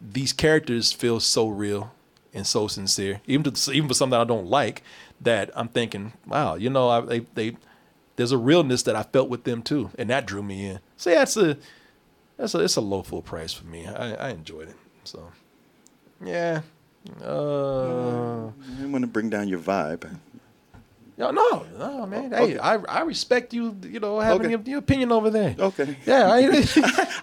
these 0.00 0.32
characters 0.32 0.92
feel 0.92 1.20
so 1.20 1.48
real 1.48 1.92
and 2.32 2.46
so 2.46 2.68
sincere, 2.68 3.20
even 3.26 3.50
to, 3.50 3.72
even 3.72 3.88
for 3.88 3.94
something 3.94 4.12
that 4.12 4.20
I 4.20 4.24
don't 4.24 4.46
like. 4.46 4.82
That 5.20 5.50
I'm 5.56 5.66
thinking, 5.66 6.12
wow, 6.26 6.54
you 6.54 6.70
know, 6.70 6.88
I, 6.88 7.00
they 7.00 7.18
they 7.34 7.56
there's 8.14 8.30
a 8.30 8.38
realness 8.38 8.84
that 8.84 8.94
I 8.94 9.02
felt 9.02 9.28
with 9.28 9.42
them 9.42 9.62
too, 9.62 9.90
and 9.98 10.08
that 10.10 10.26
drew 10.26 10.44
me 10.44 10.66
in. 10.66 10.80
So 10.96 11.10
yeah, 11.10 11.22
it's 11.22 11.36
a 11.36 11.56
that's 12.36 12.54
a 12.54 12.60
it's 12.60 12.76
a 12.76 12.80
low 12.80 13.02
full 13.02 13.22
price 13.22 13.52
for 13.52 13.66
me. 13.66 13.86
I, 13.88 14.28
I 14.28 14.30
enjoyed 14.30 14.68
it. 14.68 14.76
So 15.02 15.32
yeah. 16.24 16.60
Uh 17.24 18.50
I 18.82 18.86
want 18.86 19.02
to 19.02 19.06
bring 19.06 19.30
down 19.30 19.48
your 19.48 19.58
vibe. 19.58 20.08
no, 21.16 21.30
no, 21.30 21.66
no, 21.78 22.06
man. 22.06 22.30
Hey, 22.32 22.58
I 22.58 22.76
I 22.76 23.00
respect 23.02 23.52
you, 23.52 23.76
you 23.82 24.00
know, 24.00 24.20
having 24.20 24.42
Okay. 24.46 24.50
your, 24.50 24.60
your 24.64 24.78
opinion 24.78 25.10
over 25.12 25.30
there. 25.30 25.54
Okay. 25.58 25.96
Yeah, 26.06 26.30
I, 26.30 26.64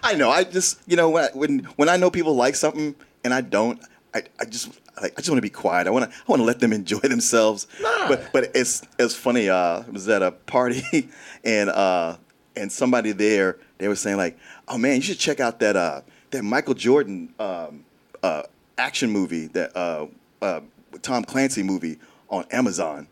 I 0.02 0.14
know. 0.14 0.30
I 0.30 0.44
just 0.44 0.80
you 0.86 0.96
know 0.96 1.10
when 1.10 1.24
I, 1.24 1.28
when 1.34 1.58
when 1.76 1.88
I 1.88 1.96
know 1.96 2.10
people 2.10 2.34
like 2.34 2.54
something 2.56 2.94
and 3.24 3.32
I 3.34 3.40
don't, 3.40 3.80
I, 4.14 4.22
I 4.38 4.44
just 4.44 4.68
like 5.00 5.12
I 5.12 5.16
just 5.16 5.30
want 5.30 5.38
to 5.38 5.42
be 5.42 5.50
quiet. 5.50 5.86
I 5.86 5.90
want 5.90 6.10
to 6.10 6.16
I 6.16 6.22
want 6.26 6.40
to 6.40 6.44
let 6.44 6.60
them 6.60 6.72
enjoy 6.80 7.00
themselves. 7.00 7.66
But 8.08 8.32
but 8.32 8.50
it's 8.54 8.82
it's 8.98 9.14
funny. 9.14 9.48
Uh, 9.48 9.82
I 9.86 9.90
was 9.90 10.08
at 10.08 10.22
a 10.22 10.32
party 10.32 11.08
and 11.44 11.70
uh 11.70 12.16
and 12.54 12.70
somebody 12.70 13.12
there 13.12 13.58
they 13.78 13.88
were 13.88 13.96
saying 13.96 14.16
like, 14.18 14.38
oh 14.68 14.78
man, 14.78 14.96
you 14.96 15.02
should 15.02 15.18
check 15.18 15.40
out 15.40 15.60
that 15.60 15.76
uh 15.76 16.02
that 16.32 16.42
Michael 16.42 16.74
Jordan 16.74 17.32
um 17.38 17.84
uh 18.22 18.42
action 18.78 19.10
movie 19.10 19.46
that 19.48 19.76
uh 19.76 20.06
uh 20.42 20.60
Tom 21.02 21.24
Clancy 21.24 21.62
movie 21.62 21.98
on 22.28 22.44
Amazon 22.50 23.08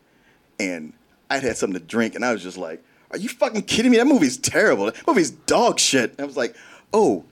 and 0.59 0.93
I'd 1.29 1.43
had 1.43 1.57
something 1.57 1.79
to 1.79 1.85
drink, 1.85 2.15
and 2.15 2.23
I 2.23 2.31
was 2.31 2.43
just 2.43 2.57
like, 2.57 2.83
"Are 3.11 3.17
you 3.17 3.29
fucking 3.29 3.63
kidding 3.63 3.91
me? 3.91 3.97
That 3.97 4.07
movie's 4.07 4.37
terrible. 4.37 4.85
That 4.85 5.07
movie's 5.07 5.31
dog 5.31 5.79
shit." 5.79 6.11
And 6.11 6.21
I 6.21 6.25
was 6.25 6.37
like, 6.37 6.55
"Oh, 6.93 7.25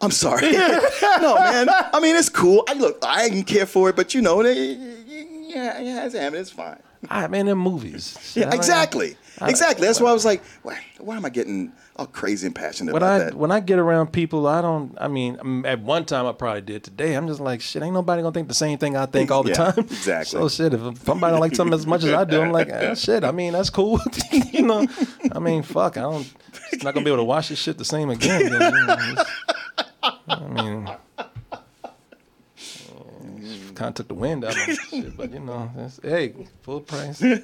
I'm 0.00 0.10
sorry. 0.10 0.52
no, 0.52 1.34
man. 1.34 1.68
I 1.70 1.98
mean, 2.00 2.16
it's 2.16 2.28
cool. 2.28 2.64
I 2.68 2.74
look, 2.74 2.98
I 3.02 3.28
didn't 3.28 3.44
care 3.44 3.66
for 3.66 3.88
it, 3.88 3.96
but 3.96 4.14
you 4.14 4.20
know, 4.20 4.42
they, 4.42 4.72
yeah, 4.72 5.80
yeah, 5.80 6.06
it's. 6.06 6.14
It's 6.14 6.50
fine." 6.50 6.78
I 7.08 7.26
man, 7.28 7.46
them 7.46 7.58
movies. 7.58 8.18
Shit, 8.22 8.46
Yeah, 8.48 8.54
exactly, 8.54 9.16
I- 9.40 9.48
exactly. 9.50 9.86
That's 9.86 10.00
why 10.00 10.10
I 10.10 10.12
was 10.12 10.24
like, 10.24 10.42
"Why, 10.62 10.78
why 10.98 11.16
am 11.16 11.24
I 11.24 11.28
getting 11.28 11.72
all 11.94 12.06
crazy 12.06 12.46
and 12.46 12.54
passionate 12.56 12.92
when 12.92 13.02
about 13.02 13.20
I 13.20 13.24
that?" 13.26 13.34
when 13.34 13.52
I 13.52 13.60
get 13.60 13.78
around 13.78 14.08
people, 14.12 14.46
I 14.48 14.60
don't. 14.62 14.96
I 15.00 15.06
mean, 15.06 15.36
mm, 15.36 15.64
at 15.66 15.80
one 15.80 16.04
time 16.04 16.26
I 16.26 16.32
probably 16.32 16.62
did. 16.62 16.82
Today, 16.82 17.14
I'm 17.14 17.28
just 17.28 17.38
like, 17.40 17.60
shit. 17.60 17.82
Ain't 17.82 17.94
nobody 17.94 18.22
gonna 18.22 18.32
think 18.32 18.48
the 18.48 18.54
same 18.54 18.78
thing 18.78 18.96
I 18.96 19.06
think 19.06 19.30
all 19.30 19.42
the 19.44 19.50
Yeah, 19.50 19.70
time. 19.70 19.78
exactly. 19.78 20.40
So 20.40 20.48
shit. 20.48 20.74
If 20.74 21.04
somebody 21.04 21.32
don't 21.32 21.40
like 21.40 21.54
something 21.54 21.74
as 21.74 21.86
much 21.86 22.02
as 22.02 22.12
I 22.12 22.24
do, 22.24 22.40
I'm 22.42 22.50
like, 22.52 22.68
eh, 22.68 22.94
shit. 23.04 23.22
I 23.22 23.30
mean, 23.30 23.52
that's 23.52 23.70
cool. 23.70 24.00
you 24.52 24.62
know. 24.62 24.86
I 25.30 25.38
mean, 25.38 25.62
fuck. 25.62 25.96
I 25.96 26.00
don't. 26.02 26.26
I'm 26.72 26.78
not 26.82 26.94
gonna 26.94 27.04
be 27.04 27.10
able 27.10 27.18
to 27.18 27.24
watch 27.24 27.48
this 27.50 27.58
shit 27.60 27.78
the 27.78 27.84
same 27.84 28.10
again. 28.10 28.42
you 28.42 28.50
know, 28.50 29.24
I 30.28 30.48
mean. 30.48 30.90
Kind 33.78 33.90
of 33.90 33.94
took 33.94 34.08
the 34.08 34.14
wind 34.14 34.44
out 34.44 34.56
of 34.56 34.66
my 34.66 34.74
shit, 34.90 35.16
but 35.16 35.32
you 35.32 35.38
know, 35.38 35.70
that's, 35.76 36.00
hey, 36.02 36.34
full 36.62 36.80
price. 36.80 37.22
You 37.22 37.38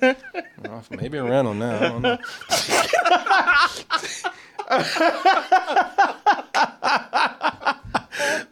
know, 0.65 0.83
maybe 0.91 1.19
a 1.19 1.23
rental 1.23 1.55
now. 1.55 1.77
I 1.77 1.89
don't 1.89 2.03
know. 2.03 2.19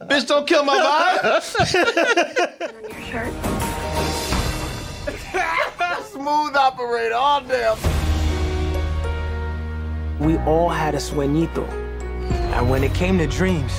Bitch, 0.07 0.27
don't 0.29 0.47
kill 0.47 0.63
my 0.65 0.77
vibe. 0.79 1.43
Smooth 6.05 6.55
operator, 6.55 7.15
all 7.15 7.41
damn. 7.41 7.79
We 10.21 10.37
all 10.39 10.69
had 10.69 10.95
a 10.95 10.99
sueñito. 10.99 11.67
And 12.55 12.71
when 12.71 12.85
it 12.85 12.95
came 12.95 13.19
to 13.19 13.27
dreams, 13.27 13.73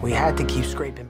we 0.00 0.12
had 0.12 0.36
to 0.38 0.44
keep 0.44 0.64
scraping 0.64 1.05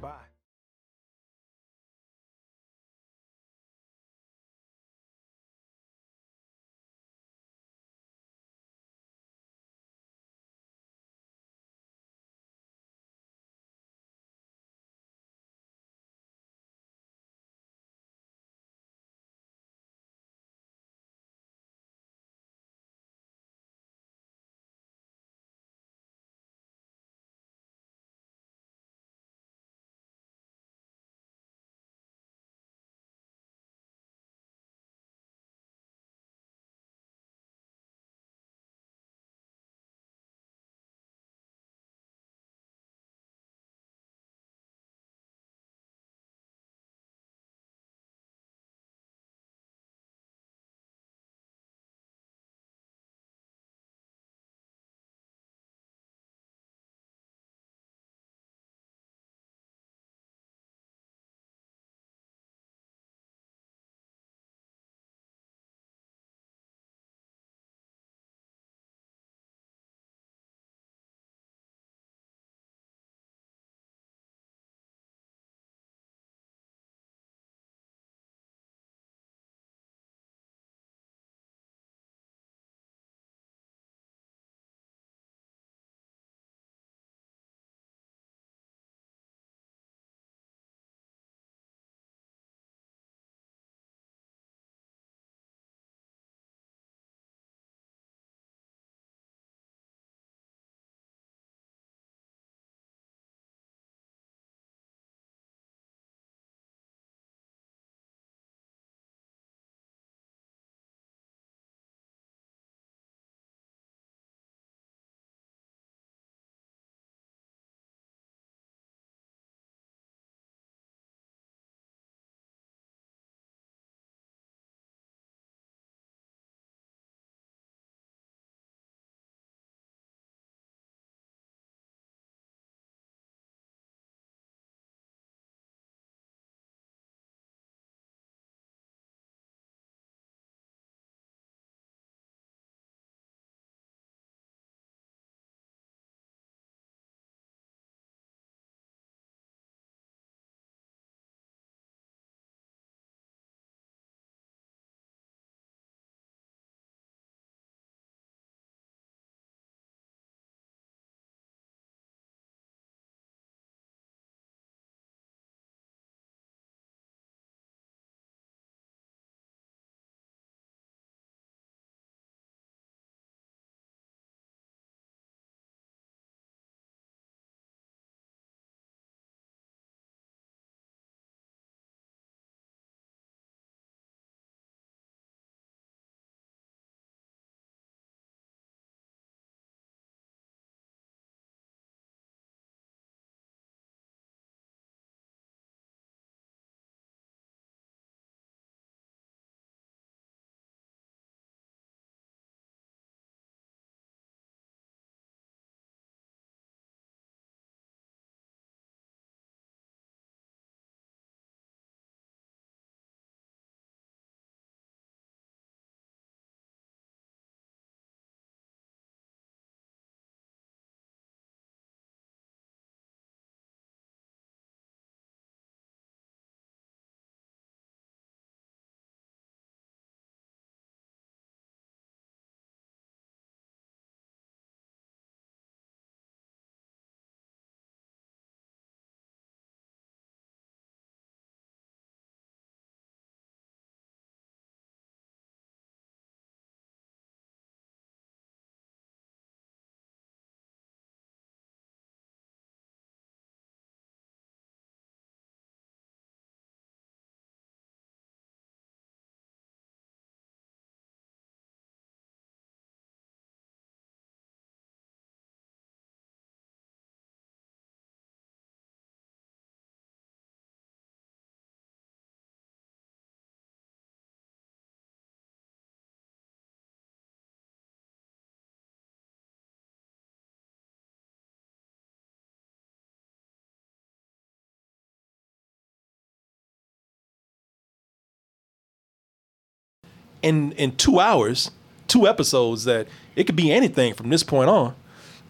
in 290.43 290.73
in 290.73 290.97
two 290.97 291.21
hours, 291.21 291.71
two 292.09 292.27
episodes 292.27 292.85
that 292.85 293.09
it 293.35 293.45
could 293.45 293.57
be 293.57 293.73
anything 293.73 294.15
from 294.15 294.31
this 294.31 294.43
point 294.43 294.71
on. 294.71 294.95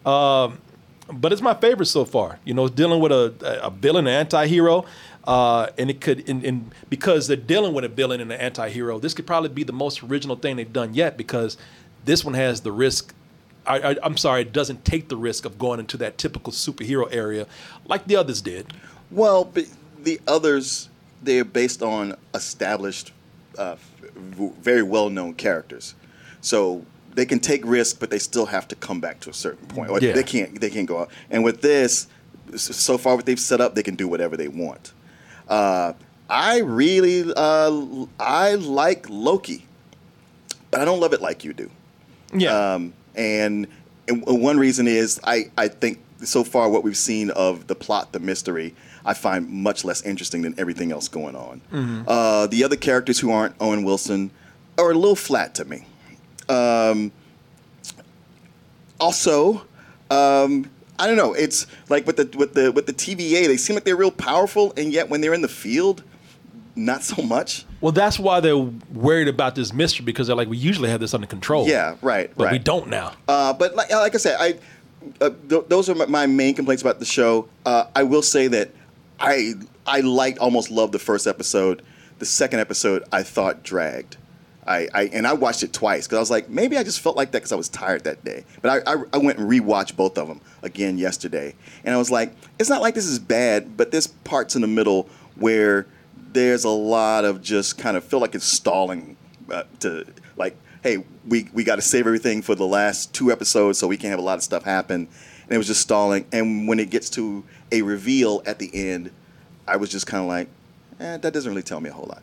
Um, 0.05 0.59
but 1.11 1.31
it's 1.31 1.41
my 1.41 1.53
favorite 1.53 1.85
so 1.85 2.05
far. 2.05 2.39
You 2.43 2.53
know, 2.53 2.67
dealing 2.67 2.99
with 2.99 3.11
a, 3.11 3.59
a 3.63 3.69
villain, 3.69 4.07
an 4.07 4.13
anti-hero, 4.13 4.85
uh, 5.23 5.67
and 5.77 5.89
it 5.89 6.01
could, 6.01 6.27
and, 6.29 6.43
and 6.43 6.73
because 6.89 7.27
they're 7.27 7.37
dealing 7.37 7.73
with 7.73 7.85
a 7.85 7.89
villain 7.89 8.21
and 8.21 8.31
an 8.31 8.39
anti-hero, 8.39 8.99
this 8.99 9.13
could 9.13 9.27
probably 9.27 9.49
be 9.49 9.63
the 9.63 9.73
most 9.73 10.03
original 10.03 10.35
thing 10.35 10.55
they've 10.57 10.71
done 10.71 10.93
yet 10.93 11.17
because 11.17 11.57
this 12.05 12.25
one 12.25 12.33
has 12.33 12.61
the 12.61 12.71
risk. 12.71 13.13
I, 13.65 13.97
I'm 14.01 14.15
sorry, 14.15 14.43
it 14.43 14.53
doesn't 14.53 14.85
take 14.85 15.09
the 15.09 15.17
risk 15.17 15.43
of 15.43 15.59
going 15.59 15.81
into 15.81 15.97
that 15.97 16.17
typical 16.17 16.53
superhero 16.53 17.13
area 17.13 17.47
like 17.85 18.07
the 18.07 18.15
others 18.15 18.41
did. 18.41 18.71
Well, 19.11 19.51
the 20.01 20.21
others 20.25 20.87
they're 21.21 21.43
based 21.43 21.83
on 21.83 22.15
established, 22.33 23.11
uh, 23.57 23.75
very 24.17 24.83
well-known 24.83 25.33
characters, 25.35 25.95
so 26.41 26.85
they 27.15 27.25
can 27.25 27.39
take 27.39 27.65
risks, 27.65 27.97
but 27.97 28.09
they 28.09 28.19
still 28.19 28.45
have 28.45 28.67
to 28.67 28.75
come 28.75 28.99
back 28.99 29.19
to 29.21 29.29
a 29.29 29.33
certain 29.33 29.67
point, 29.67 29.89
or 29.89 29.99
Yeah. 29.99 30.13
they 30.13 30.23
can't 30.23 30.59
they 30.61 30.69
can't 30.69 30.87
go 30.87 30.99
out. 30.99 31.09
And 31.29 31.43
with 31.43 31.61
this, 31.61 32.07
so 32.55 32.97
far 32.97 33.15
what 33.15 33.25
they've 33.25 33.39
set 33.39 33.59
up, 33.61 33.75
they 33.75 33.83
can 33.83 33.95
do 33.95 34.07
whatever 34.07 34.37
they 34.37 34.47
want. 34.47 34.93
Uh, 35.47 35.93
I 36.29 36.59
really 36.59 37.31
uh, 37.35 38.05
I 38.19 38.55
like 38.55 39.07
Loki, 39.09 39.65
but 40.71 40.81
I 40.81 40.85
don't 40.85 40.99
love 40.99 41.13
it 41.13 41.21
like 41.21 41.43
you 41.43 41.53
do. 41.53 41.69
Yeah. 42.33 42.73
Um, 42.73 42.93
and, 43.15 43.67
and 44.07 44.23
one 44.25 44.57
reason 44.59 44.87
is 44.87 45.19
I, 45.23 45.49
I 45.57 45.69
think 45.69 45.99
so 46.23 46.43
far 46.43 46.69
what 46.69 46.83
we've 46.83 46.97
seen 46.97 47.29
of 47.31 47.67
the 47.67 47.75
plot, 47.75 48.11
the 48.11 48.19
mystery, 48.19 48.75
I 49.07 49.13
find 49.13 49.49
much 49.49 49.83
less 49.85 50.01
interesting 50.03 50.41
than 50.43 50.53
everything 50.59 50.91
else 50.91 51.07
going 51.07 51.35
on. 51.35 51.61
Mhm. 51.73 52.03
Uh, 52.07 52.45
the 52.47 52.63
other 52.63 52.75
characters 52.75 53.19
who 53.19 53.31
aren't 53.31 53.55
Owen 53.59 53.83
Wilson 53.83 54.29
are 54.77 54.91
a 54.91 54.93
little 54.93 55.15
flat 55.15 55.55
to 55.55 55.65
me. 55.65 55.85
Um, 56.49 57.11
also, 58.99 59.63
um, 60.11 60.69
I 60.99 61.07
don't 61.07 61.15
know. 61.17 61.33
It's 61.33 61.67
like 61.89 62.07
with 62.07 62.17
the 62.17 62.37
with 62.37 62.53
the 62.53 62.71
with 62.71 62.85
the 62.87 62.93
TVA, 62.93 63.47
they 63.47 63.57
seem 63.57 63.75
like 63.75 63.83
they're 63.85 63.95
real 63.95 64.11
powerful, 64.11 64.73
and 64.77 64.91
yet 64.91 65.09
when 65.09 65.21
they're 65.21 65.33
in 65.33 65.41
the 65.41 65.47
field, 65.47 66.03
not 66.75 67.03
so 67.03 67.21
much. 67.21 67.65
Well, 67.79 67.91
that's 67.91 68.17
why 68.19 68.39
they're 68.39 68.57
worried 68.57 69.27
about 69.27 69.55
this 69.55 69.71
mystery 69.71 70.03
because 70.05 70.27
they're 70.27 70.35
like, 70.35 70.49
we 70.49 70.57
usually 70.57 70.89
have 70.89 70.99
this 70.99 71.13
under 71.13 71.27
control. 71.27 71.67
Yeah, 71.67 71.95
right, 72.01 72.31
But 72.35 72.51
we 72.51 72.57
don't 72.59 72.89
now. 72.89 73.13
Uh, 73.27 73.53
but 73.53 73.75
like, 73.75 73.91
like 73.91 74.15
I 74.15 74.17
said, 74.17 74.37
I 74.39 74.55
uh, 75.21 75.29
th- 75.47 75.65
those 75.67 75.87
are 75.87 75.95
my, 75.95 76.05
my 76.07 76.25
main 76.25 76.55
complaints 76.55 76.81
about 76.81 76.97
the 76.99 77.05
show. 77.05 77.47
Uh, 77.65 77.85
I 77.95 78.01
will 78.03 78.23
say 78.23 78.47
that 78.47 78.71
I 79.19 79.53
I 79.85 80.01
liked, 80.01 80.39
almost 80.39 80.69
loved 80.71 80.93
the 80.93 80.99
first 80.99 81.27
episode. 81.27 81.81
The 82.19 82.25
second 82.25 82.59
episode, 82.59 83.03
I 83.11 83.23
thought 83.23 83.63
dragged. 83.63 84.17
I, 84.67 84.89
I 84.93 85.03
and 85.13 85.25
I 85.25 85.33
watched 85.33 85.63
it 85.63 85.71
twice 85.71 86.05
because 86.05 86.17
I 86.17 86.19
was 86.19 86.29
like, 86.29 86.49
maybe 86.49 86.77
I 86.77 86.83
just 86.83 86.99
felt 86.99 87.15
like 87.15 87.31
that 87.31 87.39
because 87.39 87.53
I 87.53 87.55
was 87.55 87.69
tired 87.69 88.03
that 88.03 88.23
day. 88.25 88.43
But 88.61 88.87
I, 88.87 88.93
I, 88.93 89.03
I 89.13 89.17
went 89.17 89.39
and 89.39 89.49
rewatched 89.49 89.95
both 89.95 90.17
of 90.17 90.27
them 90.27 90.41
again 90.61 90.97
yesterday, 90.97 91.55
and 91.85 91.95
I 91.95 91.97
was 91.97 92.11
like, 92.11 92.33
it's 92.59 92.69
not 92.69 92.81
like 92.81 92.93
this 92.93 93.05
is 93.05 93.17
bad, 93.17 93.77
but 93.77 93.91
there's 93.91 94.07
parts 94.07 94.55
in 94.55 94.61
the 94.61 94.67
middle 94.67 95.07
where 95.35 95.87
there's 96.33 96.65
a 96.65 96.69
lot 96.69 97.23
of 97.23 97.41
just 97.41 97.77
kind 97.77 97.95
of 97.95 98.03
feel 98.03 98.19
like 98.19 98.35
it's 98.35 98.45
stalling 98.45 99.15
uh, 99.49 99.63
to 99.79 100.05
like, 100.35 100.57
hey, 100.83 101.03
we 101.25 101.49
we 101.53 101.63
got 101.63 101.77
to 101.77 101.81
save 101.81 102.05
everything 102.05 102.41
for 102.41 102.53
the 102.53 102.67
last 102.67 103.13
two 103.13 103.31
episodes 103.31 103.79
so 103.79 103.87
we 103.87 103.95
can't 103.95 104.11
have 104.11 104.19
a 104.19 104.23
lot 104.23 104.37
of 104.37 104.43
stuff 104.43 104.63
happen, 104.63 105.07
and 105.47 105.55
it 105.55 105.57
was 105.57 105.67
just 105.67 105.81
stalling. 105.81 106.25
And 106.31 106.67
when 106.67 106.79
it 106.79 106.89
gets 106.89 107.09
to 107.11 107.43
a 107.71 107.81
reveal 107.81 108.43
at 108.45 108.59
the 108.59 108.69
end, 108.73 109.11
I 109.67 109.77
was 109.77 109.89
just 109.89 110.05
kind 110.07 110.21
of 110.21 110.27
like, 110.27 110.47
eh, 110.99 111.17
that 111.17 111.33
doesn't 111.33 111.49
really 111.49 111.63
tell 111.63 111.79
me 111.79 111.89
a 111.89 111.93
whole 111.93 112.07
lot. 112.07 112.21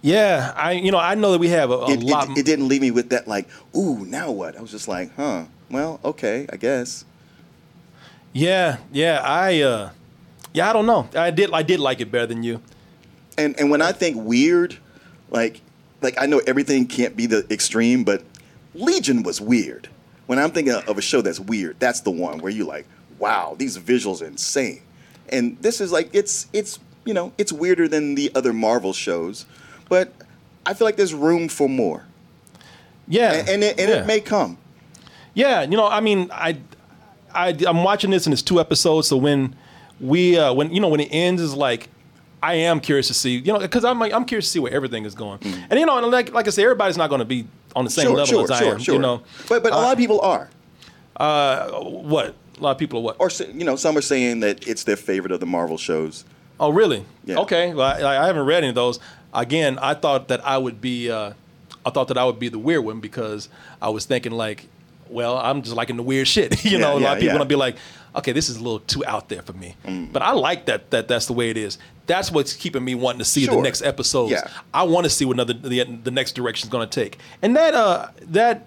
Yeah, 0.00 0.52
I 0.56 0.72
you 0.72 0.92
know 0.92 0.98
I 0.98 1.16
know 1.16 1.32
that 1.32 1.38
we 1.38 1.48
have 1.48 1.70
a, 1.70 1.74
a 1.74 1.90
it, 1.90 2.02
lot. 2.04 2.30
it, 2.30 2.38
it 2.38 2.46
didn't 2.46 2.68
leave 2.68 2.80
me 2.80 2.92
with 2.92 3.10
that 3.10 3.26
like, 3.26 3.48
ooh, 3.76 4.04
now 4.06 4.30
what? 4.30 4.56
I 4.56 4.60
was 4.60 4.70
just 4.70 4.86
like, 4.86 5.14
huh, 5.16 5.46
well, 5.70 5.98
okay, 6.04 6.46
I 6.52 6.56
guess. 6.56 7.04
yeah, 8.32 8.76
yeah, 8.92 9.20
I 9.24 9.60
uh, 9.62 9.90
yeah, 10.54 10.70
I 10.70 10.72
don't 10.72 10.86
know. 10.86 11.08
I 11.16 11.32
did 11.32 11.50
I 11.52 11.62
did 11.62 11.80
like 11.80 12.00
it 12.00 12.12
better 12.12 12.26
than 12.26 12.44
you. 12.44 12.62
And 13.36 13.58
and 13.58 13.70
when 13.70 13.82
I 13.82 13.90
think 13.90 14.16
weird, 14.24 14.78
like 15.30 15.62
like 16.00 16.14
I 16.16 16.26
know 16.26 16.40
everything 16.46 16.86
can't 16.86 17.16
be 17.16 17.26
the 17.26 17.44
extreme, 17.50 18.04
but 18.04 18.22
Legion 18.74 19.24
was 19.24 19.40
weird. 19.40 19.88
When 20.28 20.38
I'm 20.38 20.50
thinking 20.50 20.74
of 20.74 20.98
a 20.98 21.00
show 21.00 21.22
that's 21.22 21.40
weird, 21.40 21.80
that's 21.80 22.00
the 22.00 22.10
one 22.10 22.40
where 22.40 22.52
you 22.52 22.64
like, 22.64 22.84
wow, 23.18 23.56
these 23.58 23.78
visuals 23.78 24.20
are 24.20 24.26
insane. 24.26 24.82
And 25.30 25.56
this 25.62 25.80
is 25.80 25.90
like 25.90 26.10
it's 26.12 26.48
it's 26.52 26.78
you 27.06 27.14
know 27.14 27.32
it's 27.38 27.50
weirder 27.50 27.88
than 27.88 28.14
the 28.14 28.30
other 28.34 28.52
Marvel 28.52 28.92
shows, 28.92 29.46
but 29.88 30.12
I 30.66 30.74
feel 30.74 30.86
like 30.86 30.96
there's 30.96 31.14
room 31.14 31.48
for 31.48 31.66
more. 31.66 32.04
Yeah, 33.06 33.32
and, 33.32 33.48
and, 33.48 33.64
it, 33.64 33.80
and 33.80 33.88
yeah. 33.88 34.02
it 34.02 34.06
may 34.06 34.20
come. 34.20 34.58
Yeah, 35.32 35.62
you 35.62 35.78
know, 35.78 35.86
I 35.86 36.00
mean, 36.00 36.28
I, 36.30 36.58
I, 37.32 37.56
I'm 37.66 37.82
watching 37.82 38.10
this 38.10 38.26
and 38.26 38.34
it's 38.34 38.42
two 38.42 38.60
episodes. 38.60 39.08
So 39.08 39.16
when 39.16 39.56
we, 39.98 40.38
uh, 40.38 40.52
when 40.52 40.70
you 40.74 40.80
know, 40.80 40.88
when 40.88 41.00
it 41.00 41.08
ends, 41.10 41.40
is 41.40 41.54
like, 41.54 41.88
I 42.42 42.54
am 42.54 42.80
curious 42.80 43.08
to 43.08 43.14
see, 43.14 43.38
you 43.38 43.52
know, 43.52 43.60
because 43.60 43.82
I'm 43.82 43.98
like, 43.98 44.12
I'm 44.12 44.26
curious 44.26 44.44
to 44.44 44.50
see 44.50 44.58
where 44.58 44.72
everything 44.72 45.06
is 45.06 45.14
going. 45.14 45.40
And 45.70 45.80
you 45.80 45.86
know, 45.86 45.96
and 45.96 46.10
like, 46.10 46.34
like 46.34 46.46
I 46.46 46.50
said, 46.50 46.64
everybody's 46.64 46.98
not 46.98 47.08
going 47.08 47.20
to 47.20 47.24
be 47.24 47.46
on 47.78 47.84
the 47.84 47.90
same. 47.90 48.06
Sure, 48.06 48.16
level 48.16 48.26
sure, 48.26 48.44
as 48.44 48.50
I 48.50 48.58
sure, 48.58 48.74
am. 48.74 48.78
sure. 48.80 48.94
You 48.96 49.00
know, 49.00 49.22
But 49.48 49.62
but 49.62 49.72
a 49.72 49.76
lot 49.76 49.92
of 49.92 49.98
people 49.98 50.20
are. 50.20 50.50
Uh, 51.16 51.70
what? 51.80 52.34
A 52.58 52.60
lot 52.60 52.72
of 52.72 52.78
people 52.78 52.98
are 53.00 53.02
what? 53.02 53.16
Or 53.18 53.30
you 53.52 53.64
know, 53.64 53.76
some 53.76 53.96
are 53.96 54.00
saying 54.02 54.40
that 54.40 54.66
it's 54.66 54.84
their 54.84 54.96
favorite 54.96 55.32
of 55.32 55.40
the 55.40 55.46
Marvel 55.46 55.78
shows. 55.78 56.24
Oh, 56.60 56.70
really? 56.70 57.04
Yeah. 57.24 57.38
Okay. 57.38 57.72
Well, 57.72 57.86
I, 58.06 58.22
I 58.24 58.26
haven't 58.26 58.44
read 58.46 58.58
any 58.58 58.68
of 58.70 58.74
those. 58.74 58.98
Again, 59.32 59.78
I 59.78 59.94
thought 59.94 60.28
that 60.28 60.44
I 60.44 60.58
would 60.58 60.80
be, 60.80 61.08
uh, 61.10 61.32
I 61.86 61.90
thought 61.90 62.08
that 62.08 62.18
I 62.18 62.24
would 62.24 62.38
be 62.40 62.48
the 62.48 62.58
weird 62.58 62.84
one 62.84 62.98
because 63.00 63.48
I 63.80 63.90
was 63.90 64.06
thinking 64.06 64.32
like, 64.32 64.66
well, 65.08 65.38
I'm 65.38 65.62
just 65.62 65.76
liking 65.76 65.96
the 65.96 66.02
weird 66.02 66.26
shit. 66.26 66.64
you 66.64 66.72
Yeah, 66.72 66.78
know, 66.78 66.98
a 66.98 67.00
lot 67.00 67.12
of 67.12 67.18
people 67.20 67.26
yeah. 67.26 67.32
gonna 67.34 67.44
be 67.44 67.54
like, 67.54 67.76
okay, 68.16 68.32
this 68.32 68.48
is 68.48 68.56
a 68.56 68.62
little 68.62 68.80
too 68.80 69.04
out 69.06 69.28
there 69.28 69.42
for 69.42 69.52
me. 69.52 69.74
Mm. 69.84 70.12
But 70.12 70.22
I 70.22 70.32
like 70.32 70.66
that 70.66 70.90
that 70.90 71.08
that's 71.08 71.26
the 71.26 71.32
way 71.32 71.50
it 71.50 71.56
is. 71.56 71.78
That's 72.06 72.30
what's 72.30 72.54
keeping 72.54 72.84
me 72.84 72.94
wanting 72.94 73.18
to 73.18 73.24
see 73.24 73.46
the 73.46 73.60
next 73.60 73.82
episodes. 73.82 74.32
Yeah. 74.32 74.48
I 74.72 74.84
want 74.84 75.04
to 75.04 75.10
see 75.10 75.24
what 75.24 75.34
another 75.34 75.52
the, 75.52 75.84
the 75.84 76.10
next 76.10 76.32
direction 76.32 76.66
is 76.66 76.70
going 76.70 76.88
to 76.88 77.00
take. 77.00 77.18
And 77.42 77.54
that 77.56 77.74
uh 77.74 78.08
that 78.22 78.66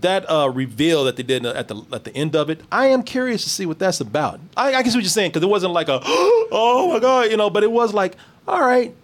that 0.00 0.30
uh, 0.30 0.48
reveal 0.48 1.04
that 1.04 1.16
they 1.16 1.22
did 1.22 1.44
at 1.44 1.68
the 1.68 1.82
at 1.92 2.04
the 2.04 2.14
end 2.14 2.36
of 2.36 2.48
it, 2.48 2.60
I 2.70 2.86
am 2.86 3.02
curious 3.02 3.42
to 3.44 3.50
see 3.50 3.66
what 3.66 3.78
that's 3.78 4.00
about. 4.00 4.40
I, 4.56 4.74
I 4.74 4.82
guess 4.82 4.94
what 4.94 5.02
you're 5.02 5.10
saying 5.10 5.30
because 5.30 5.42
it 5.42 5.48
wasn't 5.48 5.72
like 5.72 5.88
a 5.88 6.00
oh 6.04 6.90
my 6.92 7.00
god, 7.00 7.30
you 7.30 7.36
know, 7.36 7.50
but 7.50 7.62
it 7.62 7.72
was 7.72 7.92
like 7.92 8.16
all 8.46 8.60
right, 8.60 8.94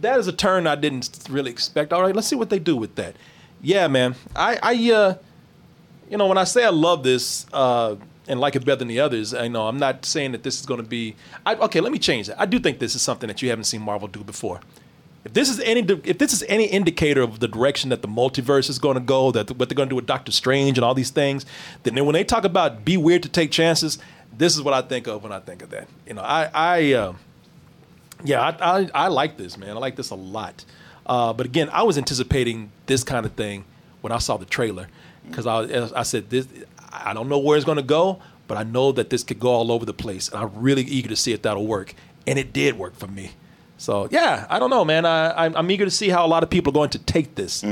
that 0.00 0.18
is 0.18 0.26
a 0.26 0.32
turn 0.32 0.66
I 0.66 0.76
didn't 0.76 1.26
really 1.28 1.50
expect. 1.50 1.92
All 1.92 2.02
right, 2.02 2.14
let's 2.14 2.28
see 2.28 2.36
what 2.36 2.50
they 2.50 2.58
do 2.58 2.76
with 2.76 2.94
that. 2.96 3.16
Yeah, 3.60 3.88
man, 3.88 4.14
I 4.34 4.58
I 4.62 4.92
uh, 4.92 5.14
you 6.08 6.16
know 6.16 6.26
when 6.26 6.38
I 6.38 6.44
say 6.44 6.64
I 6.64 6.70
love 6.70 7.02
this 7.02 7.46
uh, 7.52 7.96
and 8.28 8.40
like 8.40 8.56
it 8.56 8.64
better 8.64 8.76
than 8.76 8.88
the 8.88 9.00
others, 9.00 9.34
I 9.34 9.48
know 9.48 9.68
I'm 9.68 9.78
not 9.78 10.04
saying 10.04 10.32
that 10.32 10.42
this 10.42 10.60
is 10.60 10.66
going 10.66 10.80
to 10.80 10.86
be. 10.86 11.16
I, 11.44 11.54
okay, 11.56 11.80
let 11.80 11.92
me 11.92 11.98
change 11.98 12.28
that. 12.28 12.40
I 12.40 12.46
do 12.46 12.58
think 12.58 12.78
this 12.78 12.94
is 12.94 13.02
something 13.02 13.28
that 13.28 13.42
you 13.42 13.48
haven't 13.50 13.64
seen 13.64 13.82
Marvel 13.82 14.08
do 14.08 14.22
before. 14.22 14.60
If 15.24 15.34
this 15.34 15.48
is 15.48 15.60
any 15.60 15.80
if 16.04 16.18
this 16.18 16.32
is 16.32 16.42
any 16.48 16.64
indicator 16.64 17.22
of 17.22 17.38
the 17.38 17.46
direction 17.46 17.90
that 17.90 18.02
the 18.02 18.08
multiverse 18.08 18.68
is 18.68 18.78
going 18.78 18.94
to 18.94 19.00
go, 19.00 19.30
that 19.32 19.50
what 19.56 19.68
they're 19.68 19.76
going 19.76 19.88
to 19.88 19.92
do 19.92 19.96
with 19.96 20.06
Doctor 20.06 20.32
Strange 20.32 20.78
and 20.78 20.84
all 20.84 20.94
these 20.94 21.10
things, 21.10 21.46
then 21.84 21.94
when 22.04 22.12
they 22.12 22.24
talk 22.24 22.44
about 22.44 22.84
be 22.84 22.96
weird 22.96 23.22
to 23.22 23.28
take 23.28 23.52
chances, 23.52 23.98
this 24.36 24.56
is 24.56 24.62
what 24.62 24.74
I 24.74 24.82
think 24.82 25.06
of 25.06 25.22
when 25.22 25.32
I 25.32 25.38
think 25.38 25.62
of 25.62 25.70
that. 25.70 25.88
You 26.06 26.14
know, 26.14 26.22
I 26.22 26.50
I 26.52 26.92
uh, 26.92 27.14
yeah, 28.24 28.40
I, 28.40 28.80
I 28.80 28.90
I 28.94 29.08
like 29.08 29.36
this 29.36 29.56
man. 29.56 29.70
I 29.70 29.80
like 29.80 29.94
this 29.94 30.10
a 30.10 30.16
lot. 30.16 30.64
Uh, 31.06 31.32
but 31.32 31.46
again, 31.46 31.68
I 31.72 31.82
was 31.82 31.98
anticipating 31.98 32.72
this 32.86 33.04
kind 33.04 33.24
of 33.24 33.32
thing 33.32 33.64
when 34.00 34.12
I 34.12 34.18
saw 34.18 34.36
the 34.36 34.44
trailer 34.44 34.88
because 35.28 35.46
I 35.46 35.88
I 35.98 36.02
said 36.02 36.30
this. 36.30 36.48
I 36.92 37.14
don't 37.14 37.28
know 37.28 37.38
where 37.38 37.56
it's 37.56 37.64
going 37.64 37.76
to 37.76 37.82
go, 37.82 38.20
but 38.48 38.58
I 38.58 38.64
know 38.64 38.92
that 38.92 39.10
this 39.10 39.24
could 39.24 39.40
go 39.40 39.50
all 39.50 39.72
over 39.72 39.84
the 39.84 39.94
place, 39.94 40.28
and 40.28 40.38
I'm 40.38 40.50
really 40.54 40.82
eager 40.82 41.08
to 41.08 41.16
see 41.16 41.32
if 41.32 41.42
that'll 41.42 41.66
work. 41.66 41.94
And 42.26 42.38
it 42.38 42.52
did 42.52 42.78
work 42.78 42.94
for 42.94 43.06
me. 43.06 43.32
So 43.78 44.06
yeah, 44.10 44.46
I 44.48 44.60
don't 44.60 44.70
know, 44.70 44.84
man. 44.84 45.04
I, 45.04 45.46
I'm, 45.46 45.56
I'm 45.56 45.70
eager 45.70 45.84
to 45.84 45.90
see 45.90 46.08
how 46.08 46.24
a 46.24 46.28
lot 46.28 46.44
of 46.44 46.50
people 46.50 46.70
are 46.70 46.74
going 46.74 46.90
to 46.90 46.98
take 47.00 47.34
this. 47.34 47.64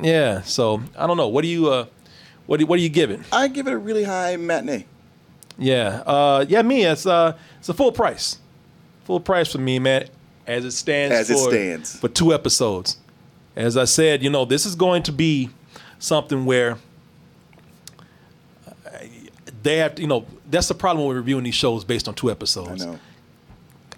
Yeah. 0.00 0.40
So 0.42 0.82
I 0.96 1.06
don't 1.06 1.18
know. 1.18 1.28
What 1.28 1.42
do 1.42 1.48
you 1.48 1.68
uh, 1.68 1.86
what 2.46 2.60
do 2.60 2.66
what 2.66 2.76
do 2.76 2.82
you 2.82 2.88
give 2.88 3.10
it? 3.10 3.20
I 3.32 3.48
give 3.48 3.66
it 3.66 3.72
a 3.72 3.78
really 3.78 4.04
high 4.04 4.36
matinee. 4.36 4.86
Yeah. 5.58 6.02
Uh, 6.06 6.46
yeah. 6.48 6.62
Me. 6.62 6.84
It's 6.84 7.04
uh, 7.04 7.36
it's 7.58 7.68
a 7.68 7.74
full 7.74 7.92
price. 7.92 8.38
Full 9.04 9.20
price 9.20 9.52
for 9.52 9.58
me, 9.58 9.78
man. 9.78 10.08
As 10.46 10.64
it 10.64 10.70
stands. 10.72 11.14
As 11.14 11.30
it 11.30 11.38
stands. 11.38 11.98
for 11.98 12.08
two 12.08 12.32
episodes. 12.32 12.96
As 13.54 13.76
I 13.76 13.84
said, 13.84 14.22
you 14.22 14.30
know, 14.30 14.44
this 14.44 14.64
is 14.64 14.74
going 14.74 15.02
to 15.04 15.12
be 15.12 15.50
something 15.98 16.44
where 16.44 16.78
they 19.66 19.78
have 19.78 19.96
to, 19.96 20.02
you 20.02 20.08
know, 20.08 20.26
that's 20.50 20.68
the 20.68 20.74
problem 20.74 21.06
with 21.06 21.16
reviewing 21.16 21.44
these 21.44 21.54
shows 21.54 21.84
based 21.84 22.08
on 22.08 22.14
two 22.14 22.30
episodes. 22.30 22.82
I 22.82 22.86
know. 22.86 22.98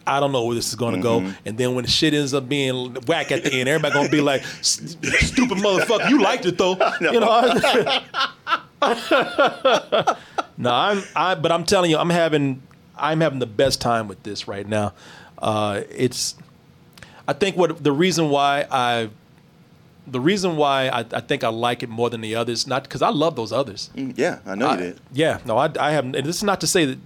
I 0.07 0.21
don't 0.21 0.33
know 0.33 0.45
where 0.47 0.55
this 0.55 0.69
is 0.69 0.75
going 0.75 0.95
to 0.95 1.03
go. 1.03 1.35
And 1.45 1.59
then 1.59 1.75
when 1.75 1.85
the 1.85 1.91
shit 1.91 2.15
ends 2.15 2.33
up 2.33 2.49
being 2.49 2.95
whack 3.07 3.31
at 3.31 3.45
the 3.45 3.53
end, 3.53 3.69
everybody 3.69 3.93
going 3.93 4.07
to 4.07 4.11
be 4.11 4.23
like, 4.23 4.43
stupid 4.43 5.59
motherfucker, 5.59 6.09
you 6.09 6.23
liked 6.23 6.47
it 6.47 6.57
though. 6.57 6.73
You 7.01 7.21
know? 7.21 7.41
no, 10.57 10.71
I'm, 10.73 11.03
I, 11.15 11.35
but 11.35 11.53
I'm 11.53 11.65
telling 11.65 11.91
you, 11.91 11.99
I'm 11.99 12.09
having, 12.09 12.63
I'm 12.97 13.21
having 13.21 13.39
the 13.39 13.47
best 13.47 13.83
time 13.83 14.09
with 14.09 14.23
this 14.23 14.49
right 14.49 14.67
now. 14.67 14.95
Uh, 15.37 15.83
it's, 15.91 16.37
I 17.27 17.35
think 17.35 17.59
what 17.59 17.85
the 17.85 17.93
reason 17.93 18.31
why 18.31 18.67
I 18.71 19.11
the 20.11 20.21
reason 20.21 20.57
why 20.57 20.89
I, 20.89 21.01
I 21.13 21.21
think 21.21 21.45
I 21.45 21.49
like 21.49 21.83
it 21.83 21.89
more 21.89 22.11
than 22.11 22.21
the 22.21 22.35
others, 22.35 22.67
not 22.67 22.83
because 22.85 23.03
I 23.03 23.11
love 23.11 23.37
those 23.37 23.53
others. 23.53 23.91
Mm, 23.95 24.17
yeah, 24.17 24.39
I 24.47 24.55
know 24.55 24.73
you 24.73 24.79
did. 24.79 25.01
Yeah, 25.13 25.39
no, 25.45 25.59
I, 25.59 25.71
I 25.79 25.93
haven't. 25.93 26.17
And 26.17 26.27
this 26.27 26.37
is 26.37 26.43
not 26.43 26.61
to 26.61 26.67
say 26.67 26.85
that 26.87 26.99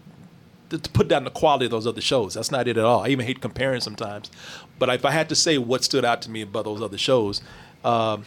to 0.71 0.91
put 0.91 1.09
down 1.09 1.25
the 1.25 1.31
quality 1.31 1.67
of 1.67 1.71
those 1.71 1.87
other 1.87 2.01
shows. 2.01 2.35
That's 2.35 2.51
not 2.51 2.67
it 2.67 2.79
at 2.79 2.85
all. 2.85 3.05
I 3.05 3.09
even 3.09 3.27
hate 3.27 3.41
comparing 3.41 3.81
sometimes. 3.81 4.31
But 4.79 4.89
if 4.89 5.05
I 5.05 5.11
had 5.11 5.29
to 5.29 5.35
say 5.35 5.59
what 5.59 5.85
stood 5.85 6.05
out 6.05 6.23
to 6.23 6.31
me 6.31 6.43
about 6.43 6.65
those 6.65 6.81
other 6.81 6.99
shows, 6.99 7.43
um, 7.85 8.25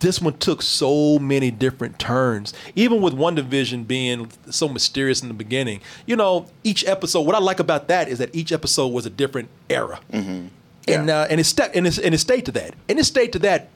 this 0.00 0.20
one 0.20 0.36
took 0.38 0.62
so 0.62 1.18
many 1.18 1.50
different 1.50 1.98
turns. 1.98 2.52
Even 2.74 3.00
with 3.02 3.14
WandaVision 3.14 3.86
being 3.86 4.30
so 4.50 4.68
mysterious 4.68 5.22
in 5.22 5.28
the 5.28 5.34
beginning, 5.34 5.80
you 6.06 6.16
know, 6.16 6.46
each 6.64 6.84
episode. 6.86 7.22
What 7.22 7.34
I 7.34 7.40
like 7.40 7.60
about 7.60 7.88
that 7.88 8.08
is 8.08 8.18
that 8.18 8.34
each 8.34 8.52
episode 8.52 8.88
was 8.88 9.06
a 9.06 9.10
different 9.10 9.48
era, 9.68 10.00
mm-hmm. 10.12 10.48
Yeah. 10.86 11.00
and 11.00 11.10
uh, 11.10 11.26
and 11.30 11.40
it 11.40 11.44
st- 11.44 11.70
and, 11.74 11.86
and 11.86 12.14
it 12.14 12.18
stayed 12.18 12.46
to 12.46 12.52
that, 12.52 12.74
and 12.88 12.98
it 12.98 13.04
stayed 13.04 13.32
to 13.32 13.38
that 13.40 13.68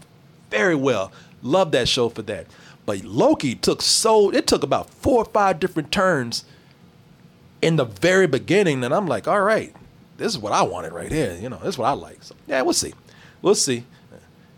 very 0.54 0.76
well. 0.76 1.10
Love 1.42 1.72
that 1.72 1.88
show 1.88 2.08
for 2.08 2.22
that. 2.22 2.46
But 2.86 3.04
Loki 3.04 3.54
took 3.54 3.82
so 3.82 4.30
it 4.30 4.46
took 4.46 4.62
about 4.62 4.88
four 4.90 5.22
or 5.22 5.24
five 5.24 5.58
different 5.58 5.90
turns 5.90 6.44
in 7.60 7.76
the 7.76 7.84
very 7.84 8.26
beginning, 8.26 8.84
and 8.84 8.94
I'm 8.94 9.06
like, 9.06 9.26
all 9.26 9.40
right, 9.40 9.74
this 10.16 10.32
is 10.32 10.38
what 10.38 10.52
I 10.52 10.62
wanted 10.62 10.92
right 10.92 11.10
here. 11.10 11.36
You 11.40 11.48
know, 11.48 11.58
this 11.58 11.74
is 11.74 11.78
what 11.78 11.88
I 11.88 11.92
like. 11.92 12.22
So 12.22 12.36
yeah, 12.46 12.62
we'll 12.62 12.74
see, 12.74 12.94
we'll 13.42 13.54
see 13.54 13.84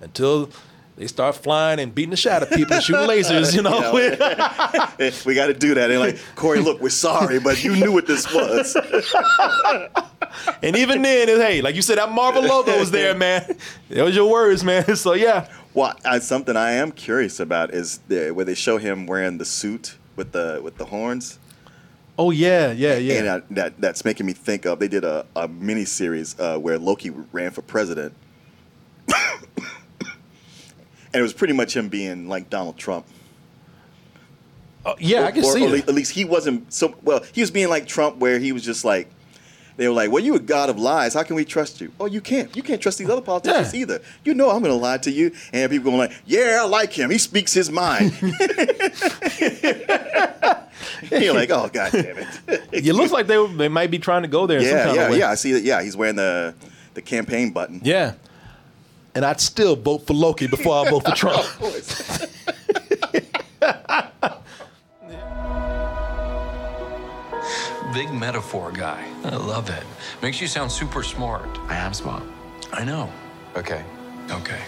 until 0.01 0.51
they 0.97 1.07
start 1.07 1.37
flying 1.37 1.79
and 1.79 1.95
beating 1.95 2.11
the 2.11 2.17
shit 2.17 2.33
out 2.33 2.43
of 2.43 2.51
people 2.51 2.75
and 2.75 2.83
shooting 2.83 3.03
lasers, 3.09 3.55
you 3.55 3.63
know. 3.63 3.93
we 5.27 5.35
got 5.35 5.47
to 5.47 5.55
do 5.55 5.75
that. 5.75 5.91
And 5.91 6.01
like, 6.01 6.19
Corey, 6.35 6.61
look, 6.61 6.81
we're 6.81 6.89
sorry, 6.89 7.39
but 7.39 7.63
you 7.63 7.77
knew 7.77 7.93
what 7.93 8.07
this 8.07 8.33
was. 8.33 8.77
and 10.63 10.77
even 10.77 11.03
then, 11.03 11.29
hey, 11.29 11.61
like 11.61 11.75
you 11.75 11.83
said, 11.83 11.99
that 11.99 12.11
Marvel 12.11 12.43
logo 12.43 12.79
was 12.79 12.91
there, 12.91 13.15
man. 13.15 13.57
That 13.91 14.05
was 14.05 14.17
your 14.17 14.31
words, 14.31 14.65
man. 14.65 14.97
So 14.97 15.13
yeah. 15.13 15.49
Well, 15.77 15.95
I, 16.07 16.21
something 16.21 16.57
I 16.57 16.71
am 16.71 16.91
curious 16.91 17.39
about 17.39 17.75
is 17.75 17.99
the, 18.09 18.31
where 18.31 18.47
they 18.47 18.55
show 18.55 18.79
him 18.79 19.05
wearing 19.07 19.37
the 19.37 19.45
suit 19.45 19.99
with 20.17 20.33
the 20.33 20.59
with 20.65 20.79
the 20.79 20.87
horns. 20.87 21.39
Oh 22.19 22.31
yeah, 22.31 22.73
yeah, 22.73 22.97
yeah. 22.97 23.15
And 23.19 23.29
I, 23.29 23.43
that 23.51 23.79
that's 23.79 24.03
making 24.03 24.25
me 24.25 24.33
think 24.33 24.65
of 24.65 24.79
they 24.79 24.89
did 24.89 25.05
a, 25.05 25.27
a 25.37 25.47
mini 25.47 25.85
series 25.85 26.35
uh, 26.41 26.59
where 26.59 26.79
Loki 26.79 27.11
ran 27.11 27.51
for 27.51 27.61
president 27.61 28.15
and 31.17 31.21
it 31.21 31.21
was 31.21 31.35
pretty 31.35 31.53
much 31.53 31.77
him 31.77 31.91
being 31.91 32.27
like 32.27 32.49
Donald 32.49 32.79
Trump. 32.79 33.05
Uh, 34.87 34.95
yeah, 34.99 35.25
or, 35.25 35.25
I 35.27 35.31
can 35.33 35.45
or, 35.45 35.53
see 35.53 35.67
or 35.67 35.77
it. 35.77 35.89
At 35.89 35.95
least 35.95 36.13
he 36.13 36.25
wasn't 36.25 36.73
so 36.73 36.95
well. 37.03 37.23
He 37.33 37.43
was 37.43 37.51
being 37.51 37.69
like 37.69 37.87
Trump, 37.87 38.17
where 38.17 38.39
he 38.39 38.53
was 38.53 38.63
just 38.63 38.83
like, 38.83 39.11
they 39.77 39.89
were 39.89 39.95
like, 39.95 40.11
"Well, 40.11 40.23
you 40.23 40.35
a 40.35 40.41
god 40.41 40.71
of 40.71 40.79
lies. 40.79 41.15
How 41.15 41.23
can 41.23 41.37
we 41.37 41.45
trust 41.45 41.81
you?" 41.81 41.93
Oh, 42.01 42.07
you 42.07 42.21
can't. 42.21 42.55
You 42.57 42.63
can't 42.63 42.81
trust 42.81 42.99
these 42.99 43.11
other 43.11 43.21
politicians 43.21 43.75
yeah. 43.75 43.81
either. 43.81 44.01
You 44.25 44.35
know 44.35 44.51
I'm 44.51 44.63
going 44.63 44.75
to 44.75 44.81
lie 44.81 44.99
to 44.99 45.11
you, 45.11 45.33
and 45.53 45.71
people 45.71 45.91
going 45.91 45.99
like, 45.99 46.13
"Yeah, 46.25 46.61
I 46.63 46.67
like 46.67 46.93
him. 46.93 47.11
He 47.11 47.19
speaks 47.19 47.53
his 47.53 47.71
mind." 47.71 48.13
You're 51.11 51.35
like, 51.35 51.51
"Oh, 51.51 51.69
god 51.73 51.93
damn 51.93 52.17
it!" 52.19 52.27
it 52.73 52.95
looks 52.95 53.13
like 53.13 53.27
they 53.27 53.47
they 53.55 53.69
might 53.69 53.91
be 53.91 53.99
trying 53.99 54.23
to 54.23 54.29
go 54.29 54.47
there. 54.47 54.63
Yeah, 54.63 54.95
yeah, 54.95 55.11
yeah. 55.11 55.31
I 55.31 55.35
see 55.35 55.53
that. 55.53 55.63
Yeah, 55.63 55.83
he's 55.83 55.97
wearing 55.97 56.17
the 56.17 56.55
the 56.95 57.03
campaign 57.03 57.53
button. 57.53 57.81
Yeah, 57.85 58.15
and 59.15 59.25
I'd 59.25 59.41
still 59.41 59.77
vote 59.77 60.07
for 60.07 60.15
Loki 60.15 60.47
before 60.47 60.87
I 60.87 60.91
vote 60.91 61.05
for 61.05 61.11
Trump. 61.17 61.47
Big 67.97 68.13
metaphor 68.13 68.71
guy. 68.73 69.11
I 69.25 69.37
love 69.37 69.71
it. 69.71 69.83
Makes 70.21 70.39
you 70.43 70.49
sound 70.49 70.71
super 70.71 71.03
smart. 71.03 71.49
I 71.67 71.77
am 71.77 71.95
smart. 71.95 72.25
I 72.71 72.85
know. 72.85 73.11
Okay. 73.57 73.83
Okay. 74.31 74.61